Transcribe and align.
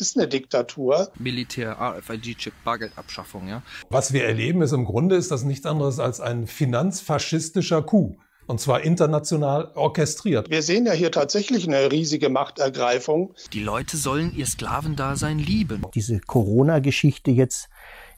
ist 0.00 0.16
eine 0.16 0.28
Diktatur. 0.28 1.10
Militär, 1.18 1.80
AFIG-Chip, 1.80 2.52
Bargeldabschaffung, 2.64 3.48
ja. 3.48 3.62
Was 3.90 4.12
wir 4.12 4.24
erleben, 4.24 4.62
ist 4.62 4.72
im 4.72 4.84
Grunde 4.84 5.16
ist 5.16 5.30
das 5.30 5.44
nichts 5.44 5.66
anderes 5.66 5.98
als 5.98 6.20
ein 6.20 6.46
finanzfaschistischer 6.46 7.82
Coup. 7.82 8.16
Und 8.46 8.60
zwar 8.60 8.80
international 8.80 9.72
orchestriert. 9.74 10.48
Wir 10.48 10.62
sehen 10.62 10.86
ja 10.86 10.92
hier 10.92 11.12
tatsächlich 11.12 11.68
eine 11.68 11.92
riesige 11.92 12.30
Machtergreifung. 12.30 13.34
Die 13.52 13.60
Leute 13.60 13.98
sollen 13.98 14.34
ihr 14.34 14.46
Sklavendasein 14.46 15.38
lieben. 15.38 15.82
Diese 15.94 16.18
Corona-Geschichte 16.20 17.30
jetzt 17.30 17.68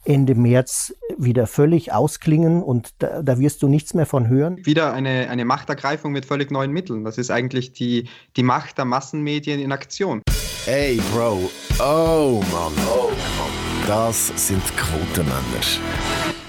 Ende 0.03 0.33
März 0.35 0.95
wieder 1.17 1.45
völlig 1.45 1.93
ausklingen 1.93 2.63
und 2.63 2.89
da, 2.99 3.21
da, 3.21 3.39
wirst 3.39 3.61
du 3.61 3.67
nichts 3.67 3.93
mehr 3.93 4.05
von 4.07 4.27
hören. 4.27 4.65
Wieder 4.65 4.93
eine, 4.93 5.29
eine 5.29 5.45
Machtergreifung 5.45 6.11
mit 6.11 6.25
völlig 6.25 6.49
neuen 6.49 6.71
Mitteln. 6.71 7.03
Das 7.03 7.17
ist 7.19 7.29
eigentlich 7.29 7.73
die, 7.73 8.09
die 8.35 8.43
Macht 8.43 8.79
der 8.79 8.85
Massenmedien 8.85 9.59
in 9.59 9.71
Aktion. 9.71 10.21
Ey, 10.65 10.99
Bro. 11.13 11.49
Oh 11.79 12.41
Mann. 12.51 12.73
Oh 12.87 13.09
Mann. 13.09 13.87
Das 13.87 14.31
sind 14.35 14.63
Quotenmänner. 14.75 15.41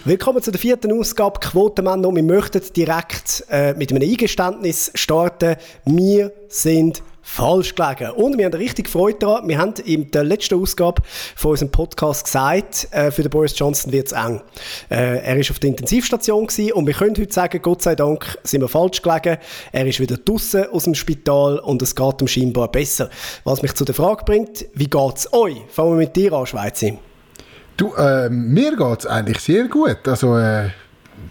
Willkommen 0.05 0.43
zu 0.43 0.51
der 0.51 0.61
vierten 0.61 0.93
Ausgabe 0.99 1.39
Quotenmänner 1.41 2.09
und 2.09 2.17
wir 2.17 2.23
möchten 2.23 2.63
direkt 2.75 3.45
äh, 3.51 3.75
mit 3.75 3.93
einem 3.93 4.03
Eingeständnis 4.03 4.91
starten. 4.95 5.57
Wir 5.85 6.33
sind 6.49 7.03
falsch 7.23 7.75
gelegen. 7.75 8.11
Und 8.11 8.37
wir 8.37 8.45
haben 8.45 8.55
richtig 8.55 8.89
Freude 8.89 9.19
daran. 9.21 9.49
Wir 9.49 9.59
haben 9.59 9.75
in 9.85 10.11
der 10.11 10.25
letzten 10.25 10.61
Ausgabe 10.61 11.03
von 11.37 11.53
unserem 11.53 11.71
Podcast 11.71 12.25
gesagt, 12.25 12.89
äh, 12.91 13.11
für 13.11 13.23
den 13.23 13.31
Boris 13.31 13.59
Johnson 13.59 13.93
wird 13.93 14.09
es 14.09 14.13
eng. 14.13 14.43
Äh, 14.91 15.19
er 15.19 15.37
ist 15.37 15.51
auf 15.51 15.59
der 15.59 15.71
Intensivstation 15.71 16.47
gewesen 16.47 16.73
und 16.73 16.87
wir 16.87 16.95
können 16.95 17.17
heute 17.17 17.33
sagen, 17.33 17.63
Gott 17.63 17.83
sei 17.83 17.95
Dank 17.95 18.39
sind 18.43 18.61
wir 18.61 18.69
falsch 18.69 19.01
gelegen. 19.01 19.39
Er 19.71 19.87
ist 19.87 20.01
wieder 20.01 20.17
draußen 20.17 20.67
aus 20.71 20.85
dem 20.85 20.95
Spital 20.95 21.59
und 21.61 21.81
es 21.81 21.95
geht 21.95 22.21
ihm 22.21 22.29
scheinbar 22.29 22.71
besser. 22.71 23.09
Was 23.45 23.63
mich 23.63 23.75
zu 23.75 23.85
der 23.85 23.95
Frage 23.95 24.25
bringt, 24.25 24.67
wie 24.75 24.89
geht 24.89 25.17
es 25.17 25.33
euch? 25.33 25.57
Fangen 25.69 25.93
wir 25.93 25.99
mit 25.99 26.17
dir 26.17 26.33
an, 26.33 26.47
Schweizer. 26.47 26.93
Du, 27.77 27.95
äh, 27.95 28.29
mir 28.29 28.77
geht 28.77 29.01
es 29.01 29.07
eigentlich 29.07 29.41
sehr 29.41 29.69
gut. 29.69 30.07
Also, 30.07 30.37
äh, 30.37 30.71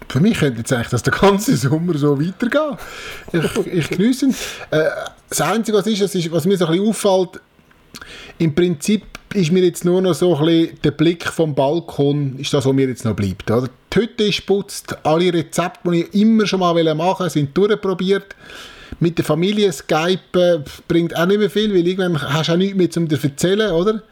für 0.08 0.20
mich 0.20 0.38
könnte 0.38 0.58
jetzt 0.58 0.72
eigentlich 0.72 1.02
der 1.02 1.12
ganze 1.12 1.56
Sommer 1.56 1.96
so 1.96 2.20
weitergehen. 2.20 2.76
Ich, 3.32 3.66
ich 3.66 3.90
genieße 3.90 4.26
ihn. 4.26 4.34
Äh, 4.70 4.84
das 5.28 5.40
Einzige, 5.40 5.78
was, 5.78 5.86
ist, 5.86 6.00
ist, 6.00 6.32
was 6.32 6.44
mir 6.44 6.56
so 6.56 6.66
ein 6.66 6.72
bisschen 6.72 6.88
auffällt, 6.88 7.40
im 8.38 8.54
Prinzip 8.54 9.04
ist 9.34 9.52
mir 9.52 9.64
jetzt 9.64 9.84
nur 9.84 10.02
noch 10.02 10.14
so 10.14 10.36
ein 10.36 10.44
bisschen 10.44 10.78
der 10.82 10.90
Blick 10.90 11.24
vom 11.26 11.54
Balkon, 11.54 12.38
ist 12.38 12.52
das, 12.52 12.66
was 12.66 12.72
mir 12.72 12.88
jetzt 12.88 13.04
noch 13.04 13.14
bleibt. 13.14 13.50
Oder? 13.50 13.68
Die 13.92 14.00
Hütte 14.00 14.24
ist 14.24 14.44
putzt, 14.46 14.96
alle 15.04 15.32
Rezepte, 15.32 15.90
die 15.90 16.02
ich 16.02 16.14
immer 16.14 16.46
schon 16.46 16.60
mal 16.60 16.74
machen 16.94 16.98
wollte, 16.98 17.30
sind 17.30 17.56
durchprobiert. 17.56 18.36
Mit 19.00 19.16
der 19.16 19.24
Familie 19.24 19.72
Skype 19.72 20.64
bringt 20.86 21.16
auch 21.16 21.26
nicht 21.26 21.38
mehr 21.38 21.50
viel, 21.50 21.72
weil 21.72 21.86
irgendwann 21.86 22.20
hast 22.20 22.48
du 22.48 22.52
auch 22.52 22.56
nichts 22.56 22.76
mehr 22.76 22.90
zu 22.90 23.00
dir 23.00 23.18
erzählen, 23.22 23.70
oder? 23.72 24.02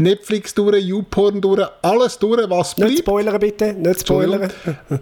Netflix 0.00 0.54
durch, 0.54 0.82
YouPorn 0.84 1.40
durch, 1.40 1.66
alles 1.82 2.18
durch, 2.18 2.48
was 2.48 2.74
bleibt. 2.74 2.90
Nicht 2.90 3.00
spoilern 3.00 3.38
bitte, 3.38 3.72
nicht 3.74 4.00
spoilern. 4.00 4.50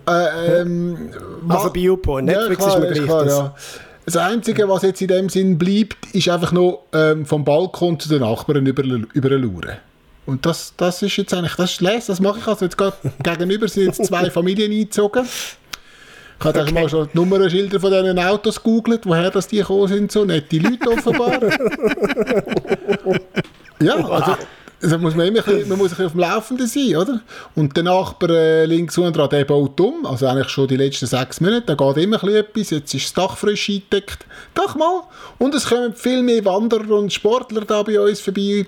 äh, 0.07 0.61
ähm, 0.61 1.11
also 1.49 1.73
bei 1.73 1.81
YouPorn, 1.81 2.25
Netflix 2.25 2.65
ja, 2.65 2.71
klar, 2.71 2.77
ist 2.77 2.81
mir 2.81 2.93
gleich. 2.93 3.07
Klar, 3.07 3.25
das. 3.25 3.39
Ja. 3.39 3.55
Das 4.09 4.17
Einzige, 4.17 4.67
was 4.71 4.83
jetzt 4.85 5.03
in 5.03 5.09
dem 5.09 5.29
Sinn 5.29 5.59
bleibt, 5.59 5.99
ist 6.15 6.31
einfach 6.31 6.51
noch 6.51 6.85
ähm, 6.95 7.27
vom 7.27 7.45
Balkon 7.45 8.01
zu 8.01 8.09
den 8.09 8.21
Nachbarn 8.21 8.65
über, 8.65 8.83
überluren. 8.83 9.77
Und 10.25 10.47
das, 10.47 10.73
das 10.79 11.03
ist 11.03 11.17
jetzt 11.19 11.35
eigentlich, 11.35 11.57
das 11.57 11.73
ist 11.73 11.81
les, 11.83 12.07
das 12.07 12.19
mache 12.19 12.39
ich 12.39 12.47
also 12.47 12.65
jetzt 12.65 12.79
gerade 12.79 12.97
gegenüber 13.23 13.69
sind 13.69 13.85
jetzt 13.85 14.05
zwei 14.07 14.31
Familien 14.31 14.73
eingezogen. 14.73 15.27
Ich 16.39 16.45
habe 16.45 16.61
okay. 16.61 16.73
mal 16.73 16.89
schon 16.89 17.09
die 17.13 17.19
Nummernschilder 17.19 17.81
von 17.81 17.91
diesen 17.91 18.19
Autos 18.19 18.63
gegoogelt, 18.63 19.05
woher 19.05 19.31
das 19.31 19.47
die 19.49 19.59
gekommen 19.59 19.89
sind, 19.89 20.11
so 20.11 20.25
nette 20.25 20.57
Leute 20.57 20.91
offenbar. 20.91 21.41
ja, 23.81 23.95
also 23.95 24.37
also 24.81 24.99
muss 24.99 25.15
man, 25.15 25.27
immer 25.27 25.43
bisschen, 25.43 25.69
man 25.69 25.79
muss 25.79 25.89
ein 25.93 25.97
bisschen 25.97 26.07
auf 26.07 26.13
dem 26.13 26.21
Laufenden 26.21 26.67
sein, 26.67 26.97
oder? 26.97 27.21
Und 27.57 27.77
der 27.77 27.85
Nachbar 27.85 28.31
äh, 28.31 28.65
links 28.65 28.97
unten 28.97 29.13
dran, 29.13 29.29
der 29.31 29.45
baut 29.45 29.81
um, 29.81 30.07
also 30.07 30.27
eigentlich 30.27 30.49
schon 30.49 30.69
die 30.69 30.77
letzten 30.77 31.07
sechs 31.07 31.41
Monate, 31.41 31.75
da 31.75 31.75
geht 31.75 32.05
immer 32.05 32.23
ein 32.23 32.35
etwas, 32.35 32.71
jetzt 32.71 32.95
ist 32.95 33.07
das 33.07 33.15
Dach 33.15 33.37
frisch 33.37 33.69
eingedeckt. 33.69 34.27
Doch 34.55 34.77
mal! 34.77 35.03
Und 35.39 35.55
es 35.55 35.67
kommen 35.67 35.95
viel 35.95 36.23
mehr 36.23 36.45
Wanderer 36.45 36.91
und 36.91 37.13
Sportler 37.13 37.63
da 37.63 37.83
bei 37.83 38.01
uns 38.01 38.21
vorbei. 38.21 38.67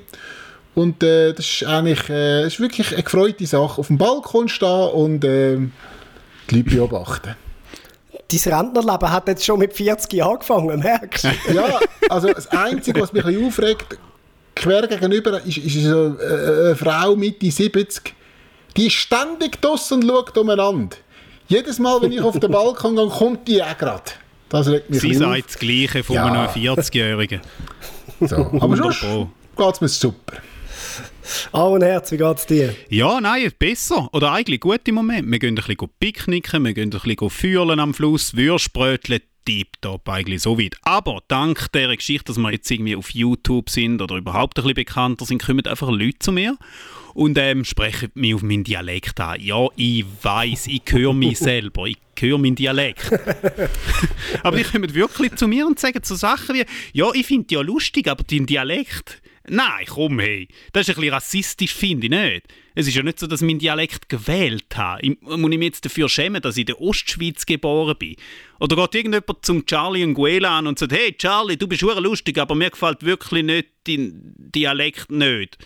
Und 0.75 1.03
äh, 1.03 1.33
das 1.33 1.47
ist 1.47 1.65
eigentlich 1.65 2.09
äh, 2.09 2.43
das 2.43 2.55
ist 2.55 2.61
wirklich 2.61 2.93
eine 2.93 3.03
gefreute 3.03 3.47
Sache. 3.47 3.81
Auf 3.81 3.89
dem 3.89 3.99
Balkon 3.99 4.49
stehen 4.49 4.91
und 4.91 5.25
äh, 5.25 5.59
die 6.51 6.57
Leute 6.57 6.71
beobachten. 6.71 7.37
Dein 8.31 8.55
Rentnerleben 8.55 9.11
hat 9.11 9.29
jetzt 9.29 9.45
schon 9.45 9.59
mit 9.59 9.73
40 9.73 10.13
Jahren 10.13 10.35
angefangen, 10.35 10.81
merkst 10.81 11.25
du? 11.25 11.53
ja, 11.53 11.81
also 12.09 12.33
das 12.33 12.47
Einzige, 12.49 13.01
was 13.01 13.13
mich 13.13 13.25
ein 13.25 13.33
bisschen 13.33 13.47
aufregt, 13.47 13.99
quer 14.61 14.87
gegenüber 14.87 15.41
ist, 15.45 15.57
ist 15.57 15.87
eine, 15.87 16.17
äh, 16.21 16.67
eine 16.67 16.77
Frau 16.77 17.17
Mitte 17.17 17.51
70, 17.51 18.15
die 18.77 18.87
ist 18.87 18.95
ständig 18.95 19.61
draussen 19.61 20.03
und 20.03 20.09
schaut 20.09 20.37
umeinander. 20.37 20.97
Jedes 21.49 21.79
Mal, 21.79 22.01
wenn 22.03 22.13
ich 22.13 22.21
auf 22.21 22.39
den 22.39 22.51
Balkon 22.51 22.95
gehe, 22.95 23.09
kommt 23.09 23.49
die 23.49 23.63
auch 23.63 23.77
gerade. 23.77 24.13
Das 24.49 24.69
regt 24.69 24.91
mich 24.91 25.01
Sie 25.01 25.15
sagt 25.15 25.49
das 25.49 25.59
Gleiche 25.59 26.05
von 26.05 26.17
ja. 26.17 26.27
einem 26.27 26.47
40-Jährigen. 26.49 27.41
So, 28.21 28.37
aber 28.61 28.77
sonst 28.77 29.01
geht 29.01 29.75
es 29.75 29.81
mir 29.81 29.89
super. 29.89 30.37
Oh, 31.53 31.75
und 31.75 31.83
Herz, 31.83 32.13
wie 32.13 32.17
geht 32.17 32.37
es 32.37 32.47
dir? 32.47 32.75
Ja, 32.89 33.21
nein, 33.21 33.51
besser. 33.59 34.09
Oder 34.13 34.33
eigentlich 34.33 34.61
gut 34.61 34.81
im 34.87 34.97
Moment. 34.97 35.31
Wir 35.31 35.39
gehen 35.39 35.57
ein 35.59 35.65
bisschen 35.65 35.91
picknicken, 35.99 36.65
wir 36.65 36.75
gehen 36.75 36.93
ein 36.93 37.01
bisschen 37.01 37.31
fühlen 37.31 37.81
am 37.81 37.95
Fluss, 37.95 38.37
Würstbrötchen, 38.37 39.21
tiptop 39.45 40.09
eigentlich 40.09 40.43
so 40.43 40.59
weit. 40.59 40.77
Aber 40.83 41.23
dank 41.29 41.73
der 41.73 41.95
Geschichte, 41.97 42.27
dass 42.27 42.39
wir 42.39 42.53
jetzt 42.53 42.71
irgendwie 42.71 42.97
auf 42.97 43.11
YouTube 43.11 43.71
sind 43.71 44.03
oder 44.03 44.17
überhaupt 44.17 44.59
ein 44.59 44.63
bisschen 44.63 44.75
bekannter 44.75 45.25
sind, 45.25 45.43
kommen 45.43 45.67
einfach 45.67 45.91
Leute 45.91 46.19
zu 46.19 46.33
mir 46.33 46.57
und 47.15 47.39
ähm, 47.39 47.65
sprechen 47.65 48.11
mich 48.15 48.35
auf 48.35 48.43
meinen 48.43 48.65
Dialekt 48.65 49.19
an. 49.21 49.41
Ja, 49.41 49.67
ich 49.77 50.05
weiß, 50.23 50.69
ich 50.69 50.83
höre 50.91 51.15
mich 51.15 51.39
selber, 51.41 51.87
ich 51.87 51.99
höre 52.19 52.39
meinen 52.39 52.55
Dialekt. 52.55 53.11
aber 54.43 54.57
die 54.57 54.65
kommen 54.65 54.95
wirklich 54.95 55.35
zu 55.37 55.49
mir 55.49 55.67
und 55.67 55.79
sagen 55.79 56.01
so 56.03 56.15
Sachen 56.15 56.55
wie, 56.55 56.65
ja, 56.93 57.11
ich 57.13 57.27
finde 57.27 57.55
ja 57.55 57.61
lustig, 57.61 58.09
aber 58.09 58.25
dein 58.25 58.47
Dialekt, 58.47 59.23
Nein, 59.53 59.85
komm, 59.89 60.21
hey. 60.21 60.47
Das 60.73 60.89
ist 60.89 60.91
ein 60.91 61.01
bisschen 61.01 61.13
rassistisch, 61.13 61.75
finde 61.75 62.07
ich 62.07 62.11
nicht. 62.11 62.47
Es 62.77 62.87
ist 62.87 62.95
ja 62.95 63.03
nicht 63.03 63.19
so, 63.19 63.27
dass 63.27 63.43
ich 63.43 63.47
meinen 63.47 63.59
Dialekt 63.59 64.09
gewählt 64.09 64.77
habe. 64.77 65.03
Ich, 65.03 65.21
muss 65.21 65.51
ich 65.51 65.59
mich 65.59 65.67
jetzt 65.67 65.85
dafür 65.85 66.09
schämen, 66.09 66.41
dass 66.41 66.57
ich 66.57 66.61
in 66.61 66.67
der 66.67 66.81
Ostschweiz 66.81 67.45
geboren 67.47 67.97
bin? 67.99 68.15
Oder 68.61 68.77
geht 68.77 68.95
irgendjemand 68.95 69.45
zum 69.45 69.67
Charlie 69.67 70.07
Nguela 70.07 70.59
an 70.59 70.69
und 70.69 70.79
sagt, 70.79 70.93
hey 70.93 71.13
Charlie, 71.19 71.57
du 71.57 71.67
bist 71.67 71.81
schon 71.81 72.01
lustig, 72.01 72.39
aber 72.39 72.55
mir 72.55 72.71
gefällt 72.71 73.03
wirklich 73.03 73.43
nicht 73.43 73.69
dein 73.89 74.35
Dialekt 74.37 75.11
nicht. 75.11 75.59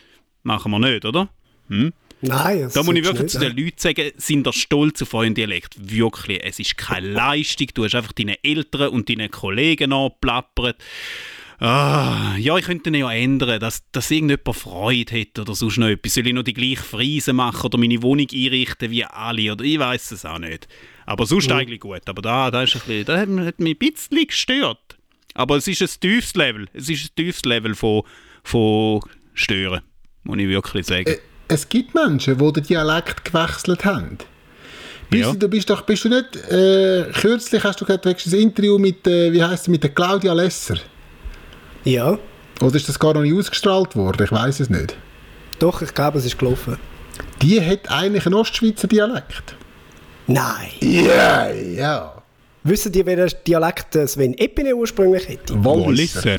Machen 0.44 0.72
wir 0.72 0.78
nicht, 0.78 1.04
oder? 1.04 1.28
Hm? 1.68 1.92
Nein, 2.22 2.70
Da 2.72 2.82
muss 2.82 2.94
ich 2.94 3.04
wirklich 3.04 3.22
nicht, 3.22 3.30
zu 3.32 3.38
den 3.38 3.54
Leuten 3.54 3.78
sagen, 3.78 4.12
sind 4.16 4.46
ihr 4.46 4.52
stolz 4.54 5.02
auf 5.02 5.12
euren 5.12 5.34
Dialekt. 5.34 5.74
Wirklich, 5.78 6.40
es 6.42 6.58
ist 6.58 6.78
keine 6.78 7.08
Leistung. 7.08 7.66
Du 7.74 7.84
hast 7.84 7.94
einfach 7.94 8.12
deine 8.12 8.42
Eltern 8.42 8.88
und 8.88 9.10
deine 9.10 9.28
Kollegen 9.28 9.92
angeplappert. 9.92 10.76
Ah, 11.58 12.36
ja, 12.36 12.56
ich 12.56 12.64
könnte 12.64 12.90
ihn 12.90 12.96
ja 12.96 13.12
ändern, 13.12 13.60
dass, 13.60 13.82
dass 13.92 14.10
irgendjemand 14.10 14.56
Freude 14.56 15.20
hat 15.20 15.38
oder 15.38 15.54
sonst 15.54 15.78
noch 15.78 15.86
etwas. 15.86 16.14
Soll 16.14 16.26
ich 16.26 16.32
noch 16.32 16.42
die 16.42 16.54
gleiche 16.54 16.82
Frise 16.82 17.32
machen 17.32 17.66
oder 17.66 17.78
meine 17.78 18.02
Wohnung 18.02 18.26
einrichten 18.32 18.90
wie 18.90 19.04
alle? 19.04 19.52
Oder 19.52 19.64
ich 19.64 19.78
weiß 19.78 20.12
es 20.12 20.24
auch 20.24 20.38
nicht. 20.38 20.68
Aber 21.06 21.26
sonst 21.26 21.48
mhm. 21.48 21.56
eigentlich 21.56 21.80
gut. 21.80 22.02
Aber 22.06 22.22
da, 22.22 22.50
da, 22.50 22.62
ist 22.62 22.74
ein 22.74 22.80
bisschen, 22.80 23.04
da 23.04 23.18
hat, 23.18 23.46
hat 23.46 23.60
mich 23.60 23.76
ein 23.80 23.92
bisschen 23.92 24.26
gestört. 24.26 24.96
Aber 25.34 25.56
es 25.56 25.68
ist 25.68 25.82
ein 25.82 26.00
tiefes 26.00 26.34
Level. 26.34 26.66
Es 26.72 26.88
ist 26.88 27.04
ein 27.04 27.14
tiefes 27.16 27.44
Level 27.44 27.74
von, 27.74 28.02
von 28.42 29.00
Stören, 29.34 29.82
muss 30.22 30.38
ich 30.38 30.48
wirklich 30.48 30.86
sagen. 30.86 31.08
Äh, 31.08 31.18
es 31.48 31.68
gibt 31.68 31.94
Menschen, 31.94 32.38
die 32.38 32.52
den 32.52 32.62
Dialekt 32.62 33.24
gewechselt 33.24 33.84
haben. 33.84 34.18
Bist, 35.10 35.24
ja. 35.24 35.34
du, 35.34 35.48
bist, 35.48 35.68
doch, 35.68 35.82
bist 35.82 36.04
du 36.04 36.08
nicht, 36.08 36.36
äh, 36.50 37.10
kürzlich 37.12 37.62
hast 37.62 37.80
du 37.80 37.84
gesagt, 37.84 38.06
ein 38.06 38.40
Interview 38.40 38.78
mit, 38.78 39.06
äh, 39.06 39.32
wie 39.32 39.42
heißt 39.42 39.68
mit 39.68 39.82
der 39.82 39.90
Claudia 39.90 40.32
Lesser. 40.32 40.78
Ja. 41.84 42.18
Oder 42.60 42.76
ist 42.76 42.88
das 42.88 42.98
gar 42.98 43.14
noch 43.14 43.22
nicht 43.22 43.34
ausgestrahlt 43.34 43.96
worden? 43.96 44.24
Ich 44.24 44.32
weiß 44.32 44.60
es 44.60 44.70
nicht. 44.70 44.96
Doch, 45.58 45.82
ich 45.82 45.94
glaube, 45.94 46.18
es 46.18 46.24
ist 46.24 46.38
gelaufen. 46.38 46.78
Die 47.42 47.60
hat 47.60 47.90
eigentlich 47.90 48.26
einen 48.26 48.34
Ostschweizer 48.34 48.88
Dialekt. 48.88 49.56
Nein. 50.26 50.70
Ja, 50.80 51.50
ja. 51.50 52.22
Wissen 52.62 52.92
die, 52.92 53.04
welchen 53.04 53.36
Dialekt 53.46 53.92
Sven 54.08 54.36
Epine 54.38 54.74
ursprünglich 54.74 55.28
hätte? 55.28 55.62
Walliser. 55.64 56.38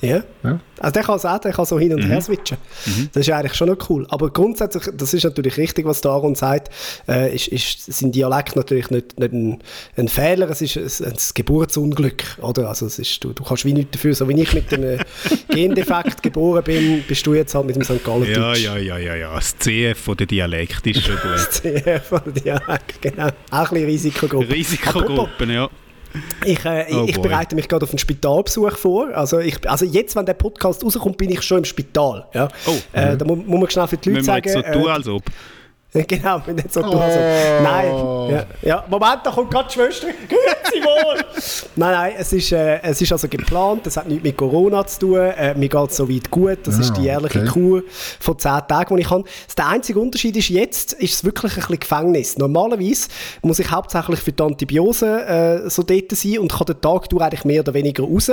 Ja. 0.00 0.22
ja. 0.42 0.60
Also 0.78 0.92
der 0.92 1.02
kann 1.02 1.16
es 1.16 1.24
auch, 1.24 1.38
der 1.38 1.52
kann 1.52 1.64
so 1.64 1.78
hin 1.78 1.94
und 1.94 2.04
mhm. 2.04 2.08
her 2.08 2.20
switchen. 2.20 2.58
Mhm. 2.84 3.08
Das 3.12 3.26
ist 3.26 3.32
eigentlich 3.32 3.54
schon 3.54 3.68
noch 3.68 3.88
cool. 3.88 4.06
Aber 4.10 4.30
grundsätzlich, 4.30 4.84
das 4.94 5.14
ist 5.14 5.24
natürlich 5.24 5.56
richtig, 5.56 5.86
was 5.86 6.04
Aaron 6.04 6.34
sagt, 6.34 6.70
äh, 7.08 7.34
ist, 7.34 7.48
ist 7.48 7.86
sein 7.86 8.12
Dialekt 8.12 8.56
natürlich 8.56 8.90
nicht, 8.90 9.18
nicht 9.18 9.32
ein, 9.32 9.62
ein, 9.96 10.08
Fehler, 10.08 10.50
es 10.50 10.60
ist 10.60 10.76
ein, 10.76 11.12
ein 11.12 11.16
Geburtsunglück. 11.34 12.24
Oder? 12.42 12.68
Also 12.68 12.86
es 12.86 12.98
ist, 12.98 13.24
du, 13.24 13.32
du 13.32 13.42
kannst 13.42 13.64
wie 13.64 13.72
nichts 13.72 13.92
dafür. 13.92 14.14
So 14.14 14.28
wie 14.28 14.40
ich 14.40 14.52
mit 14.52 14.72
einem 14.72 15.00
Gendefekt 15.48 16.22
geboren 16.22 16.64
bin, 16.64 17.02
bist 17.08 17.26
du 17.26 17.34
jetzt 17.34 17.54
halt 17.54 17.66
mit 17.66 17.76
dem 17.76 17.84
St. 17.84 18.04
Gallen 18.04 18.30
Ja, 18.30 18.54
ja, 18.54 18.76
ja, 18.76 18.98
ja, 18.98 19.14
ja. 19.14 19.34
Das 19.34 19.56
CF 19.58 19.98
von 19.98 20.16
der 20.16 20.26
Dialekt 20.26 20.86
ist 20.86 21.02
schon 21.02 21.16
gut. 21.22 21.32
das 21.32 21.50
CF 21.50 22.02
von 22.02 22.20
der 22.26 22.32
Dialekt, 22.32 23.00
genau. 23.00 23.28
Auch 23.50 23.70
ein 23.70 23.74
bisschen 23.74 23.86
Risikogruppe. 23.86 24.50
Risikogruppen, 24.50 25.50
ja. 25.50 25.70
Ich, 26.44 26.64
äh, 26.64 26.86
Oh 26.92 27.04
ich 27.06 27.20
bereite 27.20 27.54
mich 27.54 27.68
gerade 27.68 27.84
auf 27.84 27.90
einen 27.90 27.98
Spitalbesuch 27.98 28.76
vor. 28.76 29.08
Also, 29.14 29.38
ich, 29.38 29.68
also 29.68 29.84
jetzt, 29.84 30.16
wenn 30.16 30.26
der 30.26 30.34
Podcast 30.34 30.84
rauskommt, 30.84 31.16
bin 31.16 31.30
ich 31.30 31.42
schon 31.42 31.58
im 31.58 31.64
Spital. 31.64 32.26
Ja. 32.34 32.48
Oh. 32.66 32.72
Äh, 32.92 33.16
da 33.16 33.24
mu 33.24 33.36
muss 33.36 33.60
man 33.60 33.70
schnell 33.70 33.86
für 33.88 33.96
die 33.96 34.10
Leute 34.10 34.18
Müssen 34.20 34.26
wir 34.26 34.34
sagen. 34.34 34.48
jetzt 34.48 34.66
so 34.66 34.80
tun, 34.80 34.88
äh, 34.88 34.92
als 34.92 35.08
ob. 35.08 35.22
Genau, 36.08 36.40
wenn 36.44 36.56
nicht 36.56 36.72
so 36.72 36.82
tun. 36.82 36.98
Also, 36.98 37.18
nein, 37.62 38.30
ja, 38.30 38.46
ja, 38.62 38.84
Moment, 38.88 39.20
da 39.24 39.30
kommt 39.30 39.50
gerade 39.50 39.68
die 39.68 39.74
Schwester. 39.74 40.08
Grüezi 40.28 40.84
wohl! 40.84 41.24
nein, 41.76 41.92
nein, 41.92 42.12
es 42.18 42.32
ist, 42.32 42.52
äh, 42.52 42.80
es 42.82 43.00
ist 43.00 43.12
also 43.12 43.28
geplant, 43.28 43.86
es 43.86 43.96
hat 43.96 44.08
nichts 44.08 44.22
mit 44.24 44.36
Corona 44.36 44.86
zu 44.86 45.00
tun. 45.00 45.18
Äh, 45.18 45.54
mir 45.54 45.68
geht 45.68 45.90
es 45.90 45.96
soweit 45.96 46.30
gut. 46.30 46.58
Das 46.64 46.76
Ah, 46.76 46.80
ist 46.80 46.92
die 46.96 47.02
jährliche 47.02 47.40
okay. 47.40 47.48
Kur 47.48 47.82
von 48.20 48.38
10 48.38 48.50
Tagen, 48.68 48.96
die 48.96 49.02
ich 49.02 49.10
habe. 49.10 49.24
Der 49.56 49.68
einzige 49.68 49.98
Unterschied 50.00 50.36
ist, 50.36 50.48
jetzt 50.48 50.92
ist 50.94 51.14
es 51.14 51.24
wirklich 51.24 51.52
ein 51.52 51.60
bisschen 51.60 51.80
Gefängnis. 51.80 52.38
Normalerweise 52.38 53.08
muss 53.42 53.58
ich 53.58 53.70
hauptsächlich 53.70 54.20
für 54.20 54.32
die 54.32 54.42
Antibiose 54.42 55.26
äh, 55.66 55.70
so 55.70 55.82
dort 55.82 56.10
sein 56.12 56.38
und 56.38 56.52
kann 56.52 56.66
den 56.66 56.80
Tag 56.80 57.08
durch 57.08 57.22
eigentlich 57.22 57.44
mehr 57.44 57.60
oder 57.60 57.74
weniger 57.74 58.04
raus. 58.04 58.30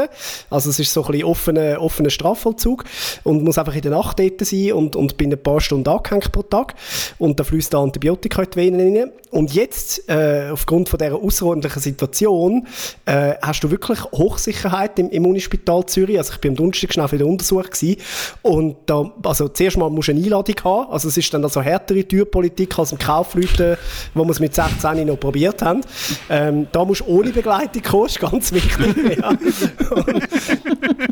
Also 0.50 0.70
es 0.70 0.80
ist 0.80 0.94
so 0.94 1.04
ein 1.04 1.12
bisschen 1.12 1.28
offener, 1.28 1.82
offener 1.82 2.10
Strafvollzug 2.10 2.84
und 3.24 3.44
muss 3.44 3.58
einfach 3.58 3.76
in 3.76 3.82
der 3.82 3.92
Nacht 3.92 4.20
dort 4.20 4.46
sein 4.46 4.72
und, 4.74 4.96
und 4.96 5.18
bin 5.18 5.32
ein 5.32 5.42
paar 5.42 5.62
Stunden 5.62 5.88
angehängt 5.90 6.32
pro 6.32 6.42
Tag. 6.44 6.74
Und 7.20 7.40
da 7.40 7.44
fließt 7.54 7.74
da 7.74 7.84
Antibiotika 7.84 8.42
in 8.42 8.50
die 8.50 8.58
Venen 8.58 8.98
rein. 8.98 9.12
Und 9.30 9.54
jetzt, 9.54 10.08
äh, 10.10 10.50
aufgrund 10.52 10.90
von 10.90 11.00
dieser 11.00 11.16
außerordentlichen 11.16 11.82
Situation, 11.82 12.68
äh, 13.06 13.34
hast 13.42 13.64
du 13.64 13.72
wirklich 13.72 14.04
Hochsicherheit 14.04 15.00
im, 15.00 15.10
im 15.10 15.26
Unispital 15.26 15.84
Zürich. 15.88 16.20
Also 16.20 16.34
ich 16.34 16.40
bin 16.40 16.52
am 16.52 16.56
Donnerstag 16.56 16.94
schnell 16.94 17.08
für 17.08 17.18
den 17.18 17.28
Untersuch 17.28 17.64
gewesen. 17.64 17.98
Und 18.44 18.76
da, 18.86 19.12
also 19.24 19.48
zuerst 19.48 19.78
mal 19.78 19.90
musst 19.90 20.10
du 20.10 20.12
eine 20.12 20.24
Einladung 20.24 20.56
haben. 20.64 20.92
Also 20.92 21.08
es 21.08 21.18
ist 21.18 21.34
dann 21.34 21.44
also 21.44 21.64
härtere 21.64 22.04
Türpolitik 22.08 22.78
als 22.78 22.92
im 22.92 23.00
Kaufleuten, 23.00 23.78
wo 24.14 24.24
wir 24.24 24.32
es 24.32 24.40
mit 24.40 24.54
16 24.54 25.08
noch 25.08 25.20
probiert 25.20 25.64
haben. 25.64 25.82
Ähm, 26.30 26.68
da 26.72 26.86
musst 26.86 27.02
du 27.02 27.06
ohne 27.06 27.32
Begleitung 27.32 27.82
kommen, 27.82 28.06
ist 28.06 28.20
ganz 28.20 28.52
wichtig. 28.52 29.18
ja. 29.20 29.30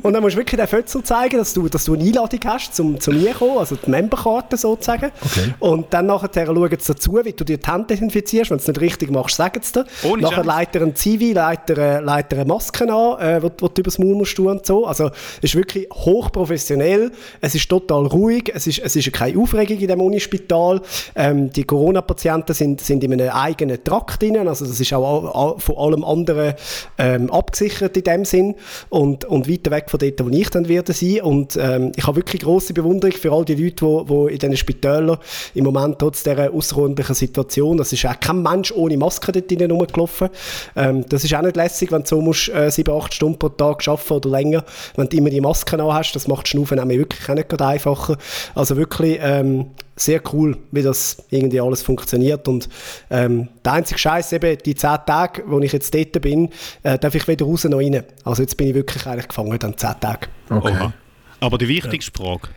Und 0.04 0.14
dann 0.14 0.22
musst 0.22 0.36
du 0.36 0.40
wirklich 0.40 0.60
den 0.60 0.68
Fötzel 0.68 1.04
zeigen, 1.04 1.38
dass 1.38 1.54
du, 1.54 1.68
dass 1.70 1.86
du 1.86 1.96
eine 1.96 2.04
Einladung 2.04 2.40
hast, 2.46 2.76
zum, 2.76 3.00
zum 3.00 3.24
Reinkommen, 3.24 3.58
also 3.58 3.76
die 3.76 3.90
Memberkarte 3.90 4.58
sozusagen. 4.58 5.12
Okay. 5.24 5.54
Und 5.60 5.92
dann 5.92 6.06
nachher 6.06 6.31
schauen 6.34 6.70
sie 6.70 6.94
dazu, 6.94 7.20
wie 7.24 7.34
du 7.34 7.44
dir 7.44 7.58
die 7.58 7.72
Hände 7.72 7.88
desinfizierst. 7.88 8.52
Wenn 8.52 8.58
du 8.58 8.62
es 8.62 8.68
nicht 8.68 8.82
richtig 8.82 9.12
machst, 9.12 9.36
sagen 9.36 9.62
sie 9.62 9.74
dir. 9.74 9.86
Ohne 10.04 10.22
nachher 10.24 10.44
leitet 10.44 10.76
er 10.76 10.82
ein 10.84 10.96
Zivi, 10.96 11.34
leitet 11.34 11.78
er, 11.78 12.02
leitet 12.02 12.34
er 12.34 12.40
eine 12.40 12.48
Maske 12.48 12.84
an, 12.84 13.20
äh, 13.20 13.42
wo, 13.42 13.52
wo 13.60 13.68
du 13.68 13.82
übers 13.82 13.98
Maul 14.00 14.16
musst 14.16 14.36
tun 14.36 14.48
und 14.48 14.66
so. 14.66 14.86
Also 14.86 15.08
es 15.38 15.44
ist 15.44 15.56
wirklich 15.56 15.88
hochprofessionell, 15.92 17.12
es 17.42 17.56
ist 17.56 17.70
total 17.70 18.06
ruhig, 18.08 18.52
es 18.54 18.68
ist, 18.68 18.80
es 18.80 18.96
ist 18.96 19.12
keine 19.14 19.40
Aufregung 19.40 19.78
in 19.78 19.88
dem 19.88 20.02
Unispital. 20.02 20.82
Ähm, 21.16 21.52
die 21.52 21.64
Corona-Patienten 21.64 22.54
sind, 22.54 22.82
sind 22.82 23.04
in 23.04 23.14
einem 23.14 23.30
eigenen 23.30 23.84
Trakt 23.84 24.22
drin, 24.22 24.38
also 24.48 24.66
das 24.66 24.80
ist 24.80 24.94
auch 24.94 25.24
all, 25.24 25.32
all, 25.34 25.60
von 25.60 25.78
allem 25.78 26.04
anderen 26.04 26.54
ähm, 26.98 27.30
abgesichert 27.30 27.96
in 27.98 28.04
dem 28.04 28.26
Sinn 28.26 28.56
und, 28.90 29.26
und 29.26 29.50
weiter 29.50 29.72
weg 29.72 29.90
von 29.90 30.00
dort, 30.00 30.24
wo 30.24 30.30
ich 30.30 30.50
dann 30.50 30.68
werde 30.68 30.94
sein. 30.94 31.22
Und 31.22 31.58
ähm, 31.58 31.92
ich 31.96 32.06
habe 32.06 32.18
wirklich 32.18 32.42
große 32.42 32.74
Bewunderung 32.74 33.16
für 33.16 33.32
all 33.32 33.46
die 33.46 33.56
Leute, 33.56 33.86
die, 33.86 34.06
die 34.06 34.34
in 34.34 34.40
diesen 34.40 34.58
Spitälern 34.58 35.18
im 35.54 35.64
Moment 35.64 36.00
trotz 36.00 36.21
dieser 36.24 36.52
außerordentlichen 36.52 37.16
Situation, 37.16 37.78
das 37.78 37.94
ist 37.94 38.06
auch 38.06 38.20
kein 38.20 38.42
Mensch 38.42 38.72
ohne 38.72 38.98
Maske 38.98 39.32
dort 39.32 39.50
drinnen 39.50 39.72
rumgelaufen. 39.72 40.30
Ähm, 40.76 41.06
das 41.10 41.24
ist 41.24 41.34
auch 41.34 41.42
nicht 41.42 41.56
lässig, 41.56 41.92
wenn 41.92 42.02
du 42.02 42.08
so 42.08 42.22
musst, 42.22 42.50
äh, 42.50 42.70
sieben, 42.70 42.96
acht 42.96 43.14
Stunden 43.14 43.40
pro 43.40 43.50
Tag 43.50 43.88
arbeiten 43.88 44.14
oder 44.14 44.30
länger, 44.30 44.64
wenn 44.96 45.08
du 45.08 45.18
immer 45.18 45.30
die 45.30 45.42
Maske 45.42 45.80
an 45.80 45.94
hast, 45.94 46.14
das 46.14 46.28
macht 46.28 46.48
Schnaufen 46.48 46.78
nämlich 46.78 47.00
wirklich 47.00 47.30
auch 47.30 47.36
nicht 47.36 47.50
gerade 47.50 47.66
einfacher. 47.66 48.18
Also 48.56 48.78
wirklich 48.78 49.20
ähm, 49.22 49.68
sehr 49.96 50.22
cool, 50.34 50.58
wie 50.72 50.82
das 50.82 51.24
irgendwie 51.30 51.62
alles 51.62 51.82
funktioniert 51.82 52.48
und 52.48 52.70
ähm, 53.10 53.50
der 53.64 53.74
einzige 53.74 54.00
Scheiß 54.00 54.34
eben, 54.34 54.58
die 54.58 54.76
zehn 54.76 54.98
Tage, 55.06 55.44
wo 55.46 55.60
ich 55.60 55.72
jetzt 55.72 55.94
dort 55.94 56.22
bin, 56.22 56.50
äh, 56.84 56.98
darf 56.98 57.16
ich 57.16 57.28
weder 57.28 57.46
raus 57.46 57.64
noch 57.66 57.80
rein. 57.80 58.04
Also 58.24 58.42
jetzt 58.42 58.58
bin 58.58 58.70
ich 58.70 58.76
wirklich 58.76 59.06
eigentlich 59.06 59.28
gefangen 59.28 59.58
dann 59.60 59.78
zehn 59.78 60.00
Tage. 60.00 60.28
Okay. 60.50 60.74
Oha. 60.76 60.94
Aber 61.40 61.58
die 61.58 61.68
wichtigste 61.68 62.12
Frage, 62.16 62.50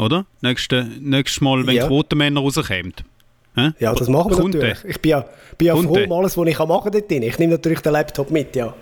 oder? 0.00 0.26
Nächste, 0.40 0.86
nächstes 1.00 1.40
Mal, 1.40 1.66
wenn 1.66 1.76
Ja. 1.76 1.86
Quotenmänner 1.86 2.40
rauskommen. 2.40 2.94
Hä? 3.56 3.70
Ja, 3.80 3.92
das 3.92 4.08
machen 4.08 4.30
wir 4.30 4.36
der? 4.36 4.44
natürlich. 4.68 4.84
Ich 4.96 5.02
bin 5.02 5.10
ja, 5.10 5.24
bin 5.58 5.66
ja 5.66 5.74
froh 5.76 5.98
um 6.04 6.12
alles, 6.12 6.36
was 6.36 6.46
ich 6.46 6.54
kann 6.56 6.68
machen 6.68 6.84
kann 6.84 6.92
dort 6.92 7.10
drin. 7.10 7.22
Ich 7.24 7.36
nehme 7.36 7.52
natürlich 7.54 7.80
den 7.80 7.92
Laptop 7.94 8.30
mit, 8.30 8.54
ja. 8.54 8.72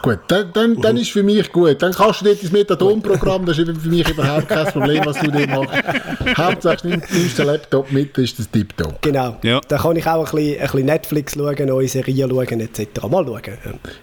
Gut, 0.00 0.18
dann, 0.28 0.50
dann, 0.54 0.80
dann 0.80 0.96
ist 0.96 1.10
für 1.10 1.22
mich 1.22 1.52
gut. 1.52 1.82
Dann 1.82 1.92
kannst 1.92 2.22
du 2.22 2.24
dort 2.26 2.42
ins 2.42 2.50
Methadon-Programm, 2.50 3.44
das 3.44 3.58
ist 3.58 3.70
für 3.82 3.88
mich 3.88 4.08
überhaupt 4.08 4.48
kein 4.48 4.64
Problem, 4.66 5.04
was 5.04 5.18
du 5.20 5.30
dir 5.30 5.46
machst. 5.46 5.74
Hauptsache 6.38 6.86
nimm- 6.88 7.02
nimmst 7.12 7.38
den 7.38 7.46
Laptop 7.46 7.92
mit, 7.92 8.16
dann 8.16 8.24
ist 8.24 8.38
das 8.38 8.50
tipptopp. 8.50 9.02
Genau. 9.02 9.36
Ja. 9.42 9.60
Da 9.68 9.76
kann 9.76 9.94
ich 9.96 10.06
auch 10.06 10.26
ein 10.26 10.34
bisschen, 10.36 10.54
ein 10.60 10.60
bisschen 10.70 10.86
Netflix 10.86 11.34
schauen, 11.34 11.66
neue 11.66 11.88
Serien 11.88 12.30
schauen 12.30 12.60
etc. 12.60 13.02
Mal 13.10 13.26
schauen. 13.26 13.42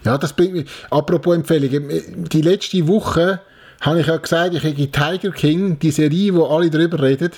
Ja. 0.05 0.17
Das 0.19 0.33
bringt 0.33 0.53
mich. 0.53 0.65
Apropos 0.91 1.35
Empfehlungen. 1.35 2.27
Die 2.31 2.41
letzte 2.43 2.87
Woche 2.87 3.41
habe 3.81 4.01
ich 4.01 4.07
ja 4.07 4.17
gesagt, 4.17 4.53
ich 4.53 4.63
habe 4.63 4.75
Tiger 4.75 5.31
King, 5.31 5.77
die 5.79 5.91
Serie, 5.91 6.33
wo 6.35 6.45
alle 6.45 6.69
drüber 6.69 7.01
reden. 7.01 7.31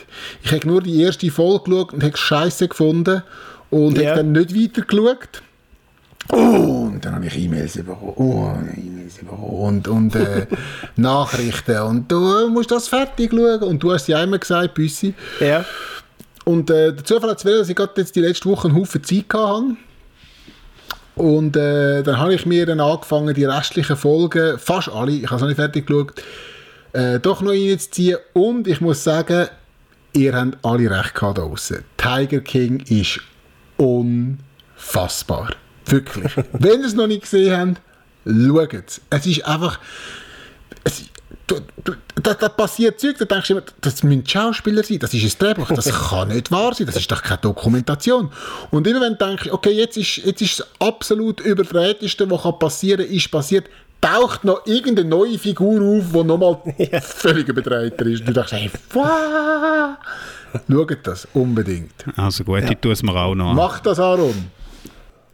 Ich 0.43 0.51
habe 0.51 0.67
nur 0.67 0.81
die 0.81 1.01
erste 1.01 1.29
Folge 1.31 1.63
geschaut 1.71 1.93
und 1.93 2.03
habe 2.03 2.13
es 2.13 2.19
scheiße 2.19 2.67
gefunden 2.67 3.23
und 3.69 3.97
Ja. 3.97 4.11
habe 4.11 4.17
dann 4.23 4.31
nicht 4.33 4.53
weiter 4.55 4.81
geschaut. 4.85 5.41
Und 6.29 7.01
dann 7.03 7.15
habe 7.15 7.25
ich 7.25 7.37
E-Mails 7.37 7.73
bekommen. 7.77 8.13
Oh, 8.15 8.49
E-Mails 8.77 9.15
bekommen. 9.15 9.43
Und, 9.43 9.87
und 9.87 10.15
äh, 10.15 10.47
Nachrichten. 10.95 11.77
Und 11.81 12.11
du 12.11 12.47
musst 12.49 12.71
das 12.71 12.87
fertig 12.87 13.31
schauen. 13.31 13.61
Und 13.63 13.83
du 13.83 13.91
hast 13.91 14.07
ja 14.07 14.23
immer 14.23 14.37
gesagt, 14.37 14.73
Büssi. 14.73 15.13
ja. 15.39 15.65
Und 16.45 16.69
äh, 16.69 16.91
der 16.93 17.05
Zufall 17.05 17.29
hat 17.31 17.37
es 17.37 17.43
dass 17.43 17.69
ich 17.69 17.75
gerade 17.75 17.93
jetzt 17.95 18.15
die 18.17 18.19
letzte 18.19 18.49
Woche 18.49 18.67
einen 18.67 18.77
Haufen 18.77 19.01
Zeit 19.01 19.25
hatte. 19.33 19.77
Und 21.15 21.55
äh, 21.55 22.01
dann 22.03 22.17
habe 22.17 22.33
ich 22.33 22.45
mir 22.45 22.65
dann 22.65 22.79
angefangen, 22.79 23.33
die 23.35 23.45
restlichen 23.45 23.95
Folgen, 23.95 24.57
fast 24.57 24.89
alle, 24.89 25.11
ich 25.11 25.25
habe 25.25 25.35
es 25.35 25.41
noch 25.41 25.47
nicht 25.47 25.57
fertig 25.57 25.85
geschaut, 25.85 26.13
äh, 26.93 27.19
doch 27.19 27.41
noch 27.41 27.51
reinzuziehen. 27.51 28.17
Und 28.33 28.67
ich 28.67 28.81
muss 28.81 29.03
sagen, 29.03 29.47
ihr 30.13 30.35
habt 30.35 30.57
alle 30.63 30.89
recht 30.89 31.13
gehabt 31.13 31.37
draussen. 31.37 31.83
Tiger 31.97 32.39
King 32.39 32.79
ist 32.87 33.19
unfassbar. 33.77 35.55
Wirklich. 35.85 36.31
Wenn 36.53 36.81
ihr 36.81 36.87
es 36.87 36.95
noch 36.95 37.07
nicht 37.07 37.21
gesehen 37.21 37.55
habt, 37.55 37.81
schaut 38.25 38.73
es. 38.73 39.01
Es 39.09 39.25
ist 39.25 39.45
einfach... 39.45 39.79
Es, 40.83 41.03
du, 41.47 41.55
du, 41.83 41.93
da, 42.21 42.33
da 42.33 42.49
passiert 42.49 42.99
Zeug, 42.99 43.17
da 43.17 43.25
denkst 43.25 43.47
du 43.47 43.53
immer, 43.53 43.63
das 43.81 44.03
müssen 44.03 44.27
Schauspieler 44.27 44.83
sein, 44.83 44.99
das 44.99 45.13
ist 45.13 45.23
ein 45.23 45.39
Drehbuch, 45.39 45.67
das 45.69 45.91
kann 46.09 46.29
nicht 46.29 46.51
wahr 46.51 46.73
sein, 46.73 46.87
das 46.87 46.97
ist 46.97 47.11
doch 47.11 47.21
keine 47.21 47.39
Dokumentation. 47.39 48.31
Und 48.71 48.87
immer 48.87 49.01
wenn 49.01 49.17
du 49.17 49.25
denkst, 49.25 49.49
okay, 49.51 49.71
jetzt 49.71 49.97
ist, 49.97 50.17
jetzt 50.17 50.41
ist 50.41 50.59
das 50.59 50.67
absolut 50.79 51.39
überdrehteste, 51.41 52.29
was 52.29 52.43
kann 52.43 52.59
passieren 52.59 53.05
ist 53.05 53.31
passiert, 53.31 53.69
taucht 54.01 54.43
noch 54.43 54.65
irgendeine 54.65 55.07
neue 55.07 55.39
Figur 55.39 55.81
auf, 55.81 56.11
die 56.11 56.23
nochmal 56.23 56.57
völlig 57.01 57.47
überdrehter 57.47 58.05
ist. 58.05 58.19
Und 58.21 58.27
du 58.29 58.33
denkst, 58.33 58.51
hey, 58.51 58.71
wow! 58.91 59.95
Schaut 60.69 61.07
das 61.07 61.27
unbedingt. 61.33 61.93
Also 62.15 62.43
gut, 62.43 62.69
ich 62.69 62.77
tue 62.77 62.91
es 62.91 63.01
mir 63.01 63.15
auch 63.15 63.33
noch 63.33 63.51
an. 63.51 63.55
Macht 63.55 63.85
das, 63.85 63.99
Aaron. 63.99 64.51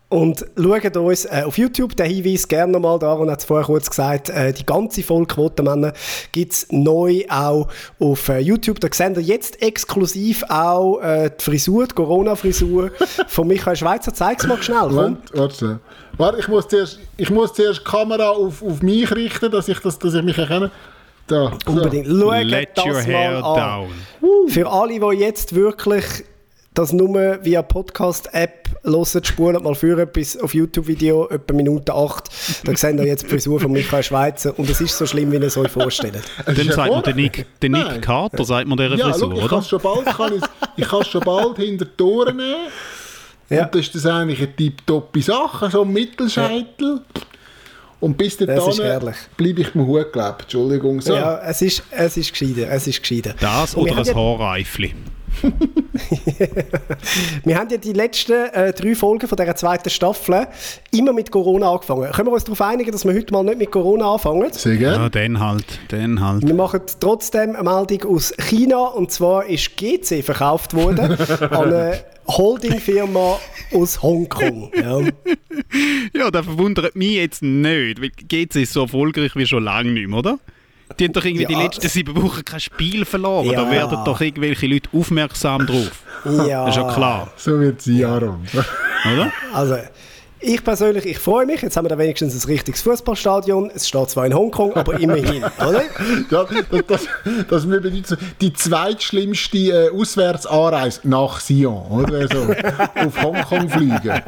Und 0.09 0.43
schaut 0.57 0.97
uns 0.97 1.25
äh, 1.25 1.43
auf 1.45 1.59
YouTube 1.59 1.95
den 1.95 2.07
Hinweis 2.07 2.47
gerne 2.47 2.73
nochmal, 2.73 3.01
Aaron 3.03 3.29
hat 3.29 3.39
es 3.39 3.45
vorher 3.45 3.67
kurz 3.67 3.87
gesagt, 3.91 4.29
äh, 4.29 4.51
die 4.51 4.65
ganze 4.65 5.03
Folge 5.03 5.35
Quotenmänner 5.35 5.93
gibt 6.31 6.53
es 6.53 6.67
neu 6.71 7.25
auch 7.29 7.67
auf 7.99 8.27
äh, 8.27 8.39
YouTube. 8.39 8.79
Da 8.79 8.87
seht 8.91 9.17
ihr 9.17 9.21
jetzt 9.21 9.61
exklusiv 9.61 10.43
auch 10.49 10.99
äh, 10.99 11.29
die 11.39 11.43
Frisur, 11.43 11.85
die 11.85 11.93
Corona-Frisur 11.93 12.89
von 13.27 13.47
Michael 13.47 13.75
Schweizer. 13.75 14.11
Zeig's 14.11 14.47
mal 14.47 14.61
schnell, 14.63 14.87
komm. 14.87 14.95
Warte, 14.95 15.37
warte. 15.37 15.79
Warte, 16.17 16.39
ich 16.39 16.47
muss 16.47 16.67
zuerst, 16.67 16.99
ich 17.15 17.29
muss 17.29 17.53
zuerst 17.53 17.81
die 17.81 17.83
Kamera 17.83 18.29
auf, 18.29 18.63
auf 18.63 18.81
mich 18.81 19.13
richten, 19.13 19.51
dass 19.51 19.67
ich, 19.67 19.79
das, 19.79 19.99
dass 19.99 20.15
ich 20.15 20.23
mich 20.23 20.37
erkenne. 20.39 20.71
Da, 21.27 21.53
so. 21.63 21.71
Unbedingt. 21.71 22.07
Schaut 22.07 22.45
Let 22.45 22.69
das 22.75 22.85
your 22.85 22.93
mal 22.93 23.05
hair 23.05 23.45
an. 23.45 23.89
down. 24.21 24.49
Für 24.49 24.71
alle, 24.71 24.99
die 24.99 25.17
jetzt 25.19 25.53
wirklich 25.53 26.25
das 26.79 26.93
nur 26.93 27.43
via 27.43 27.61
Podcast-App 27.61 28.69
hören, 28.83 29.23
spulen 29.25 29.61
mal 29.61 29.75
für 29.75 29.99
etwas 29.99 30.39
auf 30.39 30.53
YouTube-Video, 30.53 31.27
etwa 31.27 31.53
Minute 31.53 31.93
8. 31.93 32.29
Da 32.63 32.75
seht 32.75 32.97
ihr 32.97 33.05
jetzt 33.05 33.23
die 33.23 33.27
Frisur 33.27 33.59
von 33.59 33.73
Michael 33.73 34.01
Schweizer 34.01 34.57
und 34.57 34.69
es 34.69 34.79
ist 34.79 34.97
so 34.97 35.05
schlimm, 35.05 35.29
wie 35.33 35.35
ihr 35.35 35.43
es 35.43 35.57
euch 35.57 35.69
vorstellt. 35.71 36.15
Es 36.45 36.55
Dann 36.55 36.71
sagt 36.71 36.91
man 36.91 37.03
den. 37.03 37.17
Nick, 37.17 37.45
den 37.61 37.73
Nein. 37.73 37.95
Nick 37.95 38.01
Carter, 38.03 38.45
sagt 38.45 38.65
man 38.65 38.77
dieser 38.77 38.95
Ja, 38.95 39.11
Frisur, 39.11 39.29
schau, 39.29 39.37
ich 39.37 39.43
oder? 39.43 39.49
kann 39.49 39.63
schon 39.63 39.81
bald, 39.81 40.05
kann 40.05 40.33
ich, 40.33 40.43
ich 40.77 40.87
kann 40.87 41.03
schon 41.03 41.21
bald 41.21 41.57
hinter 41.57 41.85
die 41.85 42.03
Ohren 42.03 42.37
nehmen. 42.37 42.55
Ja. 43.49 43.63
Und 43.65 43.75
das 43.75 43.81
ist 43.81 43.95
das 43.95 44.05
eigentlich 44.05 44.39
eine 44.39 44.55
tipptoppe 44.55 45.21
Sache, 45.21 45.69
so 45.69 45.81
ein 45.81 45.91
Mittelscheitel. 45.91 47.01
Und 47.99 48.17
bis 48.17 48.37
Das 48.37 48.65
ist 48.67 48.79
dahin 48.79 49.13
bleibe 49.35 49.61
ich 49.61 49.75
mir 49.75 49.85
Hut 49.85 50.13
gelebt. 50.13 50.43
Entschuldigung. 50.43 51.01
So. 51.01 51.13
Ja, 51.13 51.41
es 51.41 51.61
ist, 51.61 51.83
es 51.91 52.15
ist 52.15 52.31
gescheiter, 52.31 52.69
es 52.69 52.87
ist 52.87 53.01
gescheiter. 53.01 53.35
Das 53.37 53.75
wir 53.75 53.81
oder 53.83 53.97
ein 53.97 54.15
Haarreifli? 54.15 54.93
Wir 57.43 57.57
haben 57.57 57.69
ja 57.69 57.77
die 57.77 57.93
letzten 57.93 58.49
äh, 58.53 58.73
drei 58.73 58.95
Folgen 58.95 59.27
von 59.27 59.37
dieser 59.37 59.55
zweiten 59.55 59.89
Staffel 59.89 60.47
immer 60.91 61.13
mit 61.13 61.31
Corona 61.31 61.71
angefangen. 61.71 62.11
Können 62.11 62.27
wir 62.27 62.33
uns 62.33 62.43
darauf 62.43 62.61
einigen, 62.61 62.91
dass 62.91 63.05
wir 63.05 63.13
heute 63.13 63.33
mal 63.33 63.43
nicht 63.43 63.59
mit 63.59 63.71
Corona 63.71 64.13
anfangen? 64.13 64.51
Sehr 64.51 64.77
gerne. 64.77 65.03
Ja, 65.03 65.09
dann 65.09 65.39
halt, 65.39 65.65
dann 65.89 66.21
halt. 66.21 66.45
Wir 66.45 66.53
machen 66.53 66.81
trotzdem 66.99 67.55
eine 67.55 67.63
Meldung 67.63 68.15
aus 68.15 68.33
China 68.37 68.87
und 68.87 69.11
zwar 69.11 69.45
ist 69.45 69.77
GC 69.77 70.23
verkauft 70.23 70.73
worden 70.73 71.17
an 71.49 71.73
eine 71.73 71.99
Holdingfirma 72.27 73.39
aus 73.73 74.01
Hongkong. 74.01 74.71
Ja. 74.75 74.99
Ja, 76.13 76.31
das 76.31 76.45
verwundert 76.45 76.95
mich 76.95 77.13
jetzt 77.13 77.43
nicht, 77.43 78.01
weil 78.01 78.09
GC 78.09 78.63
ist 78.63 78.73
so 78.73 78.81
erfolgreich 78.81 79.35
wie 79.35 79.45
schon 79.45 79.63
lange 79.63 79.91
nicht 79.91 80.07
mehr, 80.07 80.17
oder? 80.17 80.39
Die 80.97 81.05
haben 81.05 81.13
doch 81.13 81.23
irgendwie 81.23 81.45
die 81.45 81.53
Ja. 81.53 81.61
letzten 81.63 81.87
sieben 81.87 82.21
Wochen 82.21 82.43
kein 82.43 82.59
Spiel 82.59 83.05
verloren. 83.05 83.45
Ja. 83.45 83.63
Da 83.63 83.71
werden 83.71 83.99
doch 84.05 84.19
irgendwelche 84.21 84.67
Leute 84.67 84.89
aufmerksam 84.93 85.65
drauf. 85.67 85.91
ja. 86.47 86.65
Das 86.65 86.75
ist 86.75 86.81
ja 86.81 86.93
klar, 86.93 87.31
So 87.37 87.59
wird 87.59 87.79
es 87.79 87.85
sein, 87.85 88.03
Aaron. 88.05 88.39
oder? 89.13 89.31
Also, 89.53 89.77
ich 90.41 90.63
persönlich, 90.63 91.05
ich 91.05 91.19
freue 91.19 91.45
mich. 91.45 91.61
Jetzt 91.61 91.75
haben 91.75 91.83
wir 91.85 91.89
da 91.89 91.97
wenigstens 91.97 92.33
ein 92.45 92.47
richtiges 92.49 92.81
Fußballstadion. 92.81 93.71
Es 93.75 93.87
steht 93.89 94.09
zwar 94.09 94.25
in 94.25 94.33
Hongkong, 94.33 94.73
aber 94.73 94.97
immerhin, 94.99 95.43
oder? 95.59 95.83
ja, 96.29 96.45
das, 96.45 96.85
das, 96.87 97.07
das 97.49 97.65
mir 97.65 97.81
bedeutet 97.81 98.07
so, 98.07 98.15
die 98.39 98.53
zweitschlimmste 98.53 99.57
äh, 99.57 99.89
Auswärtsanreise 99.93 101.01
nach 101.03 101.39
Sion, 101.41 101.85
oder? 101.91 102.27
So, 102.29 102.53
auf 103.05 103.21
Hongkong 103.21 103.69
fliegen. 103.69 103.99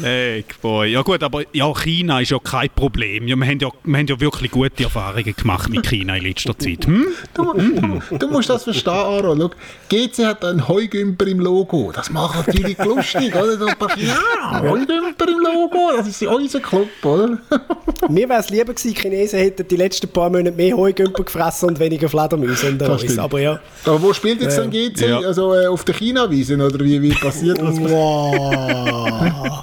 Hey, 0.00 0.44
boy. 0.60 0.90
Ja 0.90 1.02
gut, 1.02 1.22
aber 1.22 1.42
ja, 1.52 1.72
China 1.72 2.20
ist 2.20 2.30
ja 2.30 2.38
kein 2.38 2.68
Problem. 2.70 3.28
Ja, 3.28 3.36
wir, 3.36 3.46
haben 3.46 3.58
ja, 3.60 3.68
wir 3.84 3.98
haben 3.98 4.06
ja 4.06 4.18
wirklich 4.20 4.50
gute 4.50 4.82
Erfahrungen 4.84 5.34
gemacht 5.36 5.70
mit 5.70 5.86
China 5.86 6.16
in 6.16 6.24
letzter 6.24 6.58
Zeit. 6.58 6.86
Hm? 6.86 7.06
Du, 7.32 7.52
du, 7.52 8.18
du 8.18 8.28
musst 8.28 8.50
das 8.50 8.64
verstehen, 8.64 8.92
Aaron. 8.92 9.38
Schau, 9.40 9.50
GC 9.88 10.26
hat 10.26 10.44
einen 10.44 10.66
Heugümper 10.66 11.26
im 11.26 11.40
Logo. 11.40 11.92
Das 11.92 12.10
macht 12.10 12.46
natürlich 12.46 12.76
lustig, 12.84 13.34
oder? 13.34 13.54
Ja, 13.96 14.62
Heugümper 14.62 15.28
im 15.28 15.38
Logo, 15.38 15.92
das 15.96 16.08
ist 16.08 16.22
unser 16.22 16.60
Club, 16.60 16.88
oder? 17.04 17.38
Mir 18.08 18.28
wäre 18.28 18.40
es 18.40 18.50
lieber 18.50 18.74
gewesen, 18.74 18.94
die 18.94 19.00
Chinesen 19.00 19.38
hätten 19.38 19.68
die 19.68 19.76
letzten 19.76 20.08
paar 20.08 20.28
Monate 20.28 20.52
mehr 20.52 20.76
Heugümper 20.76 21.22
gefressen 21.22 21.68
und 21.68 21.78
weniger 21.78 22.08
Fledermäuse 22.08 22.68
unter 22.68 22.92
uns. 22.92 23.18
Aber 23.18 23.40
ja. 23.40 23.60
Aber 23.84 24.02
wo 24.02 24.12
spielt 24.12 24.42
jetzt 24.42 24.58
dann 24.58 24.70
GC? 24.70 25.00
Ja. 25.00 25.18
Also 25.18 25.54
äh, 25.54 25.66
auf 25.66 25.84
der 25.84 25.94
China-Wiese, 25.94 26.56
oder 26.56 26.80
wie, 26.80 27.00
wie 27.00 27.14
passiert 27.14 27.60
das? 27.60 27.78
Wow. 27.80 29.62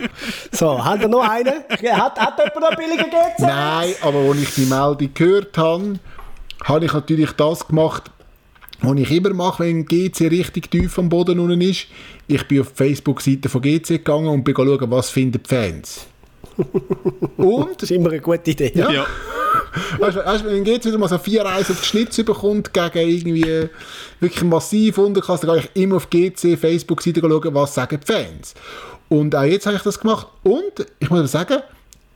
So, 0.51 0.83
haben 0.83 1.01
wir 1.01 1.07
noch 1.07 1.27
einen? 1.27 1.63
Hat, 1.69 2.19
hat 2.19 2.37
jemand 2.37 2.59
noch 2.59 2.75
billiger 2.75 3.03
GC? 3.03 3.39
Nein, 3.39 3.93
aber 4.01 4.19
als 4.19 4.41
ich 4.41 4.55
die 4.55 4.65
Meldung 4.65 5.13
gehört 5.13 5.57
habe, 5.57 5.99
habe 6.63 6.85
ich 6.85 6.93
natürlich 6.93 7.31
das 7.31 7.67
gemacht, 7.67 8.11
was 8.81 8.97
ich 8.97 9.11
immer 9.11 9.33
mache, 9.33 9.63
wenn 9.63 9.85
GC 9.85 10.29
richtig 10.29 10.71
tief 10.71 10.97
am 10.97 11.09
Boden 11.09 11.39
unten 11.39 11.61
ist. 11.61 11.87
Ich 12.27 12.47
bin 12.47 12.61
auf 12.61 12.69
die 12.69 12.75
Facebook-Seite 12.75 13.49
von 13.49 13.61
GC 13.61 13.87
gegangen 13.87 14.27
und 14.27 14.43
bin 14.43 14.55
schauen, 14.55 14.91
was 14.91 15.09
finden 15.09 15.41
die 15.43 15.49
Fans. 15.49 16.07
Und 17.37 17.81
Das 17.81 17.83
ist 17.83 17.91
immer 17.91 18.09
eine 18.09 18.19
gute 18.19 18.51
Idee. 18.51 18.71
Ja. 18.75 18.91
Ja. 18.91 19.05
Weißt 19.99 20.17
du, 20.17 20.25
weißt, 20.25 20.43
du, 20.43 20.49
wenn 20.49 20.65
jetzt 20.65 20.85
wieder 20.85 20.97
mal 20.97 21.07
so 21.07 21.17
vier 21.17 21.43
Reisen 21.43 21.73
auf 21.73 21.81
die 21.81 21.87
Schnitz 21.87 22.17
bekommt 22.17 22.73
gegen 22.73 23.09
irgendwie 23.09 23.69
wirklich 24.19 24.43
massiv 24.43 24.97
Unterklasse, 24.97 25.45
dann 25.45 25.57
gehe 25.57 25.69
ich 25.73 25.81
immer 25.81 25.97
auf 25.97 26.09
GC 26.09 26.57
Facebook-Seite 26.57 27.21
schauen, 27.21 27.53
was 27.53 27.75
sagen 27.75 27.99
die 28.01 28.11
Fans. 28.11 28.53
Und 29.11 29.35
auch 29.35 29.43
jetzt 29.43 29.65
habe 29.65 29.75
ich 29.75 29.83
das 29.83 29.99
gemacht. 29.99 30.27
Und 30.41 30.85
ich 30.99 31.09
muss 31.09 31.33
sagen, 31.33 31.61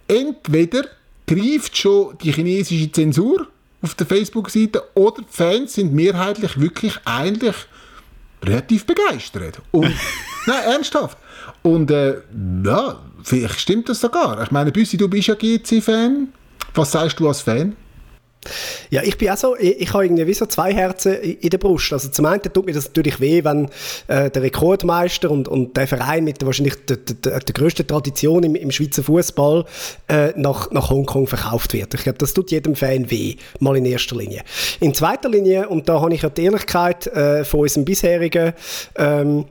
entweder 0.08 0.86
greift 1.28 1.76
schon 1.76 2.18
die 2.24 2.32
chinesische 2.32 2.90
Zensur 2.90 3.48
auf 3.82 3.96
der 3.96 4.08
Facebook-Seite 4.08 4.82
oder 4.94 5.22
die 5.22 5.28
Fans 5.30 5.74
sind 5.74 5.94
mehrheitlich 5.94 6.58
wirklich 6.58 6.98
eigentlich 7.04 7.56
relativ 8.42 8.86
begeistert. 8.86 9.60
Und, 9.72 9.94
nein, 10.48 10.64
ernsthaft. 10.64 11.18
Und 11.64 11.92
äh, 11.92 12.22
ja, 12.64 13.02
vielleicht 13.24 13.60
stimmt 13.60 13.90
das 13.90 14.00
sogar. 14.00 14.42
Ich 14.42 14.52
meine, 14.52 14.72
Büssi, 14.72 14.96
du 14.96 15.10
bist 15.10 15.28
ja 15.28 15.36
GC-Fan. 15.36 16.30
Was 16.76 16.94
sagst 16.94 17.20
du 17.20 17.28
als 17.28 17.42
Fan? 17.42 17.76
Ja, 18.90 19.02
ich 19.04 19.18
bin 19.18 19.30
auch 19.30 19.38
so, 19.38 19.56
ich, 19.56 19.82
ich 19.82 19.94
habe 19.94 20.06
irgendwie 20.06 20.28
wie 20.28 20.34
so 20.34 20.46
zwei 20.46 20.74
Herzen 20.74 21.16
in 21.16 21.46
in 21.46 21.50
der 21.50 21.58
Brust. 21.58 21.94
Also 21.94 22.10
zum 22.10 22.26
einen 22.26 22.42
tut 22.42 22.66
mir 22.66 22.74
das 22.74 22.86
natürlich 22.86 23.20
weh, 23.20 23.44
wenn 23.44 23.70
äh, 24.08 24.30
der 24.30 24.42
Rekordmeister 24.42 25.30
und, 25.30 25.48
und 25.48 25.78
der 25.78 25.88
Verein 25.88 26.24
mit 26.24 26.42
der 26.42 26.48
wahrscheinlich 26.48 26.76
der, 26.86 26.98
der, 26.98 27.40
der 27.40 27.54
grössten 27.54 27.88
Tradition 27.88 28.44
im, 28.44 28.56
im 28.56 28.72
Schweizer 28.72 29.04
Fußball 29.04 29.66
äh, 30.08 30.34
nach, 30.36 30.72
nach 30.72 30.90
Hongkong 30.90 31.28
verkauft 31.28 31.74
wird. 31.74 31.94
Ich 31.94 32.04
glaube, 32.04 32.18
das 32.18 32.34
tut 32.34 32.52
jedem 32.52 32.76
Fan 32.76 33.10
weh, 33.12 33.36
mal 33.60 33.78
in 33.78 33.86
erster 33.86 34.16
Linie. 34.16 34.42
In 34.80 34.94
zweiter 34.94 35.30
Linie, 35.30 35.70
und 35.70 35.88
da 35.88 36.02
habe 36.02 36.14
ich 36.14 36.24
ja 36.24 36.30
die 36.30 36.44
Ehrlichkeit 36.44 37.08
äh, 37.08 37.44
von 37.46 37.62
unserem 37.62 37.86
bisherigen 37.86 38.54
ähm, 38.98 39.46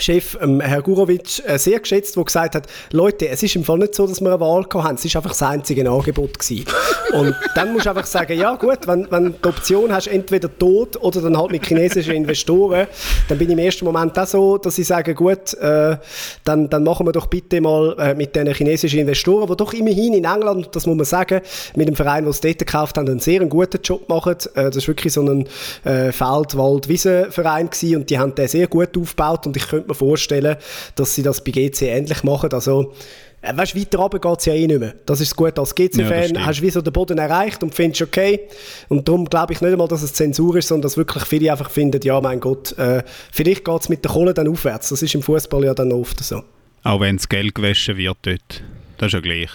Chef, 0.00 0.38
ähm, 0.40 0.60
Herr 0.60 0.82
Gurovic, 0.82 1.42
äh, 1.46 1.58
sehr 1.58 1.80
geschätzt, 1.80 2.16
der 2.16 2.24
gesagt 2.24 2.54
hat, 2.54 2.66
Leute, 2.92 3.28
es 3.28 3.42
ist 3.42 3.56
im 3.56 3.64
Fall 3.64 3.78
nicht 3.78 3.94
so, 3.94 4.06
dass 4.06 4.20
wir 4.20 4.28
eine 4.30 4.40
Wahl 4.40 4.64
haben, 4.74 4.94
es 4.94 5.04
ist 5.04 5.16
einfach 5.16 5.30
das 5.30 5.42
einzige 5.42 5.88
Angebot 5.88 6.38
gewesen. 6.38 6.66
Und 7.12 7.34
dann 7.54 7.72
musst 7.72 7.86
du 7.86 7.90
einfach 7.90 8.06
sagen, 8.06 8.38
ja 8.38 8.54
gut, 8.56 8.86
wenn, 8.86 9.10
wenn 9.10 9.24
du 9.24 9.30
die 9.30 9.48
Option 9.48 9.92
hast, 9.92 10.08
entweder 10.08 10.56
tot 10.58 10.96
oder 11.00 11.22
dann 11.22 11.36
halt 11.36 11.50
mit 11.50 11.66
chinesischen 11.66 12.14
Investoren, 12.14 12.86
dann 13.28 13.38
bin 13.38 13.48
ich 13.48 13.52
im 13.52 13.58
ersten 13.58 13.84
Moment 13.84 14.18
auch 14.18 14.26
so, 14.26 14.58
dass 14.58 14.78
ich 14.78 14.86
sage, 14.86 15.14
gut, 15.14 15.54
äh, 15.54 15.96
dann, 16.44 16.68
dann 16.68 16.84
machen 16.84 17.06
wir 17.06 17.12
doch 17.12 17.26
bitte 17.26 17.60
mal 17.60 17.96
äh, 17.98 18.14
mit 18.14 18.34
diesen 18.34 18.52
chinesischen 18.52 19.00
Investoren, 19.00 19.48
die 19.48 19.56
doch 19.56 19.72
immerhin 19.72 20.14
in 20.14 20.24
England, 20.24 20.68
das 20.72 20.86
muss 20.86 20.96
man 20.96 21.06
sagen, 21.06 21.40
mit 21.76 21.88
dem 21.88 21.96
Verein, 21.96 22.24
der 22.24 22.30
es 22.30 22.40
dort 22.40 22.58
gekauft 22.58 22.98
haben, 22.98 23.08
einen 23.08 23.20
sehr 23.20 23.44
guten 23.46 23.80
Job 23.82 24.08
machen. 24.08 24.36
Äh, 24.54 24.64
das 24.64 24.76
ist 24.76 24.88
wirklich 24.88 25.12
so 25.12 25.22
ein 25.22 25.48
äh, 25.84 26.12
Feld-Wald-Wiesen-Verein 26.12 27.70
und 27.96 28.10
die 28.10 28.18
haben 28.18 28.34
den 28.34 28.48
sehr 28.48 28.66
gut 28.66 28.96
aufgebaut 28.96 29.46
und 29.46 29.56
ich 29.56 29.66
könnte 29.68 29.87
mir 29.88 29.94
vorstellen, 29.94 30.56
dass 30.94 31.14
sie 31.14 31.22
das 31.22 31.42
bei 31.42 31.50
GC 31.50 31.82
ähnlich 31.82 32.22
machen. 32.24 32.50
Also, 32.52 32.92
äh, 33.40 33.56
weißt, 33.56 33.76
weiter 33.76 33.98
runter 33.98 34.18
geht 34.18 34.38
es 34.40 34.44
ja 34.46 34.54
eh 34.54 34.66
nicht 34.66 34.80
mehr. 34.80 34.94
Das 35.06 35.20
ist 35.20 35.34
gut 35.36 35.58
als 35.58 35.74
Ja, 35.76 35.86
das 35.86 35.96
GC-Fan. 35.96 36.24
stimmt. 36.24 36.46
hast 36.46 36.58
du 36.58 36.62
wie 36.64 36.70
so 36.70 36.80
den 36.82 36.92
Boden 36.92 37.18
erreicht 37.18 37.62
und 37.62 37.74
findest 37.74 38.02
okay. 38.02 38.40
Und 38.88 39.06
darum 39.08 39.24
glaube 39.26 39.52
ich 39.52 39.60
nicht 39.60 39.72
einmal, 39.72 39.88
dass 39.88 40.02
es 40.02 40.12
Zensur 40.12 40.56
ist, 40.56 40.68
sondern 40.68 40.82
dass 40.82 40.96
wirklich 40.96 41.24
viele 41.24 41.50
einfach 41.52 41.70
finden, 41.70 42.00
ja, 42.02 42.20
mein 42.20 42.40
Gott, 42.40 42.76
äh, 42.78 43.02
vielleicht 43.32 43.64
geht 43.64 43.80
es 43.80 43.88
mit 43.88 44.04
der 44.04 44.10
Kohle 44.12 44.34
dann 44.34 44.48
aufwärts. 44.48 44.88
Das 44.88 45.02
ist 45.02 45.14
im 45.14 45.22
Fußball 45.22 45.64
ja 45.64 45.74
dann 45.74 45.92
oft 45.92 46.22
so. 46.22 46.42
Auch 46.82 47.00
wenn 47.00 47.16
das 47.16 47.28
Geld 47.28 47.54
gewaschen 47.54 47.96
wird 47.96 48.16
dort. 48.22 48.62
Das 48.98 49.06
ist 49.08 49.12
ja 49.12 49.20
gleich. 49.20 49.50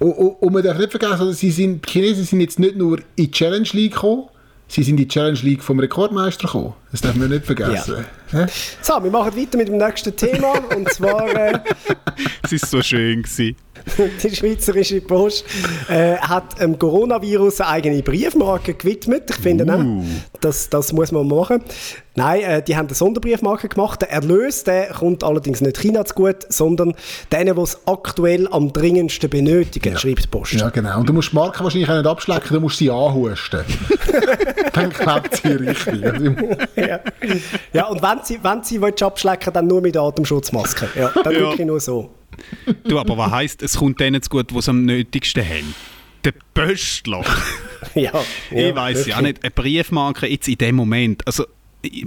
Und, 0.00 0.10
und, 0.12 0.30
und 0.42 0.52
man 0.52 0.64
darf 0.64 0.76
nicht 0.76 0.90
vergessen, 0.90 1.12
also 1.20 1.30
sie 1.30 1.52
sind, 1.52 1.86
die 1.86 1.90
Chinesen 1.92 2.24
sind 2.24 2.40
jetzt 2.40 2.58
nicht 2.58 2.74
nur 2.76 2.98
in 2.98 3.04
die 3.16 3.30
Challenge 3.30 3.68
League 3.72 3.92
gekommen, 3.92 4.24
sie 4.70 4.82
sind 4.84 4.92
in 4.92 4.96
die 4.98 5.08
Challenge 5.08 5.38
League 5.42 5.62
vom 5.62 5.78
Rekordmeister 5.80 6.46
gekommen. 6.46 6.74
Das 6.92 7.00
darf 7.00 7.14
man 7.16 7.28
nicht 7.28 7.44
vergessen. 7.44 8.04
Hä? 8.30 8.46
So, 8.80 9.02
wir 9.02 9.10
machen 9.10 9.36
weiter 9.36 9.58
mit 9.58 9.68
dem 9.68 9.76
nächsten 9.76 10.14
Thema 10.14 10.52
und 10.74 10.88
zwar 10.92 11.28
äh, 11.28 11.58
Es 12.42 12.52
ist 12.52 12.70
so 12.70 12.80
schön 12.80 13.22
gewesen. 13.22 13.56
Die 14.22 14.34
Schweizerische 14.34 15.00
Post 15.00 15.44
äh, 15.88 16.16
hat 16.16 16.60
dem 16.60 16.78
Coronavirus 16.78 17.60
eine 17.62 17.70
eigene 17.70 18.02
Briefmarke 18.02 18.74
gewidmet. 18.74 19.24
Ich 19.30 19.36
finde, 19.36 19.64
ne, 19.66 20.04
das, 20.40 20.68
das 20.70 20.92
muss 20.92 21.12
man 21.12 21.26
machen. 21.28 21.62
Nein, 22.16 22.40
äh, 22.42 22.62
die 22.62 22.76
haben 22.76 22.86
eine 22.86 22.94
Sonderbriefmarke 22.94 23.68
gemacht. 23.68 24.02
Der 24.02 24.10
Erlös 24.10 24.64
der 24.64 24.88
kommt 24.88 25.22
allerdings 25.24 25.60
nicht 25.60 25.78
China 25.78 26.04
zu 26.04 26.14
gut, 26.14 26.36
sondern 26.48 26.94
denen, 27.32 27.54
die 27.54 27.62
es 27.62 27.78
aktuell 27.86 28.48
am 28.50 28.72
dringendsten 28.72 29.30
benötigen, 29.30 29.96
schreibt 29.96 30.24
die 30.24 30.28
Post. 30.28 30.52
Ja, 30.54 30.70
genau. 30.70 30.98
Und 30.98 31.08
du 31.08 31.12
musst 31.12 31.30
die 31.32 31.36
Marke 31.36 31.62
wahrscheinlich 31.62 31.88
auch 31.88 31.96
nicht 31.96 32.06
abschlecken, 32.06 32.48
du 32.54 32.60
musst 32.60 32.78
sie 32.78 32.90
anhusten. 32.90 33.60
Dann 34.72 34.90
klappt 34.92 35.36
sie 35.36 35.48
richtig. 35.52 36.02
Ja. 36.76 37.00
ja, 37.72 37.86
und 37.86 38.02
wenn 38.02 38.18
sie, 38.24 38.38
wenn 38.42 38.62
sie 38.62 38.80
abschlecken 39.04 39.52
dann 39.52 39.66
nur 39.66 39.80
mit 39.80 39.94
der 39.94 40.02
Atemschutzmaske. 40.02 40.88
Ja, 40.96 41.10
dann 41.22 41.32
Ja. 41.32 41.40
wirklich 41.40 41.66
nur 41.66 41.80
so. 41.80 42.10
Du, 42.84 42.98
aber 42.98 43.16
was 43.16 43.30
heisst, 43.30 43.62
es 43.62 43.76
kommt 43.76 44.00
denen 44.00 44.22
zu 44.22 44.30
gut, 44.30 44.50
die 44.50 44.56
es 44.58 44.68
am 44.68 44.84
nötigsten 44.84 45.44
haben? 45.44 45.74
Der 46.24 46.34
Pöstler. 46.54 47.24
Ja, 47.94 48.12
ich 48.50 48.74
weiß 48.74 49.06
ja 49.06 49.22
nicht, 49.22 49.42
eine 49.42 49.50
Briefmarke 49.50 50.26
jetzt 50.26 50.46
in 50.48 50.58
dem 50.58 50.76
Moment. 50.76 51.26
Also, 51.26 51.44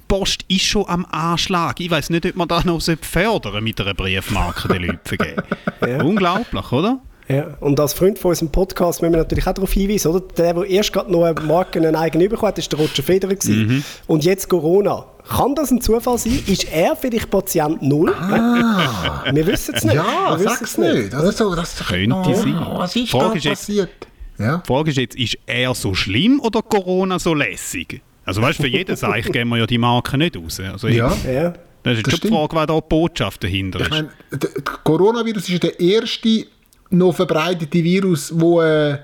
Post 0.07 0.45
ist 0.47 0.61
schon 0.61 0.87
am 0.87 1.05
Anschlag. 1.05 1.79
Ich 1.79 1.89
weiß 1.89 2.11
nicht, 2.11 2.27
ob 2.27 2.35
man 2.35 2.47
das 2.47 2.63
noch 2.63 2.79
fördern 3.01 3.63
mit 3.63 3.81
einer 3.81 3.95
Briefmarke 3.95 4.67
den 4.67 4.83
Leuten 4.83 4.99
vergeben. 5.03 5.41
Unglaublich, 6.05 6.71
oder? 6.71 7.01
Ja, 7.27 7.57
und 7.61 7.79
als 7.79 7.93
Freund 7.93 8.19
von 8.19 8.29
unserem 8.29 8.51
Podcast 8.51 9.01
müssen 9.01 9.13
wir 9.13 9.19
natürlich 9.19 9.47
auch 9.47 9.53
darauf 9.53 9.71
hinweisen, 9.71 10.09
oder? 10.09 10.21
Der, 10.37 10.53
der 10.53 10.65
erst 10.65 10.93
gerade 10.93 11.11
noch 11.11 11.23
eine 11.23 11.39
Marke 11.41 11.79
einen 11.79 11.95
eigenen 11.95 12.29
bekommen 12.29 12.49
hat, 12.49 12.57
ist 12.57 12.71
der 12.71 12.79
Roger 12.79 13.01
Federer 13.01 13.33
gewesen. 13.33 13.67
Mhm. 13.67 13.83
Und 14.07 14.25
jetzt 14.25 14.49
Corona. 14.49 15.05
Kann 15.29 15.55
das 15.55 15.71
ein 15.71 15.79
Zufall 15.81 16.17
sein? 16.17 16.43
Ist 16.47 16.71
er 16.71 16.95
vielleicht 16.95 17.29
Patient 17.29 17.81
Null? 17.81 18.13
Ah. 18.13 19.23
Wir 19.31 19.47
wissen 19.47 19.73
es 19.75 19.83
nicht. 19.83 19.95
Ja, 19.95 20.31
wir 20.31 20.39
wissen 20.39 20.49
sag's 20.49 20.77
nicht. 20.77 21.13
Also, 21.13 21.31
so, 21.31 21.55
das 21.55 21.77
Könnte 21.87 22.15
oh, 22.15 22.33
sein. 22.33 22.55
Was 22.75 22.95
ist 22.95 23.09
Frage 23.09 23.25
da 23.29 23.33
ist 23.35 23.43
jetzt- 23.45 23.59
passiert? 23.67 23.89
Ja. 24.39 24.57
Die 24.57 24.67
Frage 24.67 24.89
ist 24.91 24.97
jetzt, 24.97 25.15
ist 25.15 25.37
er 25.45 25.73
so 25.75 25.93
schlimm 25.93 26.39
oder 26.41 26.61
Corona 26.61 27.19
so 27.19 27.33
lässig? 27.33 28.01
Also 28.25 28.41
weißt 28.41 28.59
du, 28.59 28.63
für 28.63 28.69
jeden 28.69 28.95
Seich 28.97 29.31
geben 29.31 29.49
wir 29.51 29.57
ja 29.57 29.65
die 29.67 29.77
Marke 29.77 30.17
nicht 30.17 30.35
raus. 30.35 30.59
Also 30.59 30.87
Ja. 30.87 31.15
Ja. 31.31 31.53
Das 31.83 31.93
ist 31.93 31.97
jetzt 31.99 32.07
Das 32.07 32.13
schon 32.19 32.29
die. 32.29 32.35
Frage, 32.35 32.55
wer 32.55 32.65
da 32.65 32.75
die 32.79 32.85
Botschaft 32.89 33.43
dahinter 33.43 33.79
Ich 33.79 33.85
ist. 33.85 33.91
meine, 33.91 34.09
der 34.31 34.49
Coronavirus 34.83 35.49
ist 35.49 35.63
der 35.63 35.79
erste 35.79 36.45
noch 36.89 37.13
verbreitete 37.13 37.83
Virus, 37.83 38.31
wo 38.35 38.61
äh, 38.61 38.99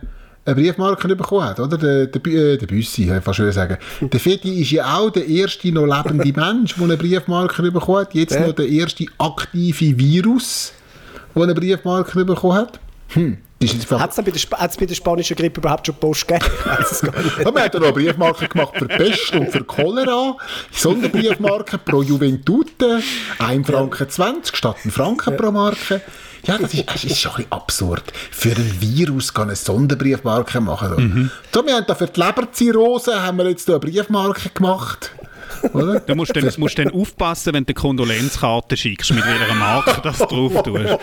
eine 0.46 0.56
Briefmarke 0.56 1.16
bekommen 1.16 1.44
hat, 1.46 1.60
oder? 1.60 1.78
Der, 1.78 2.08
der, 2.08 2.22
Bü- 2.22 2.54
äh, 2.54 2.58
der 2.58 2.66
Büssi, 2.68 3.04
ich 3.12 3.24
fast 3.24 3.38
schon 3.38 3.52
sagen. 3.52 3.78
Der 4.02 4.20
Feti 4.20 4.62
ist 4.62 4.72
ja 4.72 4.98
auch 4.98 5.10
der 5.12 5.28
erste 5.28 5.72
noch 5.72 5.86
lebende 5.86 6.34
Mensch, 6.40 6.74
der 6.76 6.84
eine 6.86 6.98
Briefmarke 6.98 7.72
bekommen 7.72 8.00
hat. 8.00 8.16
Jetzt 8.16 8.34
Ja. 8.36 8.48
noch 8.48 8.54
der 8.54 8.68
erste 8.68 9.06
aktive 9.18 9.98
Virus, 10.00 10.74
der 11.36 11.44
eine 11.44 11.54
Briefmarke 11.54 12.26
bekommen 12.26 12.56
hat. 12.58 12.80
Hm. 13.10 13.38
Hat 13.62 14.12
es 14.12 14.16
bei, 14.16 14.32
der 14.32 14.70
bei 14.80 14.86
der 14.86 14.96
spanischen 14.96 15.36
Grippe 15.36 15.60
überhaupt 15.60 15.86
schon 15.86 15.96
Post 15.96 16.26
gegeben? 16.28 16.46
Ich 16.60 16.66
weiss 16.66 16.92
es 16.94 17.02
gar 17.02 17.22
nicht. 17.22 17.38
Ja, 17.40 17.54
wir 17.54 17.62
haben 17.62 17.72
dann 17.72 17.82
noch 17.82 17.94
Briefmarken 17.94 18.48
gemacht 18.48 18.74
für 18.78 18.88
Pest 18.88 19.34
und 19.36 19.52
für 19.52 19.64
Cholera. 19.66 20.38
Sonderbriefmarken 20.72 21.80
pro 21.84 22.02
Juventute. 22.02 23.02
1 23.40 23.68
Franken 23.68 24.10
20 24.10 24.56
statt 24.56 24.78
1 24.86 24.94
Franken 24.94 25.36
pro 25.36 25.52
Marke. 25.52 26.02
Ja, 26.46 26.58
das 26.58 26.74
ist, 26.74 26.90
das 26.90 27.04
ist 27.04 27.20
schon 27.20 27.32
ein 27.32 27.36
bisschen 27.38 27.52
absurd. 27.52 28.04
Für 28.32 28.50
ein 28.52 28.82
Virus 28.82 29.34
kann 29.34 29.50
eine 29.50 29.56
Sonderbriefmarke 29.56 30.62
machen. 30.62 31.32
So, 31.54 31.66
wir 31.66 31.76
haben 31.76 31.86
da 31.88 31.96
für 31.96 32.08
die 32.08 32.20
Leberzirrhose 32.20 33.22
haben 33.22 33.38
wir 33.38 33.50
jetzt 33.50 33.70
eine 33.70 33.80
Briefmarke 33.80 34.50
gemacht. 34.50 35.12
Oder? 35.74 36.00
Du 36.00 36.16
musst 36.16 36.36
dann, 36.36 36.50
musst 36.58 36.78
dann 36.78 36.92
aufpassen, 36.92 37.54
wenn 37.54 37.66
du 37.66 37.70
eine 37.70 37.74
Kondolenzkarte 37.74 38.78
schickst, 38.78 39.14
mit 39.14 39.24
welcher 39.26 39.54
Marke 39.56 40.02
das 40.02 40.18
drauf 40.18 40.64
tust. 40.64 40.98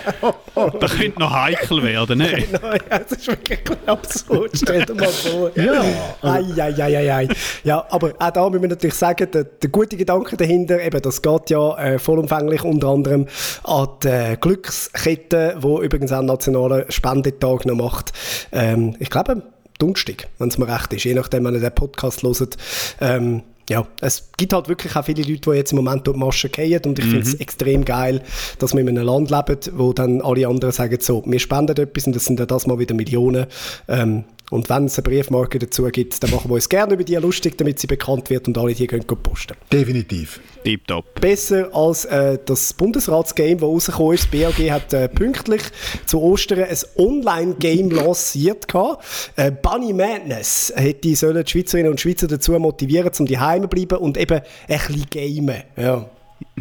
Das 0.80 0.96
könnte 0.96 1.18
noch 1.18 1.32
heikel 1.32 1.82
werden, 1.82 2.18
ne? 2.18 2.44
Nein, 2.50 2.80
das 2.88 3.12
ist 3.12 3.26
wirklich 3.26 3.60
absurd. 3.86 4.50
Stell 4.54 4.84
dir 4.84 4.94
mal 4.94 5.08
vor. 5.08 5.50
Ja. 5.56 5.82
Ei, 6.22 6.44
ei, 6.56 6.82
ei, 6.82 7.14
ei. 7.14 7.28
Ja, 7.64 7.86
aber 7.90 8.14
auch 8.18 8.30
da 8.30 8.48
müssen 8.48 8.62
wir 8.62 8.68
natürlich 8.70 8.94
sagen, 8.94 9.30
der, 9.30 9.44
der 9.44 9.70
gute 9.70 9.96
Gedanke 9.96 10.36
dahinter, 10.36 10.80
eben, 10.80 11.00
das 11.02 11.22
geht 11.22 11.50
ja 11.50 11.76
äh, 11.78 11.98
vollumfänglich 11.98 12.62
unter 12.62 12.88
anderem 12.88 13.26
an 13.64 13.88
die 14.02 14.08
äh, 14.08 14.36
Glückskette, 14.36 15.56
wo 15.60 15.80
übrigens 15.80 16.12
auch 16.12 16.18
einen 16.18 16.28
nationalen 16.28 16.90
Spendetag 16.90 17.66
noch 17.66 17.76
macht. 17.76 18.12
Ähm, 18.52 18.96
ich 18.98 19.10
glaube, 19.10 19.42
Dunstig, 19.78 20.28
wenn 20.38 20.48
es 20.48 20.56
mir 20.56 20.68
recht 20.68 20.92
ist, 20.94 21.04
je 21.04 21.14
nachdem, 21.14 21.44
wenn 21.44 21.54
ihr 21.54 21.60
den 21.60 21.74
Podcast 21.74 22.22
hört. 22.22 22.56
Ähm, 23.00 23.42
ja, 23.68 23.86
es 24.00 24.30
gibt 24.36 24.52
halt 24.52 24.68
wirklich 24.68 24.94
auch 24.94 25.04
viele 25.04 25.22
Leute, 25.22 25.50
die 25.50 25.56
jetzt 25.56 25.72
im 25.72 25.76
Moment 25.76 26.06
durch 26.06 26.16
die 26.16 26.24
Maschen 26.24 26.52
gehen 26.52 26.82
und 26.86 26.98
ich 26.98 27.04
finde 27.04 27.26
es 27.26 27.34
extrem 27.34 27.84
geil, 27.84 28.22
dass 28.58 28.74
wir 28.74 28.80
in 28.80 28.88
einem 28.88 29.04
Land 29.04 29.30
leben, 29.30 29.58
wo 29.72 29.92
dann 29.92 30.20
alle 30.22 30.46
anderen 30.46 30.72
sagen 30.72 30.98
so, 31.00 31.22
wir 31.26 31.38
spenden 31.38 31.76
etwas 31.76 32.06
und 32.06 32.14
das 32.14 32.24
sind 32.24 32.38
ja 32.38 32.46
das 32.46 32.66
mal 32.66 32.78
wieder 32.78 32.94
Millionen. 32.94 33.46
Ähm, 33.88 34.24
und 34.50 34.68
wenn 34.68 34.84
es 34.84 34.96
eine 34.96 35.02
Briefmarke 35.02 35.58
dazu 35.58 35.84
gibt, 35.84 36.22
dann 36.22 36.30
machen 36.30 36.50
wir 36.50 36.54
uns 36.54 36.68
gerne 36.68 36.94
über 36.94 37.04
die 37.04 37.16
lustig, 37.16 37.58
damit 37.58 37.80
sie 37.80 37.86
bekannt 37.86 38.30
wird 38.30 38.46
und 38.46 38.56
alle 38.58 38.74
die 38.74 38.86
können 38.86 39.06
posten. 39.06 39.54
Definitiv. 39.72 40.40
Tipptopp. 40.64 41.20
Besser 41.20 41.74
als 41.74 42.04
äh, 42.04 42.38
das 42.44 42.72
Bundesratsgame, 42.72 43.56
das 43.56 43.62
rausgekommen 43.62 44.14
ist. 44.14 44.28
Das 44.32 44.40
BAG 44.40 44.70
hat 44.70 44.92
äh, 44.92 45.08
pünktlich 45.08 45.62
zu 46.06 46.20
Ostern 46.22 46.60
ein 46.60 46.76
Online-Game 46.96 47.90
lanciert. 47.90 48.68
gehabt. 48.68 49.04
Äh, 49.36 49.50
Bunny 49.50 49.92
Madness 49.92 50.72
hätte 50.76 51.14
sollen 51.16 51.44
die 51.44 51.50
Schweizerinnen 51.50 51.90
und 51.90 52.00
Schweizer 52.00 52.26
dazu 52.26 52.52
motivieren, 52.52 53.10
um 53.18 53.26
die 53.26 53.38
Heime 53.38 53.68
bleiben 53.68 53.98
und 53.98 54.16
eben 54.16 54.40
ein 54.40 54.42
bisschen 54.68 55.06
gamen. 55.10 55.62
Ja. 55.76 56.10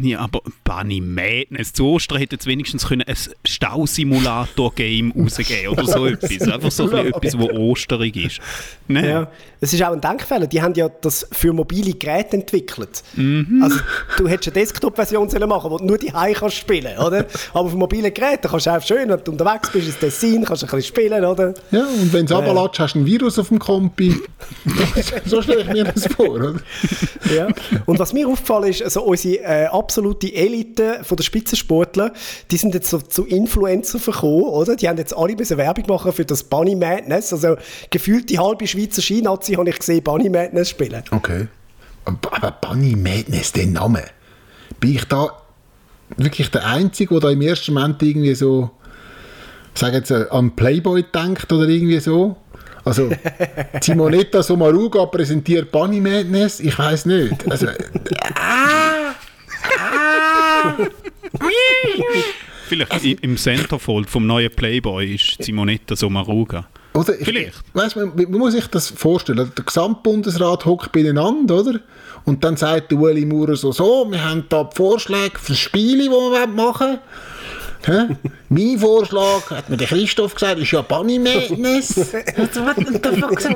Ja, 0.00 0.20
aber 0.20 0.40
Bunny 0.64 1.00
Madness. 1.00 1.72
Zu 1.72 1.86
Ostern 1.86 2.18
hätte 2.18 2.36
es 2.36 2.46
wenigstens 2.46 2.86
können 2.86 3.02
ein 3.02 3.16
Stausimulator-Game 3.46 5.12
rausgeben 5.16 5.68
oder 5.68 5.86
so 5.86 6.06
etwas. 6.06 6.48
Einfach 6.48 6.70
so 6.70 6.90
ein 6.90 7.06
etwas, 7.06 7.38
wo 7.38 7.48
osterig 7.50 8.16
ist. 8.16 8.40
Ne? 8.88 9.08
Ja. 9.08 9.30
Es 9.60 9.72
ist 9.72 9.82
auch 9.82 9.92
ein 9.92 10.00
Denkfehler. 10.00 10.46
Die 10.46 10.60
haben 10.60 10.74
ja 10.74 10.88
das 10.88 11.26
für 11.32 11.52
mobile 11.52 11.92
Geräte 11.94 12.36
entwickelt. 12.36 13.02
Mhm. 13.14 13.60
Also, 13.62 13.78
du 14.18 14.28
hättest 14.28 14.48
eine 14.48 14.62
Desktop-Version 14.64 15.28
sollen 15.30 15.48
machen 15.48 15.70
wo 15.70 15.78
du 15.78 15.84
nur 15.84 15.98
die 15.98 16.12
Hause 16.12 16.34
kannst 16.34 16.56
spielen 16.56 16.96
oder? 16.98 17.24
Aber 17.54 17.70
für 17.70 17.76
mobile 17.76 18.10
Geräte 18.10 18.48
kannst 18.48 18.66
du 18.66 18.70
auch 18.70 18.82
schön, 18.82 19.08
wenn 19.08 19.24
du 19.24 19.32
unterwegs 19.32 19.70
bist, 19.72 19.86
ins 19.86 19.98
Tessin, 19.98 20.44
kannst 20.44 20.62
du 20.62 20.66
ein 20.66 20.70
bisschen 20.70 20.94
spielen, 20.94 21.24
oder? 21.24 21.54
Ja, 21.70 21.86
und 21.86 22.12
wenn 22.12 22.24
es 22.26 22.30
Ja. 22.30 22.36
runterlässt, 22.38 22.78
hast 22.78 22.94
du 22.94 23.00
ein 23.00 23.06
Virus 23.06 23.38
auf 23.38 23.48
dem 23.48 23.58
Kompi. 23.58 24.14
so 25.24 25.40
stelle 25.42 25.62
ich 25.62 25.68
mir 25.68 25.84
das 25.84 26.06
vor, 26.06 26.28
oder? 26.30 26.54
Ja. 27.34 27.48
Und 27.86 27.98
was 27.98 28.12
mir 28.12 28.28
aufgefallen 28.28 28.70
ist, 28.70 28.82
also 28.82 29.02
unsere 29.02 29.42
äh, 29.42 29.65
absolute 29.72 30.32
Elite 30.34 31.00
von 31.02 31.16
der 31.16 31.24
Spitzensportler, 31.24 32.12
die 32.50 32.56
sind 32.56 32.74
jetzt 32.74 32.90
so 32.90 32.98
zu 32.98 33.24
Influencer 33.24 33.98
verkommen, 33.98 34.44
oder? 34.44 34.76
Die 34.76 34.88
haben 34.88 34.98
jetzt 34.98 35.16
alle 35.16 35.36
müssen 35.36 35.56
Werbung 35.56 35.84
machen 35.88 36.12
für 36.12 36.24
das 36.24 36.44
Bunny 36.44 36.74
Madness. 36.74 37.32
Also 37.32 37.56
gefühlt 37.90 38.30
die 38.30 38.38
halbe 38.38 38.66
Schweizer 38.66 39.02
Skinazi 39.02 39.54
habe 39.54 39.68
ich 39.68 39.78
gesehen, 39.78 40.02
Bunny 40.02 40.28
Madness 40.28 40.70
spielen. 40.70 41.02
Okay. 41.10 41.48
Aber 42.04 42.52
Bunny 42.60 42.94
Madness, 42.94 43.52
der 43.52 43.66
Name. 43.66 44.04
Bin 44.80 44.94
ich 44.94 45.04
da 45.04 45.30
wirklich 46.16 46.50
der 46.50 46.66
Einzige, 46.66 47.14
der 47.14 47.20
da 47.20 47.30
im 47.30 47.42
ersten 47.42 47.74
Moment 47.74 48.02
irgendwie 48.02 48.34
so, 48.34 48.70
sag 49.74 49.92
jetzt, 49.94 50.10
äh, 50.10 50.26
an 50.30 50.54
Playboy 50.54 51.04
denkt 51.12 51.52
oder 51.52 51.68
irgendwie 51.68 52.00
so? 52.00 52.36
Also, 52.84 53.10
Simonetta 53.80 54.42
Sommaruga 54.42 55.06
präsentiert 55.06 55.72
Bunny 55.72 56.00
Madness? 56.00 56.60
Ich 56.60 56.78
weiß 56.78 57.06
nicht. 57.06 57.50
Also, 57.50 57.66
Vielleicht 62.68 63.04
i- 63.04 63.16
im 63.22 63.36
Centerfold 63.36 64.10
vom 64.10 64.26
neuen 64.26 64.50
Playboy 64.50 65.14
ist 65.14 65.42
Simonetta 65.42 65.94
Sommaruga. 65.94 66.66
Oder 66.94 67.18
ich, 67.18 67.24
Vielleicht. 67.24 67.62
Weißt, 67.74 67.94
man, 67.96 68.12
man 68.16 68.30
muss 68.32 68.54
sich 68.54 68.66
das 68.68 68.88
vorstellen. 68.90 69.52
Der 69.56 69.64
Gesamtbundesrat 69.64 70.64
hockt 70.64 70.90
beieinander, 70.92 71.60
oder? 71.60 71.80
Und 72.24 72.42
dann 72.42 72.56
sagt 72.56 72.90
der 72.90 72.98
Ueli 72.98 73.24
Maurer 73.24 73.54
so, 73.54 73.70
so, 73.70 74.06
wir 74.10 74.24
haben 74.24 74.44
da 74.48 74.68
Vorschläge 74.74 75.38
für 75.38 75.54
Spiele, 75.54 76.04
die 76.04 76.10
wir 76.10 76.46
machen 76.48 76.98
wollen. 77.86 78.18
Mein 78.48 78.78
Vorschlag, 78.80 79.48
hat 79.50 79.70
mir 79.70 79.76
der 79.76 79.86
Christoph 79.86 80.34
gesagt, 80.34 80.58
ist 80.58 80.72
ja 80.72 80.82
Bunny 80.82 81.20
Madness. 81.20 81.94
Also? 82.36 82.62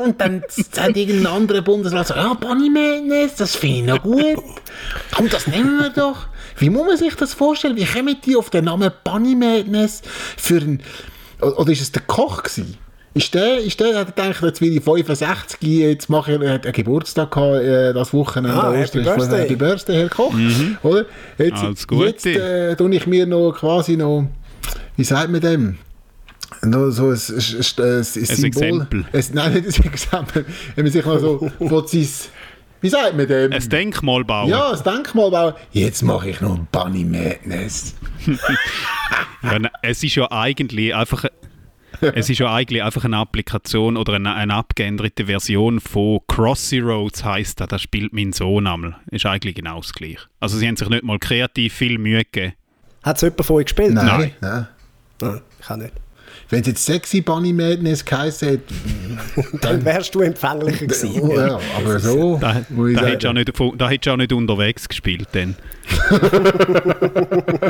Und 0.00 0.20
dann 0.20 0.44
sagt 0.48 0.96
irgendein 0.96 1.26
anderer 1.32 1.62
Bundesrat 1.62 2.06
so, 2.08 2.14
ja, 2.14 2.34
Bunny 2.34 2.70
Madness, 2.70 3.34
das 3.36 3.56
finde 3.56 3.76
ich 3.78 3.84
noch 3.86 4.02
gut. 4.02 4.36
Komm, 5.16 5.28
das 5.30 5.48
nehmen 5.48 5.80
wir 5.80 5.90
doch. 5.90 6.28
Wie 6.58 6.70
muss 6.70 6.86
man 6.86 6.96
sich 6.96 7.14
das 7.14 7.34
vorstellen? 7.34 7.76
Wie 7.76 7.84
kommen 7.84 8.16
die 8.24 8.36
auf 8.36 8.50
den 8.50 8.64
Namen 8.66 8.90
Bunny 9.04 9.34
Madness 9.34 10.02
für 10.36 10.58
ein... 10.58 10.82
Oder 11.40 11.72
ist 11.72 11.80
es 11.80 11.92
der 11.92 12.02
Koch 12.02 12.42
gewesen? 12.42 12.76
Ist 13.12 13.34
der, 13.34 13.58
ist 13.58 13.80
der, 13.80 13.98
hat 13.98 14.16
er 14.16 14.28
gedacht, 14.28 14.42
jetzt 14.44 14.60
bin 14.60 14.72
ich 14.72 14.84
65, 14.84 15.58
jetzt 15.60 16.08
mache 16.08 16.32
ich, 16.32 16.40
er 16.40 16.54
hat 16.54 16.64
einen 16.64 16.72
Geburtstag 16.72 17.32
gehabt, 17.32 17.64
äh, 17.64 17.92
das 17.92 18.12
Wochenende. 18.12 18.56
Ah, 18.56 18.68
an 18.68 18.74
Happy 18.76 19.00
Ostern. 19.00 19.16
Birthday. 19.16 19.40
Happy 19.40 19.56
Birthday, 19.56 19.96
Herr 19.96 20.08
Koch. 20.08 20.34
Oder? 20.84 21.06
Jetzt, 21.36 21.62
Alles 21.64 21.88
Gute. 21.88 22.04
jetzt 22.06 22.26
äh, 22.26 22.76
tue 22.76 22.94
ich 22.94 23.08
mir 23.08 23.26
noch 23.26 23.52
quasi 23.52 23.96
noch, 23.96 24.28
wie 24.96 25.02
sagt 25.02 25.28
man 25.28 25.40
dem? 25.40 25.78
Noch 26.62 26.90
so 26.90 27.08
ein, 27.08 27.14
ein, 27.14 27.18
ein, 27.18 27.84
ein, 27.84 27.96
ein 27.96 28.04
Symbol. 28.04 28.46
Exempel. 28.46 29.04
Ein, 29.12 29.24
nein, 29.32 29.54
nicht 29.54 29.80
ein 29.80 29.92
Exempel. 29.92 30.44
Wenn 30.76 30.84
man 30.84 30.92
sich 30.92 31.04
noch 31.04 31.18
so, 31.18 31.50
wo 31.58 31.86
sein, 31.86 32.08
wie 32.80 32.88
sagt 32.88 33.16
man 33.16 33.26
dem? 33.26 33.52
Ein 33.52 33.68
Denkmal 33.68 34.24
bauen. 34.24 34.48
ja, 34.48 34.70
das 34.70 34.82
Denkmal 34.82 35.30
bauen. 35.30 35.54
Jetzt 35.72 36.02
mache 36.02 36.30
ich 36.30 36.40
noch 36.40 36.56
ein 36.56 36.68
Bunny 36.72 37.04
Madness. 37.04 37.94
Ja, 39.42 39.58
es 39.82 40.02
ist 40.04 40.14
ja 40.16 40.30
eigentlich 40.30 40.94
einfach. 40.94 41.24
Es 42.00 42.28
ist 42.30 42.38
ja 42.38 42.52
eigentlich 42.54 42.82
einfach 42.82 43.04
eine 43.04 43.16
Applikation 43.16 43.96
oder 43.96 44.14
eine, 44.14 44.34
eine 44.34 44.54
abgeänderte 44.54 45.26
Version 45.26 45.80
von 45.80 46.20
Crossy 46.28 46.78
Roads 46.78 47.24
heisst 47.24 47.60
das. 47.60 47.68
Das 47.68 47.82
spielt 47.82 48.12
mein 48.12 48.32
Sohn 48.32 48.66
einmal. 48.66 48.96
Ist 49.10 49.26
eigentlich 49.26 49.54
genau 49.54 49.80
das 49.80 49.92
gleiche. 49.92 50.18
Also 50.40 50.58
sie 50.58 50.68
haben 50.68 50.76
sich 50.76 50.88
nicht 50.88 51.04
mal 51.04 51.18
kreativ 51.18 51.72
viel 51.74 51.98
Mühe 51.98 52.24
gegeben. 52.24 52.52
Hat 53.02 53.16
es 53.16 53.22
jemand 53.22 53.44
von 53.44 53.56
euch 53.56 53.64
gespielt? 53.64 53.94
Nein, 53.94 54.06
Nein. 54.06 54.34
nein. 54.40 54.68
Nein, 55.22 55.40
ich 55.60 55.70
auch 55.70 55.76
nicht. 55.76 55.92
Wenn 56.50 56.60
es 56.60 56.66
jetzt 56.66 56.84
Sexy 56.84 57.20
Bunny 57.22 57.52
Madness 57.52 58.04
geheißen 58.04 58.48
hätte, 58.48 58.74
Dann 59.60 59.84
wärst 59.84 60.14
du 60.14 60.20
empfänglicher 60.20 60.86
gewesen. 60.86 61.20
oh, 61.22 61.34
ja, 61.36 61.58
aber 61.76 61.98
so, 61.98 62.38
Da, 62.40 62.62
muss 62.68 62.90
ich 62.90 62.96
da, 62.96 63.06
hättest 63.06 63.24
du 63.24 63.28
auch 63.28 63.32
nicht, 63.32 63.48
vo- 63.50 63.76
da 63.76 63.88
hättest 63.88 64.06
du 64.06 64.10
auch 64.12 64.16
nicht 64.16 64.32
unterwegs 64.32 64.88
gespielt. 64.88 65.28
Dann. 65.32 65.56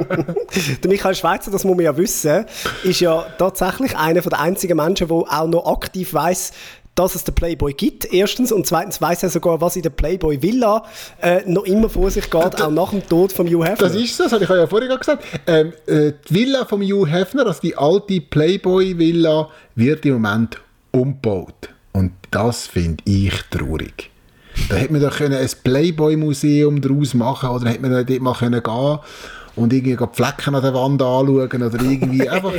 Der 0.83 0.91
Michael 0.91 1.15
Schweizer, 1.15 1.51
das 1.51 1.65
muss 1.65 1.77
man 1.77 1.85
ja 1.85 1.97
wissen, 1.97 2.45
ist 2.85 3.01
ja 3.01 3.25
tatsächlich 3.39 3.97
einer 3.97 4.21
der 4.21 4.39
einzigen 4.41 4.77
Menschen, 4.77 5.09
der 5.09 5.17
auch 5.17 5.47
noch 5.47 5.67
aktiv 5.67 6.13
weiß, 6.15 6.53
dass 6.95 7.15
es 7.15 7.25
den 7.25 7.35
Playboy 7.35 7.73
gibt, 7.73 8.13
erstens. 8.13 8.53
Und 8.53 8.67
zweitens 8.67 9.01
weiß 9.01 9.23
er 9.23 9.31
sogar, 9.31 9.61
was 9.61 9.77
in 9.77 9.83
der 9.83 9.91
Playboy 9.91 10.43
Villa 10.43 10.85
äh, 11.23 11.41
noch 11.47 11.65
immer 11.65 11.89
vor 11.89 12.11
sich 12.11 12.29
geht, 12.31 12.61
auch 12.61 12.71
nach 12.71 12.91
dem 12.91 13.07
Tod 13.09 13.33
von 13.33 13.47
Hugh 13.47 13.65
Hefner. 13.65 13.89
Das 13.89 13.95
ist 13.97 14.17
so, 14.17 14.25
das 14.25 14.33
habe 14.33 14.45
ich 14.45 14.51
ja 14.51 14.67
vorhin 14.67 14.89
gesagt. 14.99 15.25
Ähm, 15.47 15.73
äh, 15.87 16.13
die 16.29 16.35
Villa 16.35 16.65
von 16.65 16.83
Hugh 16.83 17.07
Hefner, 17.11 17.47
also 17.47 17.61
die 17.63 17.77
alte 17.77 18.21
Playboy-Villa, 18.21 19.49
wird 19.77 20.05
im 20.05 20.15
Moment 20.21 20.59
umgebaut. 20.93 21.71
Und 21.93 22.13
das 22.31 22.67
finde 22.67 23.03
ich 23.07 23.35
traurig. 23.51 24.11
Da 24.69 24.77
hätte 24.77 24.93
man 24.93 25.03
doch 25.03 25.17
können 25.17 25.39
ein 25.39 25.51
Playboy-Museum 25.65 26.81
daraus 26.81 27.15
machen 27.15 27.51
oder 27.51 27.71
hätte 27.71 27.81
man 27.81 28.07
dort 28.07 28.21
mal 28.21 28.35
können 28.35 28.63
gehen 28.63 28.99
und 29.57 29.73
irgendwie 29.73 29.97
die 29.97 30.07
Flecken 30.13 30.55
an 30.55 30.63
der 30.63 30.75
Wand 30.75 31.03
anschauen 31.03 31.63
oder 31.63 31.83
irgendwie 31.83 32.29
einfach... 32.29 32.53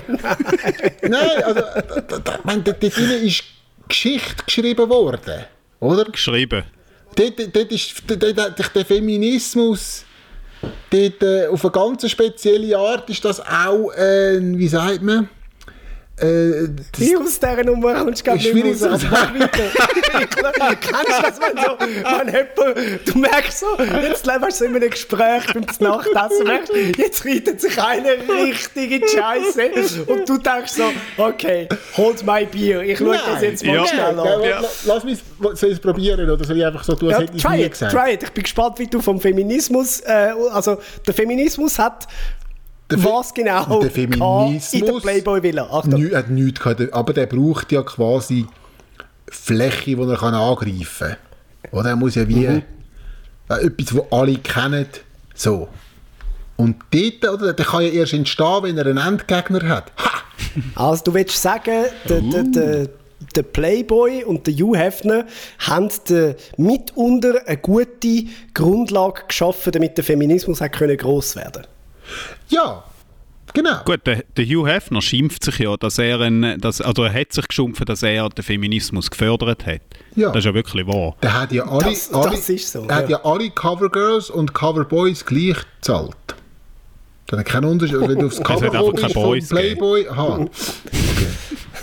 Nein, 1.02 1.44
also 1.44 1.62
da, 1.62 2.02
da, 2.02 2.20
da, 2.20 2.36
ich 2.36 2.44
meine, 2.44 2.62
dort 2.64 2.84
ist 2.84 3.44
Geschichte 3.88 4.44
geschrieben 4.46 4.90
worden, 4.90 5.46
oder? 5.80 6.06
Geschrieben. 6.06 6.64
dort, 7.16 7.40
ist 7.40 8.04
dort, 8.08 8.38
dort 8.38 8.76
der 8.76 8.86
Feminismus 8.86 10.06
dort, 10.90 11.24
äh, 11.24 11.48
auf 11.48 11.64
eine 11.64 11.72
ganz 11.72 12.10
spezielle 12.10 12.78
Art 12.78 13.10
ist 13.10 13.24
das 13.26 13.40
auch, 13.40 13.92
äh, 13.94 14.40
wie 14.42 14.68
sagt 14.68 15.02
man, 15.02 15.30
äh, 16.22 16.70
dieser 16.98 17.64
Nummer 17.64 17.94
kommst 17.96 18.06
du 18.06 18.12
Ist 18.12 18.24
gerade 18.24 18.38
nicht 18.38 18.52
schwierig 18.52 18.80
mehr 18.82 18.92
raus. 18.92 19.02
zu. 19.02 19.08
Kennst 20.82 21.18
du 21.18 21.22
das, 21.22 21.40
wenn, 21.40 21.58
so, 21.58 21.78
wenn 21.80 22.28
jemand, 22.28 23.08
du 23.08 23.18
merkst 23.18 23.60
so, 23.60 23.66
jetzt 24.02 24.26
lebst 24.26 24.62
du 24.62 24.66
in 24.66 24.76
einem 24.76 24.90
Gespräch 24.90 25.44
beim 25.54 25.66
Nachtessen, 25.80 26.46
merkst, 26.46 26.72
jetzt 26.98 27.26
reitet 27.26 27.62
sich 27.62 27.82
einer 27.82 28.10
richtig 28.44 28.92
in 28.92 29.02
die 29.02 29.08
Scheiße 29.08 30.04
und 30.08 30.28
du 30.30 30.38
denkst 30.38 30.72
so, 30.74 30.92
okay, 31.18 31.68
hold 31.98 32.26
my 32.26 32.46
beer, 32.46 32.82
ich 32.84 32.98
schaue 32.98 33.18
das 33.26 33.42
jetzt 33.42 33.66
mal 33.66 33.76
Ja. 33.76 33.86
schnell 33.88 34.06
an. 34.06 34.16
la- 34.18 34.62
Lass 34.86 35.04
mich 35.04 35.20
soll 35.54 35.70
ich 35.70 35.76
es 35.76 35.80
probieren 35.80 36.30
oder 36.30 36.44
soll 36.46 36.58
ich 36.58 36.66
einfach 36.66 36.84
so 36.84 36.94
tun, 36.96 37.10
als 37.10 37.18
Ja, 37.20 37.22
hätte 37.26 37.38
ich 37.38 37.44
es 37.44 37.50
try 37.50 37.58
nie 37.58 37.64
it, 37.64 37.72
gesagt? 37.72 37.92
try 37.94 38.14
it. 38.14 38.24
Ich 38.24 38.32
bin 38.32 38.44
gespannt, 38.44 38.80
wie 38.80 38.88
du 38.88 39.02
vom 39.02 39.20
Feminismus, 39.20 40.02
äh, 40.02 40.34
also 40.52 40.78
der 41.08 41.14
Feminismus 41.14 41.80
hat 41.80 42.08
Der 42.92 43.04
was 43.04 43.34
genau 43.34 43.82
der 43.82 43.90
gehabt 43.90 43.98
in 44.74 44.86
der 44.86 45.02
Feminismus. 45.02 45.72
Achtung. 45.72 46.00
Nü 46.00 46.12
hat 46.14 46.30
nichts 46.30 46.60
gehabt, 46.60 46.94
aber 46.94 47.14
der 47.14 47.26
braucht 47.26 47.72
ja 47.72 47.82
quasi 47.84 48.46
Fläche, 49.30 49.96
die 49.96 50.02
er 50.02 50.18
kann 50.18 50.34
angreifen 50.34 50.86
kann. 51.08 51.18
Oder 51.72 51.90
er 51.90 51.96
muss 51.96 52.16
ja 52.16 52.28
wie 52.28 52.48
Mhm. 52.48 52.64
äh, 53.50 53.66
etwas, 53.66 53.96
das 53.96 54.12
alle 54.12 54.36
kennen, 54.38 54.88
so. 55.34 55.68
Und 56.58 56.76
dort, 56.92 57.34
oder, 57.34 57.54
der 57.54 57.66
kann 57.66 57.82
ja 57.82 57.90
erst 57.90 58.14
entstehen, 58.14 58.64
wenn 58.64 58.78
er 58.78 58.86
einen 58.86 58.98
Endgegner 58.98 59.68
hat. 59.68 59.92
Ha! 59.98 60.12
Also 60.76 61.06
du 61.06 61.14
willst 61.14 61.42
sagen, 61.42 61.86
der, 62.08 62.22
der, 62.22 62.44
der, 62.44 62.88
der 63.36 63.44
Playboy 63.44 64.24
und 64.24 64.46
der 64.48 64.54
Hugh 64.54 64.78
Hefner 64.78 65.26
haben 65.60 65.90
mitunter 66.58 67.42
eine 67.48 67.58
gute 67.58 68.26
Grundlage 68.54 69.24
geschaffen, 69.28 69.72
damit 69.72 69.98
der 69.98 70.04
Feminismus 70.04 70.62
hat 70.62 70.74
können 70.74 70.98
gross 70.98 71.36
werden 71.36 71.64
Ja, 72.50 72.84
genau. 73.54 73.84
Gut, 73.86 74.06
der, 74.06 74.24
der 74.38 74.46
Hugh 74.46 74.68
Hefner 74.68 75.02
schimpft 75.02 75.44
sich 75.44 75.60
ja, 75.60 75.76
dass 75.78 75.98
er, 75.98 76.20
ein, 76.22 76.60
dass, 76.60 76.82
also 76.82 77.04
er 77.04 77.14
hat 77.14 77.34
sich 77.34 77.48
geschumpft, 77.48 77.88
dass 77.88 78.04
er 78.04 78.30
den 78.30 78.44
Feminismus 78.44 79.10
gefördert 79.12 79.66
hat. 79.66 79.82
Ja. 80.16 80.30
Das 80.30 80.40
ist 80.40 80.46
ja 80.46 80.54
wirklich 80.54 80.86
wahr. 80.88 81.16
Der 81.22 81.40
hat 81.42 81.52
ja 81.52 81.66
alle, 81.68 81.84
Das- 81.86 82.14
alle, 82.14 82.32
das 82.32 82.50
ist 82.50 82.72
so, 82.72 82.86
der 82.86 82.96
hat 82.96 83.10
ja. 83.10 83.18
ja 83.18 83.26
alle 83.26 83.50
Covergirls 83.50 84.30
und 84.30 84.54
Coverboys 84.54 85.26
gleich 85.26 85.58
gezahlt. 85.80 86.16
Da 87.28 87.38
hat 87.38 87.46
keinen 87.46 87.66
Unterschied. 87.66 87.96
Also 87.96 88.10
wenn 88.10 88.20
du 88.20 88.26
aufs 88.28 88.40
hat 88.40 88.46
Cover 88.46 88.70
keine 88.94 89.14
von 89.14 89.24
Boys 89.24 89.48
Playboy, 89.48 90.08
aha. 90.10 90.40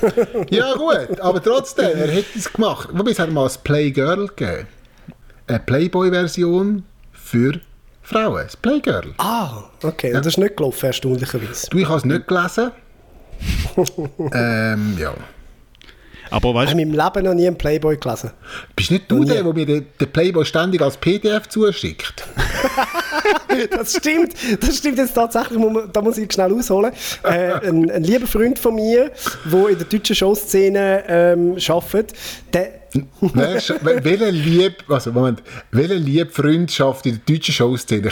Okay. 0.01 0.47
ja 0.51 0.75
gut, 0.75 1.19
aber 1.21 1.43
trotzdem, 1.43 1.87
er 1.97 2.09
hätte 2.09 2.39
es 2.39 2.53
gemacht. 2.53 2.89
Wobei 2.93 3.11
es 3.13 3.19
hat 3.19 3.31
mal 3.33 3.47
ein 3.49 3.55
Playgirl 3.65 4.29
gegeben. 4.29 4.67
Eine 5.47 5.59
Playboy-Version 5.61 6.85
für 7.13 7.61
Frauen. 8.09 8.43
Das 8.45 8.57
Playgirl. 8.57 9.15
Ah, 9.19 9.65
okay. 9.83 10.15
Und 10.15 10.25
das 10.25 10.29
ist 10.29 10.39
nicht 10.39 10.57
gelaufen, 10.57 10.87
erstaunlicherweise. 10.87 11.69
Du, 11.71 11.79
ich 11.79 11.87
habe 11.87 11.99
es 11.99 12.05
nicht 12.05 12.27
gelesen. 12.27 12.71
ähm, 14.33 14.97
ja. 14.99 15.13
Aber 16.31 16.49
Ich 16.51 16.55
weißt 16.55 16.71
habe 16.73 16.83
in 16.83 16.91
meinem 16.91 17.07
Leben 17.07 17.27
noch 17.27 17.35
nie 17.35 17.47
einen 17.47 17.59
Playboy 17.59 17.97
gelesen. 17.97 18.31
Bist 18.75 18.91
nicht 18.91 19.11
du 19.11 19.25
der, 19.25 19.43
der 19.43 19.53
mir 19.53 19.67
den, 19.67 19.87
den 20.01 20.13
Playboy 20.13 20.45
ständig 20.45 20.81
als 20.81 20.97
PDF 20.97 21.49
zuschickt? 21.49 22.27
Das 23.71 23.97
stimmt, 23.97 24.35
das 24.61 24.79
stimmt 24.79 24.99
jetzt 24.99 25.15
tatsächlich, 25.15 25.59
da 25.93 26.03
muss 26.03 26.19
ich 26.19 26.33
schnell 26.33 26.53
ausholen. 26.53 26.93
Äh, 27.25 27.69
ein, 27.69 27.91
ein 27.91 28.05
lieber 28.05 28.27
Freund 28.27 28.59
von 28.59 28.75
mir, 28.75 29.11
der 29.45 29.69
in 29.69 29.79
der 29.79 29.87
deutschen 29.87 30.15
Showszene 30.15 31.05
ähm, 31.09 31.57
arbeitet, 31.69 32.13
der, 32.53 32.78
Welche 33.21 34.31
lieb, 34.31 34.85
also 34.89 35.13
Moment, 35.13 35.43
welche 35.73 35.95
lieb 35.95 36.33
Freundschaft 36.33 37.07
in 37.07 37.21
der 37.27 37.35
deutschen 37.37 37.53
Showszene? 37.55 38.03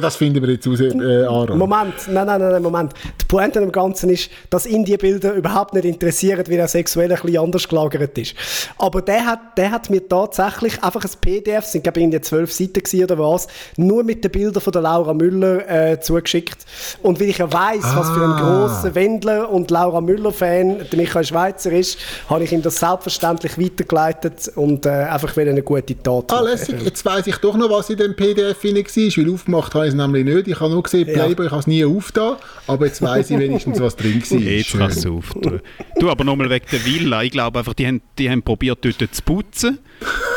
Das 0.00 0.16
finden 0.16 0.42
wir 0.42 0.50
jetzt 0.50 0.66
raus, 0.66 0.80
äh, 0.80 1.24
Aaron. 1.24 1.58
Moment, 1.58 1.94
nein, 2.08 2.26
nein, 2.26 2.40
nein, 2.40 2.62
Moment. 2.62 2.92
Die 3.20 3.24
Pointe 3.26 3.60
am 3.60 3.72
Ganzen 3.72 4.10
ist, 4.10 4.30
dass 4.50 4.66
ihn 4.66 4.84
die 4.84 4.96
Bilder 4.96 5.32
überhaupt 5.34 5.74
nicht 5.74 5.84
interessieren, 5.84 6.44
weil 6.48 6.58
er 6.58 6.68
sexuell 6.68 7.10
ein 7.12 7.20
bisschen 7.20 7.38
anders 7.42 7.68
gelagert 7.68 8.16
ist. 8.18 8.34
Aber 8.78 9.02
der 9.02 9.24
hat, 9.26 9.56
der 9.58 9.70
hat 9.70 9.90
mir 9.90 10.06
tatsächlich 10.06 10.82
einfach 10.82 11.04
ein 11.04 11.10
PDF, 11.20 11.64
sind 11.64 11.82
glaube 11.82 12.00
ich 12.00 12.22
zwölf 12.22 12.52
Seiten 12.52 12.82
gewesen 12.82 13.04
oder 13.04 13.18
was, 13.18 13.46
nur 13.76 14.04
mit 14.04 14.22
den 14.24 14.30
Bildern 14.30 14.60
von 14.62 14.72
der 14.72 14.82
Laura 14.82 15.14
Müller 15.14 15.68
äh, 15.68 16.00
zugeschickt. 16.00 16.64
Und 17.02 17.20
weil 17.20 17.28
ich 17.28 17.38
ja 17.38 17.52
weiss, 17.52 17.84
was 17.94 18.10
für 18.10 18.22
ein 18.22 18.32
Ah. 18.36 18.40
grosser 18.66 18.94
Wendler 18.94 19.50
und 19.50 19.70
Laura 19.70 20.00
Müller-Fan 20.00 20.86
der 20.90 20.98
Michael 20.98 21.24
Schweizer 21.24 21.72
ist, 21.72 21.98
habe 22.28 22.44
ich 22.44 22.52
ihm 22.52 22.62
das 22.62 22.76
selbstverständlich 22.76 23.58
weitergeleitet 23.58 24.25
und 24.56 24.86
äh, 24.86 24.90
einfach 24.90 25.36
wieder 25.36 25.50
eine 25.50 25.62
gute 25.62 26.00
Tat 26.02 26.32
Ah, 26.32 26.40
lässig. 26.40 26.76
Jetzt 26.82 27.04
weiss 27.04 27.26
ich 27.26 27.36
doch 27.36 27.56
noch, 27.56 27.70
was 27.70 27.90
in 27.90 27.96
dem 27.96 28.14
PDF 28.14 28.60
drin 28.60 28.76
war, 28.76 29.24
weil 29.26 29.34
aufgemacht 29.34 29.74
habe 29.74 29.84
ich 29.86 29.90
es 29.90 29.94
nämlich 29.96 30.24
nicht. 30.24 30.48
Ich 30.48 30.60
habe 30.60 30.72
nur 30.72 30.82
gesehen, 30.82 31.08
Ja. 31.08 31.14
Playboy, 31.24 31.46
ich 31.46 31.50
habe 31.52 31.60
es 31.60 31.66
nie 31.66 31.84
aufgetan, 31.84 32.36
aber 32.66 32.86
jetzt 32.86 33.02
weiss 33.02 33.30
ich 33.30 33.38
wenigstens, 33.38 33.80
was 33.80 33.96
drin 33.96 34.22
war. 34.28 34.38
Jetzt 34.40 34.66
Schön. 34.66 34.80
kannst 34.80 35.04
du 35.04 35.18
es 35.18 35.24
auftun. 35.26 35.60
Du, 35.98 36.10
aber 36.10 36.24
nochmal 36.24 36.50
wegen 36.50 36.66
der 36.70 36.84
Villa. 36.84 37.22
Ich 37.22 37.30
glaube 37.30 37.58
einfach, 37.58 37.74
die 37.74 37.86
haben, 37.86 38.02
die 38.18 38.30
haben 38.30 38.42
probiert, 38.42 38.78
dort 38.84 39.14
zu 39.14 39.22
putzen. 39.22 39.78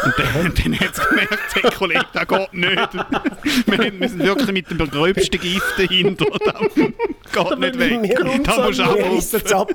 Und 0.04 0.14
dann, 0.18 0.54
dann 0.56 0.80
hat 0.80 0.94
es 0.94 1.10
gemerkt, 1.10 1.56
hey 1.56 1.72
Kollege, 1.78 2.06
das 2.14 2.28
geht 2.28 2.54
nicht. 2.54 2.94
Wir, 3.66 4.10
sind 4.10 4.20
wirklich 4.20 4.52
mit 4.52 4.70
dem 4.70 4.90
gröbsten 4.90 5.40
Gift 5.40 5.74
dahinter. 5.78 6.26
Das 6.44 7.46
geht 7.48 7.60
nicht 7.60 7.80
weg. 7.80 8.20
Da 8.44 8.66
musst 8.66 8.80
du 8.80 9.56
ab. 9.56 9.70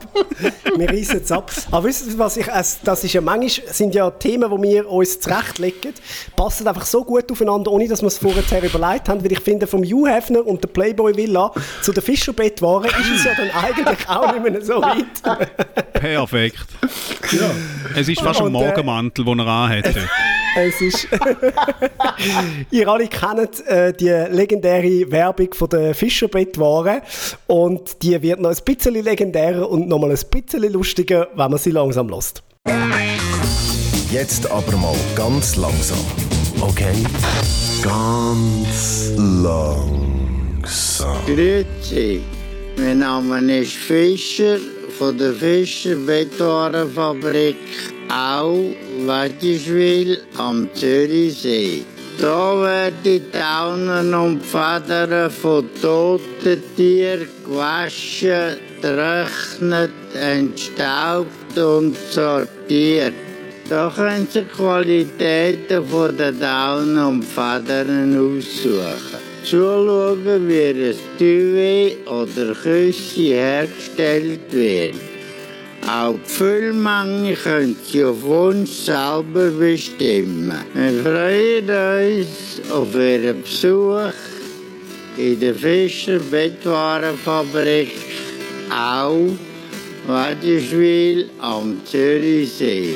Wir 0.76 0.88
reissen 0.88 1.20
es 1.22 1.32
ab. 1.32 1.50
Aber 1.70 1.84
wisst 1.84 2.06
ihr, 2.06 2.18
was 2.18 2.36
ich, 2.36 2.46
das 2.46 3.04
ist 3.04 3.12
ja 3.12 3.20
manchmal, 3.20 3.72
sind 3.72 3.94
ja 3.94 4.10
Themen, 4.10 4.50
die 4.50 4.68
wir 4.68 4.88
uns 4.90 5.20
zurechtlegen, 5.20 5.92
passen 6.36 6.66
einfach 6.66 6.86
so 6.86 7.04
gut 7.04 7.30
aufeinander, 7.30 7.70
ohne 7.70 7.88
dass 7.88 8.02
wir 8.02 8.08
es 8.08 8.18
vorher 8.18 8.42
überlegt 8.62 9.08
haben, 9.08 9.22
weil 9.22 9.32
ich 9.32 9.40
finde, 9.40 9.66
vom 9.66 9.82
Hugh 9.82 10.08
Hefner 10.08 10.46
und 10.46 10.62
der 10.62 10.68
Playboy 10.68 11.16
Villa 11.16 11.52
zu 11.82 11.92
der 11.92 12.02
Fischerbettware 12.02 12.86
ist 12.86 13.10
es 13.14 13.24
ja 13.24 13.32
dann 13.36 13.50
eigentlich 13.50 14.08
auch 14.08 14.32
nicht 14.32 14.50
mehr 14.50 14.62
so 14.62 14.80
weit. 14.82 15.92
Perfekt. 15.92 16.66
Es 17.94 18.08
ist 18.08 18.20
fast 18.20 18.40
ein 18.40 18.46
Und, 18.46 18.54
äh, 18.54 18.64
Morgenmantel, 18.64 19.24
den 19.24 19.38
er 19.38 19.46
anhat. 19.46 19.86
Es 20.56 20.80
ist. 20.80 21.08
Ihr 22.70 22.88
alle 22.88 23.08
kennt 23.08 23.66
äh, 23.66 23.92
die 23.92 24.08
legendäre 24.08 25.10
Werbung 25.10 25.52
von 25.52 25.68
der 25.68 25.94
Fischerbettware 25.94 27.02
und 27.46 28.02
die 28.02 28.20
wird 28.22 28.40
noch 28.40 28.50
ein 28.50 28.64
bisschen 28.64 28.94
legendärer 28.94 29.68
und 29.68 29.88
nochmal 29.88 30.10
ein 30.10 30.18
bisschen 30.30 30.72
lustiger, 30.72 31.28
wenn 31.34 31.50
man 31.50 31.58
sie 31.58 31.70
langsam 31.70 32.08
lässt. 32.08 32.42
Jetzt 34.10 34.48
aber 34.48 34.76
mal 34.76 34.94
ganz 35.16 35.56
langsam. 35.56 35.98
Okay? 36.60 36.94
Ganz 37.82 39.10
langsam. 39.16 41.16
Grüezi, 41.26 42.20
mein 42.76 43.00
Name 43.00 43.58
ist 43.58 43.72
Fischer 43.72 44.58
von 44.98 45.18
der 45.18 45.32
Fischer 45.32 45.96
Bettwarenfabrik 45.96 47.56
Au, 48.08 48.74
Wettischwil 49.06 50.18
am 50.36 50.68
Zürichsee. 50.74 51.84
Da 52.20 52.62
werden 52.62 53.22
Daunen 53.32 54.14
und 54.14 54.42
Federn 54.44 55.30
von 55.30 55.68
toten 55.82 56.62
Tieren 56.76 57.28
gewaschen, 57.44 58.56
getrocknet, 58.80 59.90
entstaubt 60.14 61.58
und 61.58 61.96
sortiert. 62.10 63.14
Da 63.68 63.92
können 63.94 64.28
Sie 64.30 64.42
Qualitäten 64.42 65.84
von 65.86 66.16
den 66.16 66.38
Daunen 66.38 66.98
und 66.98 67.24
Federn 67.24 68.14
aussuchen. 68.16 69.33
Zuschauen, 69.44 70.48
wie 70.48 70.62
ein 70.62 70.96
Duvet 71.18 72.08
oder 72.08 72.54
Küsse 72.54 73.20
hergestellt 73.20 74.50
wird. 74.50 74.94
Auch 75.86 76.14
die 76.14 76.30
Füllmenge 76.30 77.34
können 77.34 77.76
Sie 77.84 78.04
auf 78.04 78.22
Wunsch 78.22 78.70
selber 78.70 79.50
bestimmen. 79.50 80.54
Wir 80.72 81.02
freuen 81.02 82.18
uns 82.18 82.70
auf 82.70 82.94
Ihren 82.94 83.42
Besuch 83.42 84.12
in 85.18 85.38
der 85.38 85.54
Fischer 85.54 86.18
Bettwarenfabrik 86.18 87.92
Au, 88.70 89.28
Wettischwil 90.06 91.28
am 91.38 91.80
Zürichsee. 91.84 92.94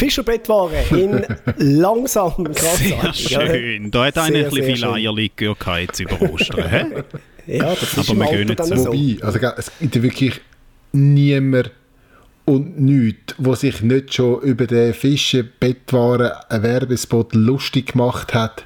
Fischerbettware 0.00 0.82
in 0.92 1.26
langsam 1.58 2.48
Sehr 2.52 3.12
schön. 3.12 3.90
Da 3.90 4.06
hat 4.06 4.16
einer 4.16 4.38
ein 4.38 4.44
bisschen 4.50 4.76
viel. 4.76 4.84
Eierlikör 4.84 5.54
gehabt 5.54 5.80
jetzt 5.80 6.00
über 6.00 6.20
Ostern. 6.22 7.04
Ja, 7.46 7.74
das 7.74 7.94
ist 7.96 8.10
Aber 8.10 8.20
wir 8.20 8.30
gehen 8.30 8.46
nicht 8.46 8.60
dann 8.60 8.66
so. 8.66 8.92
Wobei, 8.92 9.16
also, 9.22 9.38
es 9.56 9.72
gibt 9.80 10.02
wirklich 10.02 10.40
niemand 10.92 11.72
und 12.44 12.78
nichts, 12.78 13.34
wo 13.38 13.54
sich 13.54 13.80
nicht 13.80 14.14
schon 14.14 14.40
über 14.42 14.66
den 14.66 14.94
Fischenbettwaren 14.94 16.30
einen 16.48 16.62
Werbespot 16.62 17.34
lustig 17.34 17.92
gemacht 17.92 18.34
hat 18.34 18.64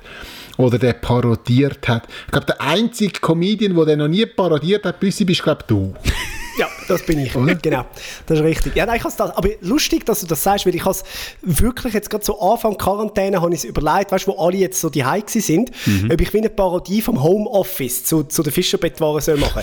oder 0.59 0.79
den 0.79 1.01
parodiert 1.01 1.88
hat. 1.88 2.09
Ich 2.27 2.33
glaube, 2.33 2.47
der 2.47 2.61
einzige 2.61 3.20
Comedian, 3.20 3.75
der 3.75 3.85
den 3.87 4.01
noch 4.01 4.09
nie 4.09 4.27
parodiert 4.27 4.85
hat, 4.85 5.01
bis 5.01 5.25
bist, 5.25 5.42
glaube 5.42 5.64
du. 5.66 5.94
Ja, 6.59 6.69
das 6.88 7.03
bin 7.03 7.19
ich. 7.19 7.33
Genau, 7.62 7.85
das 8.27 8.38
ist 8.38 8.45
richtig. 8.45 8.77
Ja, 8.77 8.87
nein, 8.87 8.97
ich 8.97 9.03
das, 9.03 9.19
aber 9.21 9.49
lustig, 9.61 10.07
dass 10.07 10.21
du 10.21 10.27
das 10.27 10.43
sagst, 10.43 10.67
weil 10.67 10.75
ich 10.75 10.85
has 10.85 11.03
wirklich 11.43 11.95
jetzt 11.95 12.11
gerade 12.11 12.25
so 12.25 12.40
Anfang 12.40 12.77
Quarantäne 12.77 13.40
habe 13.40 13.55
ich 13.55 13.64
überlegt, 13.64 14.12
weißt, 14.12 14.27
wo 14.29 14.37
alle 14.38 14.57
jetzt 14.57 14.81
so 14.81 14.88
die 14.90 15.03
gsi 15.03 15.40
sind, 15.40 15.71
mhm. 15.87 16.11
ob 16.12 16.21
ich 16.21 16.33
wie 16.33 16.38
eine 16.38 16.51
Parodie 16.51 17.01
vom 17.01 17.23
Homeoffice 17.23 18.05
zu, 18.05 18.25
zu 18.25 18.43
den 18.43 18.53
Fischerbettwaren 18.53 19.21
soll 19.21 19.37
machen. 19.37 19.62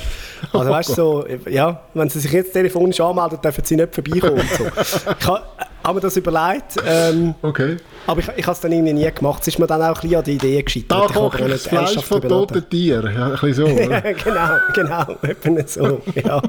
Also 0.51 0.69
weißt 0.69 0.89
du, 0.89 0.93
so, 0.93 1.25
ja, 1.49 1.82
wenn 1.93 2.10
sie 2.10 2.19
sich 2.19 2.32
jetzt 2.32 2.54
telefonisch 2.54 2.99
anmelden, 2.99 3.39
dürfen 3.41 3.63
sie 3.63 3.75
nicht 3.75 3.93
vorbeikommen. 3.93 4.43
so. 4.58 4.65
Ich 4.65 5.27
ha, 5.27 5.43
habe 5.84 5.95
mir 5.95 6.01
das 6.01 6.17
überlegt. 6.17 6.75
Ähm, 6.86 7.36
okay. 7.41 7.77
Aber 8.08 8.19
ich, 8.19 8.27
ich 8.36 8.45
habe 8.45 8.54
es 8.54 8.60
dann 8.60 8.71
irgendwie 8.71 8.93
nie 8.93 9.12
gemacht. 9.12 9.41
Es 9.41 9.49
ist 9.49 9.60
mir 9.60 9.67
dann 9.67 9.82
auch 9.82 9.88
ein 9.88 9.93
bisschen 9.93 10.15
an 10.15 10.23
die 10.23 10.34
Idee 10.34 10.62
gescheitert. 10.62 10.91
Da 10.91 11.08
koche 11.08 11.43
ich 11.43 11.51
das 11.51 11.67
Fleisch 11.67 12.04
von 12.04 12.21
toten 12.21 12.69
Tieren. 12.69 13.13
Ja, 13.13 13.25
ein 13.25 13.32
bisschen 13.32 13.54
so, 13.54 13.65
oder? 13.86 14.01
genau, 14.01 14.58
genau. 14.73 15.06
Eben 15.45 15.67
so, 15.67 16.01
ja. 16.15 16.41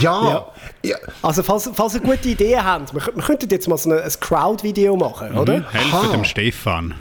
Ja. 0.00 0.46
ja. 0.82 0.96
Also, 1.22 1.42
falls, 1.42 1.70
falls 1.74 1.94
ihr 1.94 2.00
gute 2.00 2.28
Ideen 2.28 2.64
habt, 2.64 2.94
wir, 2.94 3.00
wir 3.14 3.22
könnten 3.22 3.48
jetzt 3.50 3.68
mal 3.68 3.76
so 3.76 3.90
ein, 3.90 4.00
ein 4.00 4.12
Crowd-Video 4.20 4.96
machen, 4.96 5.36
oder? 5.36 5.58
Mhm, 5.58 5.70
helfen 5.70 6.12
dem 6.12 6.24
Stefan. 6.24 6.94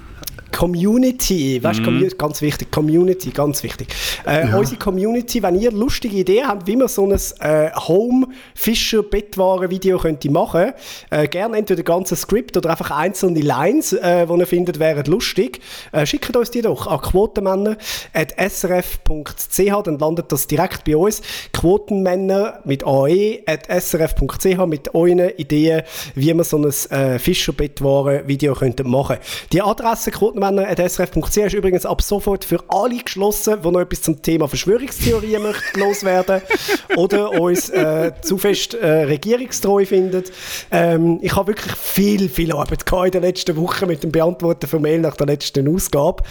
Community, 0.51 1.63
weißt, 1.63 1.81
mhm. 1.81 2.09
ganz 2.17 2.41
wichtig, 2.41 2.71
Community, 2.71 3.29
ganz 3.31 3.61
wichtig. 3.63 3.89
Äh, 4.25 4.47
ja. 4.47 4.57
Unsere 4.57 4.79
Community, 4.79 5.43
wenn 5.43 5.59
ihr 5.59 5.71
lustige 5.71 6.15
Ideen 6.17 6.47
habt, 6.47 6.65
wie 6.67 6.75
man 6.75 6.87
so 6.87 7.05
ein 7.05 7.11
äh, 7.39 7.71
Home-Fischer-Bettwaren-Video 7.75 9.97
könnte 9.99 10.31
machen, 10.31 10.73
äh, 11.09 11.27
gerne 11.27 11.57
entweder 11.57 11.83
ganze 11.83 12.15
Skript 12.15 12.55
oder 12.57 12.69
einfach 12.71 12.89
einzelne 12.91 13.41
Lines, 13.41 13.91
äh, 13.93 14.25
die 14.27 14.33
ihr 14.33 14.47
findet, 14.47 14.79
wären 14.79 15.05
lustig. 15.05 15.61
Äh, 15.91 16.05
schickt 16.05 16.33
uns 16.35 16.51
die 16.51 16.61
doch 16.61 16.85
an 16.87 17.01
quotenmänner.srf.ch, 17.01 19.83
dann 19.83 19.99
landet 19.99 20.31
das 20.31 20.47
direkt 20.47 20.85
bei 20.85 20.95
uns. 20.97 21.21
Quotenmänner 21.53 22.61
mit 22.65 22.83
ae.srf.ch 22.85 24.65
mit 24.65 24.95
euren 24.95 25.29
Ideen, 25.37 25.83
wie 26.15 26.33
man 26.33 26.43
so 26.43 26.57
ein 26.57 26.73
äh, 26.89 27.19
Fischer-Bettwaren-Video 27.19 28.55
könnte 28.55 28.83
machen. 28.83 29.17
Die 29.51 29.61
Adresse 29.61 30.09
Quotenmänner 30.11 30.38
quotenmänner.srf.ch 30.39 31.37
ist 31.37 31.53
übrigens 31.53 31.85
ab 31.85 32.01
sofort 32.01 32.45
für 32.45 32.63
alle 32.69 32.97
geschlossen, 32.97 33.57
die 33.63 33.71
noch 33.71 33.79
etwas 33.79 34.01
zum 34.01 34.21
Thema 34.21 34.47
Verschwörungstheorien 34.47 35.41
möchten 35.43 35.79
loswerden 35.79 36.41
oder 36.95 37.31
uns 37.31 37.69
äh, 37.69 38.11
zu 38.21 38.37
fest 38.37 38.73
äh, 38.73 39.03
regierungstreu 39.03 39.85
findet. 39.85 40.31
Ähm, 40.71 41.19
ich 41.21 41.35
habe 41.35 41.49
wirklich 41.49 41.75
viel, 41.75 42.29
viel 42.29 42.51
Arbeit 42.53 42.85
gehabt 42.85 43.07
in 43.07 43.11
den 43.11 43.23
letzten 43.23 43.55
Wochen 43.57 43.87
mit 43.87 44.03
dem 44.03 44.11
Beantworten 44.11 44.67
von 44.67 44.81
Mail 44.81 44.99
nach 44.99 45.15
der 45.15 45.27
letzten 45.27 45.73
Ausgabe. 45.73 46.23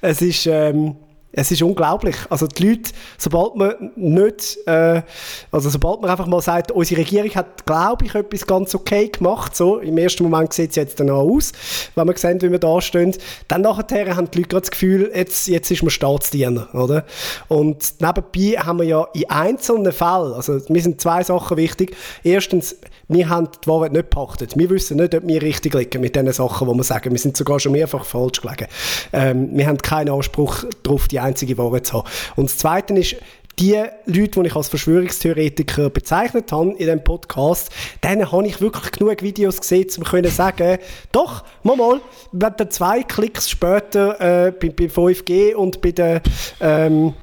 Es 0.00 0.20
ist... 0.20 0.46
Ähm, 0.46 0.96
es 1.32 1.50
ist 1.50 1.62
unglaublich. 1.62 2.16
Also 2.28 2.46
die 2.46 2.68
Leute, 2.68 2.90
sobald 3.16 3.56
man 3.56 3.92
nicht, 3.96 4.58
äh, 4.66 5.02
also 5.50 5.70
sobald 5.70 6.02
man 6.02 6.10
einfach 6.10 6.26
mal 6.26 6.42
sagt, 6.42 6.70
unsere 6.70 7.00
Regierung 7.00 7.30
hat, 7.34 7.64
glaube 7.64 8.04
ich, 8.04 8.14
etwas 8.14 8.46
ganz 8.46 8.74
okay 8.74 9.08
gemacht, 9.08 9.56
so, 9.56 9.78
im 9.78 9.96
ersten 9.96 10.24
Moment 10.24 10.52
sieht 10.52 10.70
es 10.70 10.76
jetzt 10.76 11.00
dann 11.00 11.10
auch 11.10 11.28
aus, 11.28 11.52
wenn 11.94 12.06
wir 12.06 12.16
sehen, 12.16 12.40
wie 12.42 12.50
wir 12.50 12.58
da 12.58 12.80
stehen, 12.80 13.16
dann 13.48 13.62
nachher 13.62 14.14
haben 14.14 14.30
die 14.30 14.38
Leute 14.38 14.48
gerade 14.48 14.60
das 14.60 14.70
Gefühl, 14.70 15.10
jetzt, 15.14 15.48
jetzt 15.48 15.70
ist 15.70 15.82
man 15.82 15.90
Staatsdiener, 15.90 16.68
oder? 16.74 17.04
Und 17.48 17.94
nebenbei 18.00 18.62
haben 18.62 18.78
wir 18.80 18.86
ja 18.86 19.06
in 19.14 19.30
einzelnen 19.30 19.92
Fällen, 19.92 20.34
also 20.34 20.60
mir 20.68 20.82
sind 20.82 21.00
zwei 21.00 21.22
Sachen 21.22 21.56
wichtig. 21.56 21.96
Erstens, 22.22 22.76
wir 23.08 23.28
haben 23.28 23.48
die 23.64 23.68
Wahrheit 23.68 23.92
nicht 23.92 24.10
gepachtet. 24.10 24.56
Wir 24.56 24.70
wissen 24.70 24.96
nicht, 24.96 25.14
ob 25.14 25.26
wir 25.26 25.42
richtig 25.42 25.74
liegen 25.74 26.00
mit 26.00 26.16
den 26.16 26.32
Sachen, 26.32 26.68
die 26.68 26.74
wir 26.74 26.84
sagen. 26.84 27.10
Wir 27.10 27.18
sind 27.18 27.36
sogar 27.36 27.60
schon 27.60 27.72
mehrfach 27.72 28.04
falsch 28.04 28.40
gelegen. 28.40 28.66
Ähm, 29.12 29.50
wir 29.52 29.66
haben 29.66 29.78
keinen 29.78 30.08
Anspruch 30.08 30.64
darauf, 30.82 31.08
die 31.08 31.20
einzige 31.22 31.56
Wahrheit 31.58 31.86
zu 31.86 31.98
haben. 31.98 32.08
Und 32.36 32.50
das 32.50 32.58
Zweite 32.58 32.94
ist, 32.94 33.16
die 33.58 33.74
Leute, 34.06 34.40
die 34.40 34.46
ich 34.46 34.56
als 34.56 34.68
Verschwörungstheoretiker 34.68 35.90
bezeichnet 35.90 36.50
habe 36.52 36.70
in 36.70 36.78
diesem 36.78 37.04
Podcast, 37.04 37.70
denen 38.02 38.30
habe 38.30 38.46
ich 38.46 38.60
wirklich 38.60 38.92
genug 38.92 39.22
Videos 39.22 39.60
gesehen, 39.60 39.88
um 39.98 40.04
zu 40.04 40.28
sagen, 40.28 40.78
doch, 41.12 41.44
mal 41.62 41.76
mal, 41.76 42.00
wenn 42.32 42.52
du 42.56 42.68
zwei 42.68 43.02
Klicks 43.02 43.50
später 43.50 44.46
äh, 44.46 44.52
bei, 44.52 44.70
bei 44.70 44.86
5G 44.86 45.54
und 45.54 45.80
bei 45.80 45.92
der 45.92 46.22
ähm, 46.60 47.14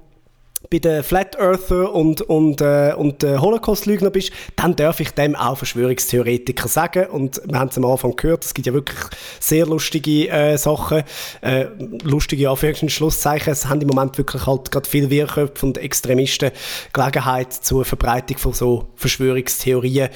bei 0.69 0.79
den 0.79 1.03
Flat 1.03 1.35
Earther 1.39 1.93
und, 1.93 2.21
und, 2.21 2.61
äh, 2.61 2.93
und 2.95 3.23
äh, 3.23 3.37
Holocaust-Lügner 3.37 4.11
bist, 4.11 4.31
dann 4.55 4.75
darf 4.75 4.99
ich 4.99 5.11
dem 5.11 5.35
auch 5.35 5.57
Verschwörungstheoretiker 5.57 6.67
sagen. 6.67 7.07
Und 7.07 7.41
wir 7.45 7.59
haben 7.59 7.69
es 7.69 7.77
am 7.77 7.85
Anfang 7.85 8.15
gehört, 8.15 8.45
es 8.45 8.53
gibt 8.53 8.67
ja 8.67 8.73
wirklich 8.73 8.99
sehr 9.39 9.65
lustige 9.65 10.29
äh, 10.29 10.57
Sachen, 10.57 11.03
äh, 11.41 11.65
lustige 12.03 12.49
Anführungs- 12.49 12.83
und 12.83 12.91
Schlusszeichen. 12.91 13.51
Es 13.51 13.67
haben 13.67 13.81
im 13.81 13.87
Moment 13.87 14.17
wirklich 14.17 14.45
halt 14.45 14.69
gerade 14.71 14.87
viele 14.87 15.09
Wirrköpfe 15.09 15.65
und 15.65 15.77
Extremisten 15.77 16.51
Gelegenheit 16.93 17.51
zur 17.53 17.83
Verbreitung 17.83 18.37
von 18.37 18.53
so 18.53 18.89
Verschwörungstheorien 18.95 20.09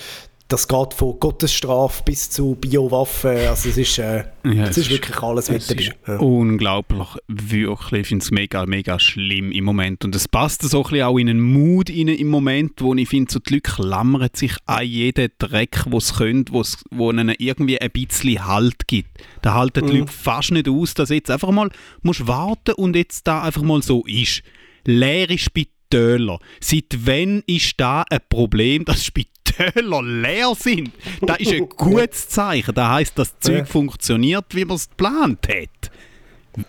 das 0.50 0.68
geht 0.68 0.94
von 0.94 1.20
Gottesstrafe 1.20 2.04
bis 2.04 2.30
zu 2.30 2.56
Biowaffen. 2.56 3.32
Also 3.32 3.70
es 3.70 3.78
ist, 3.78 3.98
äh, 3.98 4.26
ja, 4.44 4.66
es 4.66 4.78
ist 4.78 4.90
wirklich 4.90 5.18
alles 5.22 5.50
mit 5.50 5.68
dabei. 5.70 5.94
Ja. 6.08 6.18
Unglaublich, 6.18 7.08
wirklich. 7.28 8.02
Ich 8.02 8.08
finde 8.08 8.24
es 8.24 8.32
mega, 8.32 8.66
mega 8.66 9.00
schlimm 9.00 9.52
im 9.52 9.64
Moment. 9.64 10.06
Und 10.06 10.16
es 10.16 10.28
passt 10.28 10.62
so 10.62 10.80
ein 10.80 10.84
bisschen 10.84 11.04
auch 11.04 11.18
in 11.18 11.30
einen 11.30 11.42
Mut 11.42 11.90
rein 11.90 12.10
im 12.10 12.28
Moment, 12.28 12.82
wo 12.82 12.94
ich 12.94 13.10
finde, 13.10 13.32
so 13.32 13.40
die 13.40 13.56
Leute 13.56 13.72
klammern 13.72 14.30
sich 14.34 14.54
an 14.66 14.86
jeden 14.86 15.30
Dreck, 15.40 15.86
den 15.86 16.00
sie 16.00 16.14
können, 16.14 16.46
wo 16.52 17.12
ihnen 17.12 17.34
irgendwie 17.40 17.82
ein 17.82 17.92
bisschen 17.92 18.46
Halt 18.46 18.88
gibt. 18.88 19.10
Da 19.42 19.54
halten 19.54 19.88
die 19.88 19.94
mhm. 19.94 20.00
Leute 20.02 20.12
fast 20.12 20.52
nicht 20.52 20.70
aus, 20.70 20.94
dass 20.94 21.10
jetzt 21.10 21.32
einfach 21.32 21.52
mal 21.52 21.70
musst 22.02 22.28
warten 22.28 22.74
und 22.74 22.96
jetzt 22.96 23.26
da 23.28 23.44
einfach 23.44 23.64
mal 23.64 23.82
so 23.82 24.04
ist. 24.06 24.44
Leere 24.86 25.38
Spitäler. 25.38 26.40
Seit 26.60 26.86
wann 27.06 27.44
ist 27.48 27.80
da 27.80 28.04
ein 28.10 28.20
Problem, 28.30 28.86
dass 28.86 29.06
Spitäler 29.06 29.34
Spitäler 29.54 30.04
leer 30.04 30.54
sind, 30.56 30.92
das 31.22 31.40
ist 31.40 31.54
ein 31.54 31.70
gutes 31.78 32.30
Zeichen. 32.30 32.74
Das 32.74 32.88
heisst, 32.88 33.20
das 33.20 33.40
Zeug 33.40 33.60
ja. 33.60 33.66
funktioniert, 33.66 34.46
wie 34.52 34.66
man 34.66 34.76
es 34.76 34.90
geplant 34.90 35.48
hat. 35.48 35.92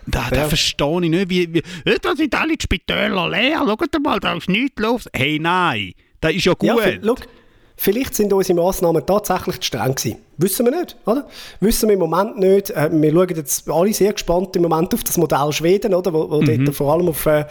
Da, 0.07 0.29
ja. 0.33 0.47
verstehe 0.47 1.03
ich 1.03 1.09
nicht, 1.09 1.29
wie, 1.29 1.53
wie 1.53 1.63
da 2.01 2.15
sind 2.15 2.33
alle 2.33 2.57
die 2.57 2.63
Spitäler 2.63 3.29
leer, 3.29 3.63
schaut 3.65 4.03
mal, 4.03 4.19
da 4.19 4.33
ist 4.33 4.49
nichts 4.49 4.81
los. 4.81 5.07
Hey, 5.13 5.37
nein, 5.39 5.93
das 6.21 6.33
ist 6.33 6.45
ja 6.45 6.53
gut. 6.53 6.69
Ja, 6.69 7.15
Vielleicht 7.77 8.15
sind 8.15 8.31
unsere 8.31 8.61
Massnahmen 8.61 9.05
tatsächlich 9.05 9.59
zu 9.59 9.67
streng 9.67 9.95
gewesen. 9.95 10.17
Wissen 10.37 10.65
wir 10.65 10.77
nicht, 10.77 10.97
oder? 11.05 11.27
Wissen 11.61 11.87
wir 11.87 11.93
im 11.93 11.99
Moment 11.99 12.37
nicht. 12.37 12.69
Äh, 12.71 12.89
wir 12.91 13.11
schauen 13.11 13.35
jetzt 13.35 13.69
alle 13.69 13.93
sehr 13.93 14.11
gespannt 14.11 14.53
im 14.55 14.63
Moment 14.63 14.93
auf 14.93 15.03
das 15.03 15.17
Modell 15.17 15.51
Schweden, 15.53 15.93
oder? 15.93 16.11
Wo, 16.11 16.29
wo 16.29 16.41
mhm. 16.41 16.65
dort 16.65 16.75
vor 16.75 16.93
allem 16.93 17.07
auf, 17.07 17.25
äh, 17.25 17.45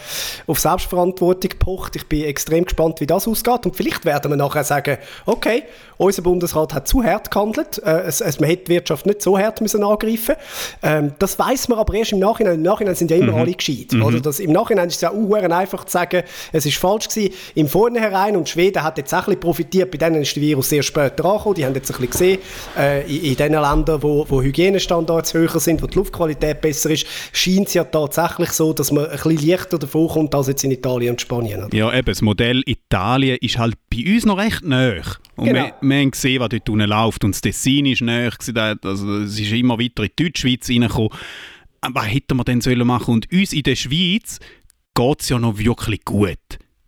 auf 0.47 0.59
Selbstverantwortung 0.59 1.53
pocht. 1.59 1.97
Ich 1.97 2.07
bin 2.07 2.25
extrem 2.25 2.65
gespannt, 2.65 3.01
wie 3.01 3.07
das 3.07 3.27
ausgeht. 3.27 3.65
Und 3.65 3.75
vielleicht 3.75 4.05
werden 4.05 4.31
wir 4.31 4.37
nachher 4.37 4.65
sagen, 4.65 4.99
okay, 5.25 5.63
unser 5.97 6.23
Bundesrat 6.23 6.75
hat 6.75 6.87
zu 6.87 7.03
hart 7.03 7.31
gehandelt. 7.31 7.83
Äh, 7.83 8.03
es, 8.03 8.21
es, 8.21 8.39
man 8.39 8.51
hätte 8.51 8.65
die 8.65 8.73
Wirtschaft 8.73 9.07
nicht 9.07 9.23
so 9.23 9.39
hart 9.39 9.63
müssen 9.63 9.83
angreifen 9.83 10.35
ähm, 10.83 11.13
Das 11.19 11.39
weiß 11.39 11.69
man 11.69 11.79
aber 11.79 11.95
erst 11.95 12.13
im 12.13 12.19
Nachhinein. 12.19 12.57
Im 12.57 12.63
Nachhinein 12.63 12.95
sind 12.95 13.11
ja 13.11 13.17
immer 13.17 13.33
mhm. 13.33 13.39
alle 13.39 13.53
gescheit. 13.55 13.93
Mhm. 13.93 14.03
Oder? 14.03 14.21
Das, 14.21 14.41
Im 14.41 14.53
Nachhinein 14.53 14.89
ist 14.89 14.97
es 14.97 15.01
ja 15.01 15.11
auch 15.11 15.33
einfach 15.33 15.85
zu 15.85 15.93
sagen, 15.93 16.23
es 16.53 16.67
ist 16.67 16.77
falsch 16.77 17.09
gewesen. 17.09 17.33
Im 17.55 17.69
Vornherein, 17.69 18.37
und 18.37 18.47
Schweden 18.47 18.83
hat 18.83 18.99
jetzt 18.99 19.15
auch 19.15 19.21
ein 19.21 19.25
bisschen 19.25 19.41
profitiert, 19.41 19.91
bei 19.91 19.97
denen 20.15 20.23
ist 20.23 20.37
der 20.37 20.43
Virus 20.43 20.69
sehr 20.69 20.83
spät 20.83 21.21
angekommen. 21.21 21.55
Die 21.55 21.65
haben 21.65 21.75
jetzt 21.75 21.91
ein 21.91 22.01
bisschen 22.01 22.11
gesehen, 22.11 22.39
äh, 22.77 23.03
in, 23.07 23.25
in 23.25 23.37
den 23.37 23.53
Ländern, 23.53 24.03
wo, 24.03 24.27
wo 24.29 24.43
Hygienestandards 24.43 25.35
höher 25.35 25.61
sind, 25.61 25.83
wo 25.83 25.87
die 25.87 25.97
Luftqualität 25.97 26.61
besser 26.61 26.91
ist, 26.91 27.07
scheint 27.33 27.69
es 27.69 27.75
ja 27.75 27.85
tatsächlich 27.85 28.51
so, 28.51 28.73
dass 28.73 28.93
man 28.93 29.07
ein 29.07 29.11
bisschen 29.11 29.49
leichter 29.49 29.79
davor 29.79 30.13
kommt 30.13 30.35
als 30.35 30.49
jetzt 30.49 30.65
in 30.65 30.71
Italien 30.71 31.13
und 31.13 31.21
Spanien. 31.21 31.65
Oder? 31.65 31.77
Ja, 31.77 31.93
eben, 31.93 32.07
das 32.07 32.23
Modell 32.23 32.63
Italien 32.67 33.39
ist 33.41 33.59
halt 33.59 33.75
bei 33.91 34.15
uns 34.15 34.25
noch 34.25 34.39
recht 34.39 34.65
nah. 34.65 34.95
Und 35.37 35.47
genau. 35.47 35.65
wir, 35.65 35.75
wir 35.81 35.97
haben 35.99 36.11
gesehen, 36.11 36.41
was 36.41 36.49
dort 36.49 36.69
unten 36.69 36.89
läuft. 36.89 37.25
Und 37.25 37.35
das 37.35 37.41
Tessin 37.41 37.87
ist 37.87 38.03
näher. 38.03 38.33
Also, 38.83 39.19
es 39.19 39.39
ist 39.39 39.53
immer 39.53 39.79
weiter 39.79 40.05
in 40.05 40.11
die 40.19 40.25
Deutschschweiz 40.25 40.69
reingekommen. 40.69 41.11
Was 41.93 42.07
hätten 42.07 42.37
wir 42.37 42.45
denn 42.45 42.61
sollen 42.61 42.87
machen? 42.87 43.15
Und 43.15 43.33
uns 43.33 43.53
in 43.53 43.63
der 43.63 43.77
Schweiz 43.77 44.39
geht 44.95 45.21
es 45.21 45.29
ja 45.29 45.39
noch 45.39 45.59
wirklich 45.59 46.05
gut. 46.05 46.39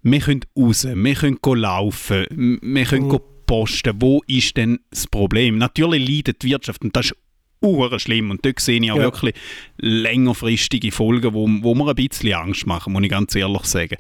Wir 0.09 0.21
können 0.21 0.42
raus, 0.57 0.85
wir 0.85 1.14
können 1.14 1.38
laufen, 1.42 2.27
wir 2.62 2.85
können 2.85 3.09
mhm. 3.09 3.19
posten. 3.45 3.92
Wo 3.99 4.23
ist 4.29 4.57
denn 4.57 4.79
das 4.90 5.09
Problem? 5.09 5.59
Natürlich 5.59 6.09
leidet 6.09 6.42
die 6.42 6.51
Wirtschaft 6.51 6.83
und 6.83 6.95
das 6.95 7.07
ist 7.07 8.03
schlimm. 8.03 8.31
Und 8.31 8.45
dort 8.45 8.61
sehe 8.61 8.81
ich 8.81 8.92
auch 8.92 8.99
ja. 8.99 9.03
wirklich 9.03 9.35
längerfristige 9.79 10.92
Folgen, 10.92 11.35
wo, 11.35 11.49
wo 11.49 11.75
mir 11.75 11.88
ein 11.88 11.97
bisschen 11.97 12.35
Angst 12.35 12.69
machen, 12.69 12.92
muss 12.92 13.03
ich 13.03 13.11
ganz 13.11 13.35
ehrlich 13.35 13.64
sagen. 13.64 13.97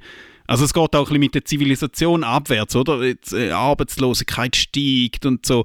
Also 0.46 0.64
es 0.64 0.72
geht 0.72 0.94
auch 0.94 1.00
ein 1.00 1.04
bisschen 1.04 1.18
mit 1.18 1.34
der 1.34 1.44
Zivilisation 1.44 2.22
abwärts, 2.22 2.76
oder? 2.76 3.02
Jetzt, 3.02 3.32
äh, 3.32 3.50
Arbeitslosigkeit 3.50 4.54
steigt 4.54 5.26
und 5.26 5.44
so. 5.44 5.64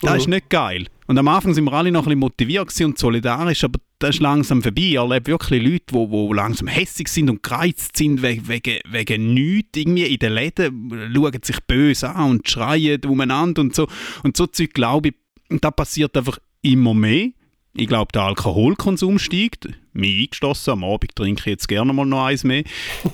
Das 0.00 0.12
mhm. 0.12 0.18
ist 0.18 0.28
nicht 0.28 0.50
geil. 0.50 0.86
Und 1.06 1.18
am 1.18 1.28
Anfang 1.28 1.54
sind 1.54 1.64
wir 1.64 1.72
alle 1.72 1.90
noch 1.90 2.02
ein 2.02 2.04
bisschen 2.04 2.20
motiviert 2.20 2.80
und 2.80 2.98
solidarisch, 2.98 3.64
aber 3.64 3.80
das 3.98 4.16
ist 4.16 4.20
langsam 4.20 4.62
vorbei. 4.62 4.82
Ich 4.82 4.94
erlebe 4.94 5.32
wirklich 5.32 5.62
Leute, 5.62 5.84
die, 5.92 6.06
die 6.10 6.34
langsam 6.34 6.68
hässig 6.68 7.08
sind 7.08 7.28
und 7.28 7.42
gereizt 7.42 7.96
sind 7.96 8.22
wegen, 8.22 8.48
wegen, 8.48 8.78
wegen 8.88 9.34
nichts. 9.34 9.76
Irgendwie 9.76 10.04
in 10.04 10.18
den 10.18 10.32
Läden 10.32 11.12
schauen 11.14 11.42
sich 11.42 11.60
böse 11.66 12.14
an 12.14 12.30
und 12.30 12.48
schreien 12.48 13.04
umeinander 13.04 13.60
und 13.60 13.74
so. 13.74 13.88
Und 14.22 14.36
so 14.36 14.46
Zeug, 14.46 14.72
glaube 14.72 15.08
ich, 15.08 15.14
da 15.60 15.70
passiert 15.70 16.16
einfach 16.16 16.38
immer 16.62 16.94
mehr. 16.94 17.30
Ich 17.74 17.88
glaube, 17.88 18.12
der 18.12 18.22
Alkoholkonsum 18.22 19.18
steigt. 19.18 19.68
Mich 19.92 20.24
eingeschlossen, 20.24 20.70
am 20.70 20.84
Abend 20.84 21.14
trinke 21.14 21.40
ich 21.40 21.46
jetzt 21.46 21.68
gerne 21.68 21.92
mal 21.92 22.06
noch 22.06 22.26
eins 22.26 22.44
mehr. 22.44 22.64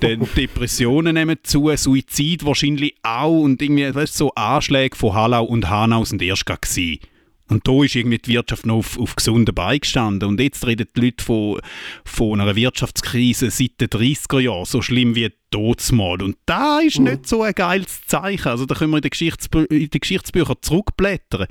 Dann 0.01 0.27
Depressionen 0.37 1.15
nehmen 1.15 1.39
zu, 1.43 1.71
Suizid 1.77 2.45
wahrscheinlich 2.45 2.95
auch 3.03 3.41
und 3.41 3.61
irgendwie, 3.63 3.95
weißt, 3.95 4.15
so 4.15 4.33
Anschläge 4.35 4.97
von 4.97 5.15
Hallau 5.15 5.45
und 5.45 5.69
Hanau 5.69 6.05
sind 6.05 6.23
erst 6.23 6.47
gewesen. 6.47 7.01
Und 7.49 7.69
da 7.69 7.85
ist 7.85 7.95
irgendwie 7.95 8.19
die 8.19 8.33
Wirtschaft 8.33 8.67
noch 8.67 8.79
auf, 8.79 8.99
auf 8.99 9.15
gesunden 9.15 9.55
Beinen 9.55 9.81
gestanden. 9.81 10.29
Und 10.29 10.41
jetzt 10.41 10.67
reden 10.67 10.89
die 10.97 11.01
Leute 11.01 11.25
von, 11.25 11.61
von 12.05 12.41
einer 12.41 12.57
Wirtschaftskrise 12.57 13.51
seit 13.51 13.81
den 13.81 13.89
30er 13.89 14.41
Jahren, 14.41 14.65
so 14.65 14.83
schlimm 14.83 15.15
wie 15.15 15.31
Todsmal. 15.53 16.23
Und 16.23 16.37
da 16.47 16.81
ist 16.81 16.99
nicht 16.99 17.29
so 17.29 17.43
ein 17.43 17.55
geiles 17.55 18.05
Zeichen. 18.07 18.49
Also 18.49 18.67
da 18.67 18.75
können 18.75 18.91
wir 18.91 18.99
in 18.99 19.03
den, 19.03 19.11
Geschichtsbü 19.11 19.65
in 19.65 19.89
den 19.91 20.01
Geschichtsbüchern 20.01 20.57
zurückblättern. 20.61 21.47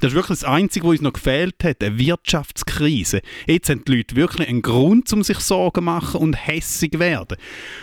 Das 0.00 0.12
ist 0.12 0.14
wirklich 0.14 0.40
das 0.40 0.44
Einzige, 0.44 0.86
was 0.86 0.92
uns 0.92 1.00
noch 1.02 1.12
gefehlt 1.12 1.62
hat, 1.62 1.82
eine 1.82 1.98
Wirtschaftskrise. 1.98 3.20
Jetzt 3.46 3.68
haben 3.68 3.84
die 3.84 3.96
Leute 3.96 4.16
wirklich 4.16 4.48
einen 4.48 4.62
Grund, 4.62 5.12
um 5.12 5.22
sich 5.22 5.38
Sorgen 5.38 5.74
zu 5.76 5.82
machen 5.82 6.20
und 6.20 6.34
hässig 6.34 6.98
werden. 6.98 7.36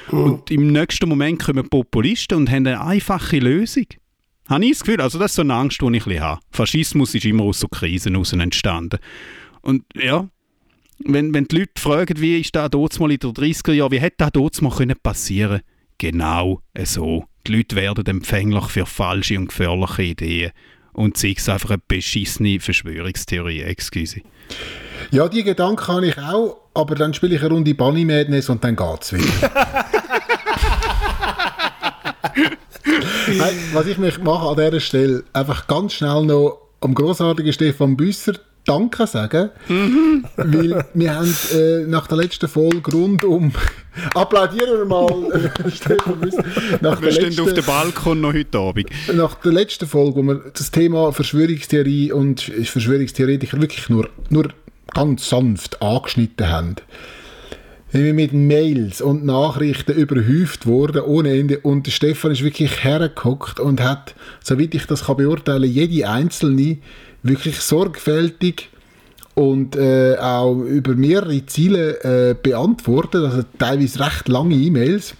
Und 0.10 0.49
im 0.51 0.71
nächsten 0.71 1.08
Moment 1.08 1.43
kommen 1.43 1.69
Populisten 1.69 2.38
und 2.38 2.49
haben 2.49 2.67
eine 2.67 2.82
einfache 2.82 3.39
Lösung. 3.39 3.86
Habe 4.49 4.65
ich 4.65 4.71
das 4.71 4.84
Gefühl, 4.84 5.01
also 5.01 5.19
das 5.19 5.32
ist 5.32 5.36
so 5.36 5.41
eine 5.41 5.53
Angst, 5.53 5.82
die 5.82 5.86
ich 5.86 5.89
ein 5.89 6.03
bisschen 6.03 6.23
habe. 6.23 6.41
Faschismus 6.51 7.13
ist 7.15 7.25
immer 7.25 7.43
aus 7.43 7.60
so 7.60 7.67
Krisen 7.67 8.13
heraus 8.13 8.34
entstanden. 8.34 8.99
Und 9.62 9.84
ja, 9.93 10.27
wenn, 10.99 11.34
wenn 11.34 11.45
die 11.45 11.60
Leute 11.60 11.80
fragen, 11.80 12.19
wie 12.19 12.39
ist 12.39 12.56
das 12.56 12.99
mal 12.99 13.12
in 13.12 13.19
den 13.19 13.32
30er 13.32 13.73
Jahren, 13.73 13.91
wie 13.91 13.99
hätte 13.99 14.30
das 14.32 14.62
mal 14.62 14.71
können 14.71 14.95
passieren 15.01 15.62
Genau 15.97 16.62
so. 16.84 17.25
Die 17.47 17.56
Leute 17.56 17.75
werden 17.75 18.06
empfänglich 18.06 18.65
für 18.65 18.86
falsche 18.86 19.38
und 19.38 19.47
gefährliche 19.47 20.03
Ideen. 20.03 20.51
Und 20.97 21.15
sei 21.15 21.36
es 21.38 21.47
einfach 21.47 21.69
eine 21.69 21.81
beschissene 21.88 22.60
Verschwörungstheorie, 22.60 23.62
excuse. 23.62 24.21
Ja, 25.12 25.27
die 25.27 25.43
Gedanken 25.43 25.88
habe 25.88 26.07
ich 26.07 26.17
auch, 26.17 26.57
aber 26.73 26.95
dann 26.95 27.13
spiele 27.13 27.36
ich 27.36 27.41
eine 27.41 27.51
Runde 27.51 27.75
Bunny 27.75 28.03
Madness 28.03 28.49
und 28.49 28.63
dann 28.63 28.75
geht's 28.75 29.13
wieder. 29.13 29.27
Nein, 33.27 33.60
was 33.73 33.86
ich 33.86 33.99
mich 33.99 34.17
mache 34.17 34.49
an 34.49 34.55
dieser 34.55 34.79
Stelle, 34.79 35.23
einfach 35.33 35.67
ganz 35.67 35.93
schnell 35.93 36.25
noch 36.25 36.62
am 36.81 36.95
großartigen 36.95 37.53
Stefan 37.53 37.95
Büsser 37.95 38.33
Danke 38.67 39.08
sagen, 39.08 39.51
weil 40.36 40.86
wir 40.93 41.15
haben 41.15 41.34
äh, 41.56 41.88
nach 41.88 42.06
der 42.08 42.17
letzten 42.17 42.49
Folge 42.49 42.91
rund 42.91 43.23
um 43.23 43.53
applaudieren 44.13 44.80
wir 44.80 44.86
mal 44.86 45.51
Stefan 45.73 46.19
Büsser. 46.19 46.43
Nach 46.82 47.01
Wir 47.01 47.13
stehen 47.13 47.39
auf 47.39 47.53
dem 47.53 47.63
Balkon 47.63 48.19
noch 48.19 48.34
heute 48.34 48.58
Abend. 48.60 48.89
nach 49.13 49.36
der 49.36 49.53
letzten 49.53 49.88
Folge, 49.88 50.17
wo 50.17 50.23
wir 50.23 50.51
das 50.53 50.69
Thema 50.69 51.13
Verschwörungstheorie 51.13 52.12
und 52.12 52.41
Verschwörungstheoretiker 52.41 53.62
wirklich 53.62 53.88
nur, 53.88 54.10
nur 54.30 54.49
ganz 54.93 55.30
sanft 55.30 55.82
angeschnitten 55.82 56.49
haben, 56.49 56.75
sind 57.93 58.03
wir 58.03 58.13
mit 58.13 58.34
Mails 58.34 58.99
und 58.99 59.23
Nachrichten 59.23 59.93
überhäuft 59.93 60.65
worden 60.65 61.03
ohne 61.03 61.39
Ende 61.39 61.60
und 61.60 61.88
Stefan 61.88 62.32
ist 62.32 62.43
wirklich 62.43 62.84
hergeguckt 62.84 63.62
und 63.62 63.82
hat, 63.82 64.13
soweit 64.43 64.75
ich 64.75 64.86
das 64.88 65.06
kann 65.06 65.15
beurteilen, 65.15 65.71
jede 65.71 66.10
einzelne 66.10 66.80
wirklich 67.27 67.59
sorgfältig 67.59 68.69
und 69.35 69.75
äh, 69.75 70.17
auch 70.17 70.55
über 70.55 70.95
mehrere 70.95 71.45
Ziele 71.45 72.03
äh, 72.03 72.33
beantwortet, 72.33 73.23
also 73.23 73.43
teilweise 73.59 73.99
recht 73.99 74.27
lange 74.27 74.55
E-Mails. 74.55 75.13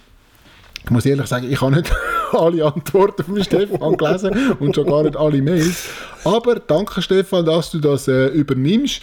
Ich 0.84 0.90
muss 0.90 1.06
ehrlich 1.06 1.26
sagen, 1.26 1.50
ich 1.50 1.60
habe 1.60 1.76
nicht 1.76 1.92
alle 2.32 2.64
Antworten 2.64 3.22
von 3.22 3.44
Stefan 3.44 3.96
gelesen 3.96 4.54
und 4.58 4.74
schon 4.74 4.86
gar 4.86 5.02
nicht 5.02 5.16
alle 5.16 5.40
Mails. 5.42 5.88
Aber 6.24 6.56
danke 6.56 7.00
Stefan, 7.00 7.44
dass 7.44 7.70
du 7.70 7.78
das 7.78 8.08
äh, 8.08 8.26
übernimmst. 8.28 9.02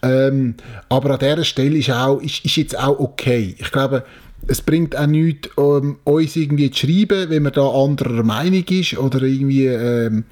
Ähm, 0.00 0.54
aber 0.88 1.10
an 1.10 1.18
dieser 1.18 1.44
Stelle 1.44 1.76
ist, 1.76 1.90
auch, 1.90 2.20
ist, 2.20 2.44
ist 2.44 2.56
jetzt 2.56 2.78
auch 2.78 2.98
okay. 2.98 3.54
Ich 3.58 3.70
glaube, 3.72 4.04
es 4.46 4.62
bringt 4.62 4.96
auch 4.96 5.06
nichts, 5.06 5.50
um, 5.56 5.98
uns 6.04 6.36
irgendwie 6.36 6.70
zu 6.70 6.86
schreiben, 6.86 7.28
wenn 7.30 7.42
man 7.42 7.52
da 7.52 7.68
anderer 7.68 8.22
Meinung 8.22 8.64
ist 8.64 8.96
oder 8.96 9.22
irgendwie 9.22 9.66
ähm, 9.66 10.24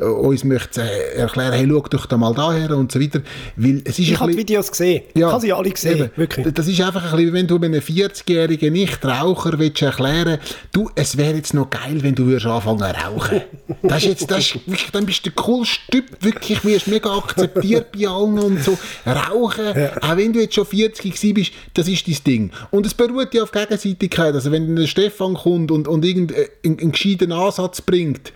uns 0.00 0.44
möchte 0.44 0.82
äh, 0.82 1.18
erklären, 1.18 1.52
hey, 1.52 1.68
schau 1.68 1.80
doch 1.90 2.06
da 2.06 2.16
mal 2.16 2.34
daher 2.34 2.76
und 2.76 2.90
so 2.90 3.00
weiter. 3.00 3.20
Weil 3.56 3.82
es 3.84 3.98
ist 3.98 4.08
Ich 4.08 4.20
habe 4.20 4.32
die 4.32 4.38
Videos 4.38 4.70
gesehen. 4.70 5.02
ich 5.14 5.22
habe 5.22 5.40
sie 5.40 5.52
alle 5.52 5.70
gesehen. 5.70 5.98
Eben. 5.98 6.10
Wirklich. 6.16 6.54
Das 6.54 6.66
ist 6.66 6.80
einfach 6.80 7.12
ein 7.12 7.16
bisschen, 7.16 7.32
wenn 7.34 7.46
du 7.46 7.56
einem 7.56 7.80
40-jährigen 7.80 8.72
Nichtraucher 8.72 9.58
willst 9.58 9.82
erklären 9.82 10.38
du, 10.72 10.90
es 10.94 11.16
wäre 11.16 11.34
jetzt 11.36 11.54
noch 11.54 11.68
geil, 11.70 11.98
wenn 12.00 12.14
du 12.14 12.26
würdest 12.26 12.46
anfangen 12.46 12.78
zu 12.78 12.84
rauchen. 12.84 13.40
Das 13.82 14.02
ist 14.02 14.08
jetzt, 14.08 14.30
das 14.30 14.38
ist, 14.38 14.58
dann 14.92 15.06
bist 15.06 15.26
du 15.26 15.30
der 15.30 15.42
coolste 15.42 15.80
Typ, 15.90 16.04
wirklich, 16.20 16.64
wirst 16.64 16.88
mega 16.88 17.16
akzeptiert 17.16 17.92
bei 17.92 18.08
allen 18.08 18.38
und 18.38 18.62
so. 18.62 18.78
Rauchen, 19.06 19.66
auch 20.00 20.16
wenn 20.16 20.32
du 20.32 20.40
jetzt 20.40 20.54
schon 20.54 20.66
40 20.66 21.12
gewesen 21.12 21.34
bist, 21.34 21.52
das 21.74 21.88
ist 21.88 22.06
dein 22.06 22.16
Ding. 22.26 22.50
Und 22.70 22.86
es 22.86 22.94
beruht 22.94 23.34
ja 23.34 23.46
auf 23.50 23.66
Gegenseitigkeit. 23.66 24.34
Also 24.34 24.52
wenn 24.52 24.76
der 24.76 24.86
Stefan 24.86 25.34
kommt 25.34 25.70
und, 25.70 25.88
und 25.88 26.04
irgendeinen 26.04 26.46
einen 26.64 26.92
gescheiten 26.92 27.32
Ansatz 27.32 27.80
bringt, 27.82 28.32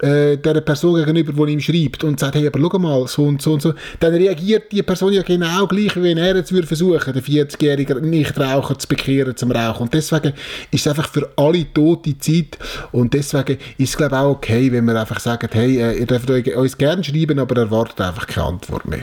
äh, 0.00 0.36
der 0.36 0.60
Person 0.60 0.94
gegenüber, 1.04 1.46
die 1.46 1.54
ihm 1.54 1.60
schreibt 1.60 2.04
und 2.04 2.20
sagt, 2.20 2.36
hey, 2.36 2.46
aber 2.46 2.60
schau 2.60 2.78
mal, 2.78 3.06
so 3.08 3.24
und 3.24 3.42
so 3.42 3.54
und 3.54 3.62
so, 3.62 3.74
dann 3.98 4.14
reagiert 4.14 4.70
die 4.70 4.82
Person 4.84 5.12
ja 5.12 5.22
genau 5.22 5.66
gleich, 5.66 5.96
wie 5.96 6.02
wenn 6.04 6.18
er 6.18 6.36
jetzt 6.36 6.52
würde 6.52 6.68
versuchen, 6.68 7.12
den 7.12 7.22
40-jährigen 7.22 8.08
Nichtraucher 8.08 8.78
zu 8.78 8.86
bekehren 8.86 9.36
zum 9.36 9.50
Rauchen. 9.50 9.82
Und 9.82 9.94
deswegen 9.94 10.34
ist 10.70 10.86
es 10.86 10.86
einfach 10.86 11.08
für 11.10 11.28
alle 11.36 11.66
tote 11.74 12.16
Zeit 12.18 12.58
und 12.92 13.12
deswegen 13.12 13.58
ist 13.78 13.90
es, 13.90 13.96
glaube 13.96 14.14
ich, 14.14 14.20
auch 14.20 14.30
okay, 14.30 14.70
wenn 14.70 14.84
wir 14.84 15.00
einfach 15.00 15.18
sagen, 15.18 15.48
hey, 15.50 15.78
äh, 15.80 15.98
ihr 15.98 16.06
dürft 16.06 16.30
euch- 16.30 16.54
uns 16.54 16.78
gerne 16.78 17.02
schreiben, 17.02 17.38
aber 17.40 17.56
erwartet 17.60 18.00
einfach 18.00 18.26
keine 18.28 18.46
Antwort 18.46 18.86
mehr. 18.86 19.00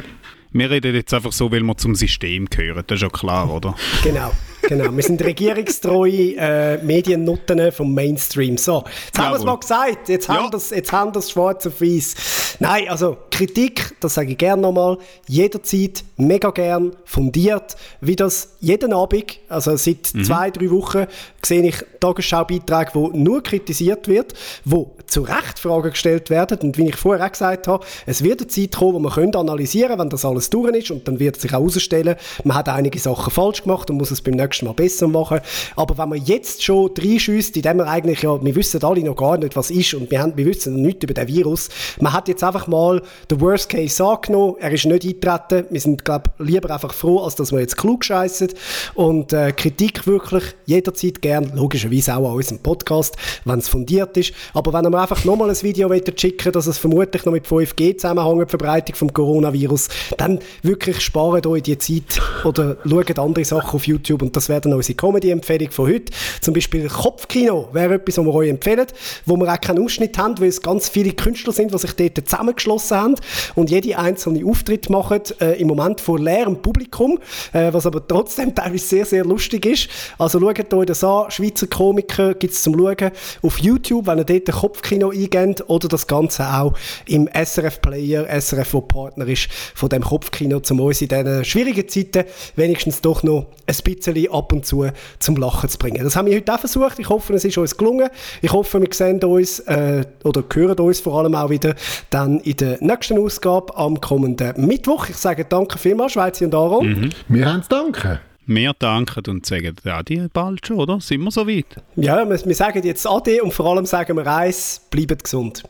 Wir 0.53 0.69
reden 0.69 0.95
jetzt 0.95 1.13
einfach 1.13 1.33
so, 1.33 1.51
weil 1.51 1.59
wir 1.63 1.75
zum 1.75 1.95
System 1.95 2.45
gehören. 2.49 2.85
Das 2.87 2.95
ist 2.95 3.01
ja 3.01 3.09
klar, 3.09 3.53
oder? 3.53 3.75
Genau, 4.01 4.31
genau. 4.67 4.95
Wir 4.95 5.03
sind 5.03 5.21
regierungstreue 5.21 6.35
äh, 6.37 6.77
Mediennutten 6.83 7.71
vom 7.71 7.93
Mainstream. 7.93 8.57
So, 8.57 8.83
jetzt 9.05 9.19
haben 9.19 9.31
wir 9.31 9.35
es 9.35 9.41
Jawohl. 9.41 9.45
mal 9.45 9.59
gesagt. 9.59 10.09
Jetzt 10.09 10.29
haben 10.29 10.51
wir 10.51 10.57
es 10.57 10.69
jetzt 10.69 10.91
haben 10.91 11.13
wir 11.13 11.19
es 11.19 11.31
schwarz 11.31 11.67
auf 11.67 11.81
weiß. 11.81 12.15
Nein, 12.59 12.87
also 12.89 13.17
Kritik, 13.31 13.95
das 13.99 14.13
sage 14.13 14.31
ich 14.31 14.37
gerne 14.37 14.61
nochmal, 14.61 14.97
jederzeit, 15.27 16.03
mega 16.17 16.51
gern, 16.51 16.95
fundiert, 17.03 17.75
wie 18.01 18.15
das 18.15 18.55
jeden 18.61 18.93
Abend, 18.93 19.39
also 19.49 19.75
seit 19.75 20.07
zwei, 20.07 20.51
drei 20.51 20.71
Wochen, 20.71 21.05
sehe 21.43 21.63
ich 21.63 21.75
Tagesschau-Beiträge, 21.99 22.91
wo 22.93 23.09
nur 23.09 23.43
kritisiert 23.43 24.07
wird, 24.07 24.33
wo 24.63 24.95
zu 25.07 25.21
Recht 25.21 25.59
Fragen 25.59 25.91
gestellt 25.91 26.29
werden. 26.29 26.59
Und 26.59 26.77
wie 26.77 26.87
ich 26.87 26.95
vorher 26.95 27.25
auch 27.25 27.31
gesagt 27.31 27.67
habe, 27.67 27.85
es 28.05 28.23
wird 28.23 28.41
eine 28.41 28.47
Zeit 28.47 28.75
kommen, 28.75 28.93
wo 28.93 28.99
man 28.99 29.11
könnte 29.11 29.37
analysieren 29.37 29.99
wenn 29.99 30.09
das 30.09 30.25
alles 30.25 30.49
durch 30.49 30.73
ist. 30.75 30.91
Und 30.91 31.07
dann 31.07 31.19
wird 31.19 31.39
sich 31.39 31.53
auch 31.53 31.59
herausstellen, 31.59 32.15
man 32.43 32.57
hat 32.57 32.69
einige 32.69 32.99
Sachen 32.99 33.31
falsch 33.31 33.63
gemacht 33.63 33.89
und 33.89 33.97
muss 33.97 34.11
es 34.11 34.21
beim 34.21 34.35
nächsten 34.35 34.54
Mal 34.63 34.73
besser 34.73 35.07
machen. 35.07 35.39
Aber 35.75 35.97
wenn 35.97 36.09
man 36.09 36.23
jetzt 36.23 36.63
schon 36.63 36.91
reinschießt, 36.97 37.55
indem 37.57 37.77
wir 37.77 37.87
eigentlich 37.87 38.21
ja, 38.21 38.43
wir 38.43 38.55
wissen 38.55 38.83
alle 38.83 39.03
noch 39.03 39.15
gar 39.15 39.37
nicht, 39.37 39.55
was 39.55 39.71
ist 39.71 39.93
und 39.93 40.09
wir, 40.11 40.21
haben, 40.21 40.35
wir 40.35 40.45
wissen 40.45 40.81
nichts 40.81 41.03
über 41.03 41.13
den 41.13 41.27
Virus. 41.27 41.69
Man 41.99 42.13
hat 42.13 42.27
jetzt 42.27 42.43
einfach 42.43 42.67
mal 42.67 43.01
den 43.29 43.41
Worst 43.41 43.69
Case 43.69 44.03
angenommen. 44.03 44.55
Er 44.59 44.71
ist 44.71 44.85
nicht 44.85 45.03
eingetreten. 45.03 45.65
Wir 45.69 45.81
sind, 45.81 46.05
glaube 46.05 46.31
lieber 46.39 46.71
einfach 46.71 46.93
froh, 46.93 47.19
als 47.19 47.35
dass 47.35 47.51
wir 47.51 47.59
jetzt 47.59 47.77
klug 47.77 48.05
scheissen. 48.05 48.49
Und 48.93 49.33
äh, 49.33 49.51
Kritik 49.51 50.07
wirklich 50.07 50.43
jederzeit 50.65 51.21
gern, 51.21 51.51
logischerweise 51.55 52.15
auch 52.15 52.29
an 52.29 52.35
unserem 52.35 52.59
Podcast, 52.59 53.15
wenn 53.45 53.59
es 53.59 53.69
fundiert 53.69 54.17
ist. 54.17 54.33
Aber 54.53 54.73
wenn 54.73 54.89
mir 54.91 55.01
einfach 55.01 55.23
nochmal 55.25 55.49
ein 55.49 55.61
Video 55.61 55.89
schicken 56.15 56.51
dass 56.51 56.67
es 56.67 56.77
vermutlich 56.77 57.25
noch 57.25 57.33
mit 57.33 57.45
5G 57.45 57.97
zusammenhängt, 57.97 58.49
Verbreitung 58.49 58.95
vom 58.95 59.13
Coronavirus, 59.13 59.89
dann 60.17 60.39
wirklich 60.61 61.01
spart 61.01 61.45
euch 61.47 61.63
die 61.63 61.77
Zeit 61.77 62.21
oder 62.43 62.77
schaut 62.85 63.19
andere 63.19 63.45
Sachen 63.45 63.75
auf 63.75 63.87
YouTube 63.87 64.21
und 64.21 64.35
das 64.35 64.44
wäre 64.49 64.61
dann 64.61 64.73
unsere 64.73 64.95
Comedy-Empfehlung 64.95 65.71
von 65.71 65.87
heute. 65.87 66.13
Zum 66.41 66.53
Beispiel 66.53 66.87
Kopfkino 66.87 67.69
wäre 67.73 67.95
etwas, 67.95 68.17
was 68.17 68.25
wir 68.25 68.33
euch 68.33 68.49
empfehlen, 68.49 68.87
wo 69.25 69.35
wir 69.37 69.51
auch 69.51 69.61
keinen 69.61 69.83
Ausschnitt 69.83 70.17
haben, 70.17 70.39
weil 70.39 70.49
es 70.49 70.61
ganz 70.61 70.89
viele 70.89 71.13
Künstler 71.13 71.53
sind, 71.53 71.73
die 71.73 71.77
sich 71.77 71.93
dort 71.93 72.29
zusammengeschlossen 72.29 72.97
haben 72.97 73.15
und 73.55 73.69
jede 73.69 73.97
einzelne 73.97 74.45
Auftritt 74.45 74.89
machen, 74.89 75.21
äh, 75.39 75.59
im 75.59 75.67
Moment 75.67 76.01
vor 76.01 76.19
leerem 76.19 76.61
Publikum, 76.61 77.19
äh, 77.53 77.71
was 77.73 77.85
aber 77.85 78.05
trotzdem 78.07 78.55
teilweise 78.55 78.85
sehr, 78.85 79.05
sehr 79.05 79.25
lustig 79.25 79.65
ist. 79.65 79.89
Also 80.17 80.39
schaut 80.39 80.73
euch 80.73 80.85
das 80.85 81.03
an, 81.03 81.29
Schweizer 81.31 81.67
Komiker 81.67 82.33
gibt 82.33 82.53
es 82.53 82.61
zum 82.61 82.77
Schauen 82.77 83.11
auf 83.41 83.59
YouTube, 83.59 84.07
wenn 84.07 84.19
ihr 84.19 84.25
dort 84.25 84.51
Kopfkino 84.51 85.09
eingebt 85.09 85.63
oder 85.67 85.87
das 85.87 86.07
Ganze 86.07 86.45
auch 86.45 86.73
im 87.07 87.27
SRF-Player, 87.27 88.27
SRF, 88.41 88.73
wo 88.73 88.81
Partner 88.81 89.27
ist 89.27 89.49
von 89.73 89.89
dem 89.89 90.03
Kopfkino, 90.03 90.59
zum 90.59 90.79
uns 90.79 91.01
in 91.01 91.07
diesen 91.07 91.45
schwierigen 91.45 91.87
Zeiten 91.87 92.25
wenigstens 92.55 93.01
doch 93.01 93.23
noch 93.23 93.47
ein 93.67 93.75
bisschen 93.83 94.13
ab 94.35 94.51
und 94.53 94.65
zu 94.65 94.87
zum 95.19 95.35
Lachen 95.37 95.69
zu 95.69 95.77
bringen. 95.77 96.03
Das 96.03 96.15
haben 96.15 96.27
wir 96.27 96.35
heute 96.35 96.53
auch 96.53 96.59
versucht. 96.59 96.99
Ich 96.99 97.09
hoffe, 97.09 97.33
es 97.33 97.45
ist 97.45 97.57
uns 97.57 97.77
gelungen. 97.77 98.09
Ich 98.41 98.51
hoffe, 98.51 98.81
wir 98.81 98.89
sehen 98.91 99.23
uns 99.23 99.59
äh, 99.61 100.03
oder 100.23 100.43
hören 100.53 100.77
uns 100.79 100.99
vor 100.99 101.19
allem 101.19 101.35
auch 101.35 101.49
wieder 101.49 101.75
dann 102.09 102.39
in 102.41 102.57
der 102.57 102.77
nächsten 102.81 103.17
Ausgabe 103.17 103.75
am 103.77 103.99
kommenden 103.99 104.65
Mittwoch. 104.65 105.09
Ich 105.09 105.17
sage 105.17 105.45
danke 105.45 105.77
vielmals, 105.77 106.13
Schweizer 106.13 106.45
und 106.45 106.55
Aaron. 106.55 107.13
Wir 107.27 107.45
haben 107.45 107.59
es 107.61 107.67
danken. 107.67 108.19
Wir 108.47 108.73
danken 108.77 109.23
und 109.27 109.45
sagen, 109.45 109.75
ja, 109.83 110.03
die 110.03 110.27
bald 110.31 110.67
schon, 110.67 110.77
oder? 110.77 111.01
Sind 111.01 111.21
wir 111.23 111.31
so 111.31 111.47
weit? 111.47 111.65
Ja, 111.95 112.29
wir, 112.29 112.45
wir 112.45 112.55
sagen 112.55 112.83
jetzt 112.83 113.07
Ade 113.07 113.41
und 113.41 113.51
vor 113.51 113.65
allem 113.65 113.87
sagen 113.87 114.15
wir 114.15 114.27
eins, 114.27 114.81
bleibt 114.91 115.23
gesund. 115.23 115.63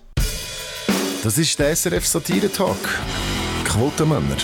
Das 1.23 1.37
ist 1.37 1.57
der 1.57 1.73
SRF 1.73 2.05
Satire 2.05 2.51
Talk. 2.51 2.77
Quotenmänner. 3.63 4.35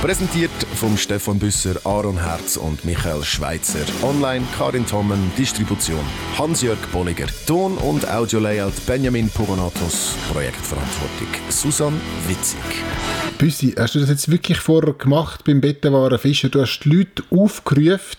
Präsentiert 0.00 0.50
vom 0.76 0.96
Stefan 0.96 1.40
Büsser, 1.40 1.74
Aaron 1.84 2.22
Herz 2.22 2.56
und 2.56 2.84
Michael 2.84 3.24
Schweitzer. 3.24 3.80
Online 4.02 4.46
Karin 4.56 4.86
Tommen, 4.86 5.32
Distribution 5.36 5.98
Hans-Jörg 6.38 6.78
Bolliger. 6.92 7.26
Ton- 7.48 7.76
und 7.78 8.08
Audio-Layout 8.08 8.74
Benjamin 8.86 9.28
Pogonatos. 9.28 10.14
Projektverantwortung 10.32 11.26
Susan 11.48 12.00
Witzig. 12.28 12.60
Büssi, 13.38 13.74
hast 13.76 13.96
du 13.96 13.98
das 13.98 14.08
jetzt 14.08 14.30
wirklich 14.30 14.58
vorher 14.58 14.94
gemacht 14.94 15.42
beim 15.44 15.60
Bettenwaren 15.60 16.18
Fischer? 16.20 16.48
Du 16.48 16.60
hast 16.60 16.78
die 16.84 16.90
Leute 16.90 17.24
aufgerufen, 17.30 18.18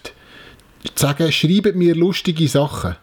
zu 0.83 0.91
sagen, 0.95 1.31
schreibt 1.31 1.77
mir 1.77 1.95
lustige 1.95 2.49
Sachen. 2.49 2.97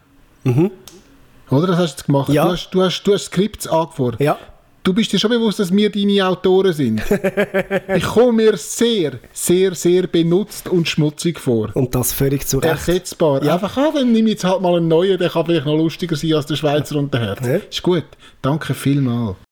Oder? 1.48 1.66
Das 1.66 1.78
hast 1.78 2.00
du 2.02 2.04
gemacht. 2.04 2.28
Ja. 2.28 2.44
Du, 2.44 2.52
hast, 2.52 2.70
du, 2.70 2.82
hast, 2.82 3.02
du 3.04 3.14
hast 3.14 3.24
Skripts 3.24 3.66
angefordert. 3.66 4.20
Ja. 4.20 4.38
Du 4.86 4.94
bist 4.94 5.12
dir 5.12 5.18
schon 5.18 5.32
bewusst, 5.32 5.58
dass 5.58 5.74
wir 5.74 5.90
deine 5.90 6.28
Autoren 6.28 6.72
sind. 6.72 7.02
ich 7.96 8.04
komme 8.04 8.44
mir 8.44 8.56
sehr, 8.56 9.18
sehr, 9.32 9.74
sehr 9.74 10.06
benutzt 10.06 10.68
und 10.68 10.88
schmutzig 10.88 11.40
vor. 11.40 11.70
Und 11.74 11.92
das 11.96 12.12
völlig 12.12 12.46
zu 12.46 12.58
Recht. 12.58 12.70
Ersetzbar. 12.70 13.42
Ja. 13.42 13.54
Einfach, 13.54 13.76
ah, 13.78 13.90
dann 13.92 14.12
nehme 14.12 14.28
ich 14.28 14.34
jetzt 14.34 14.44
halt 14.44 14.62
mal 14.62 14.76
einen 14.76 14.86
neuen, 14.86 15.18
der 15.18 15.28
kann 15.28 15.44
vielleicht 15.44 15.66
noch 15.66 15.76
lustiger 15.76 16.14
sein 16.14 16.34
als 16.34 16.46
der 16.46 16.54
Schweizer 16.54 16.94
und 16.94 17.12
der 17.12 17.20
Herz. 17.20 17.44
Ja. 17.44 17.56
Ist 17.56 17.82
gut. 17.82 18.04
Danke 18.42 18.74
vielmals. 18.74 19.36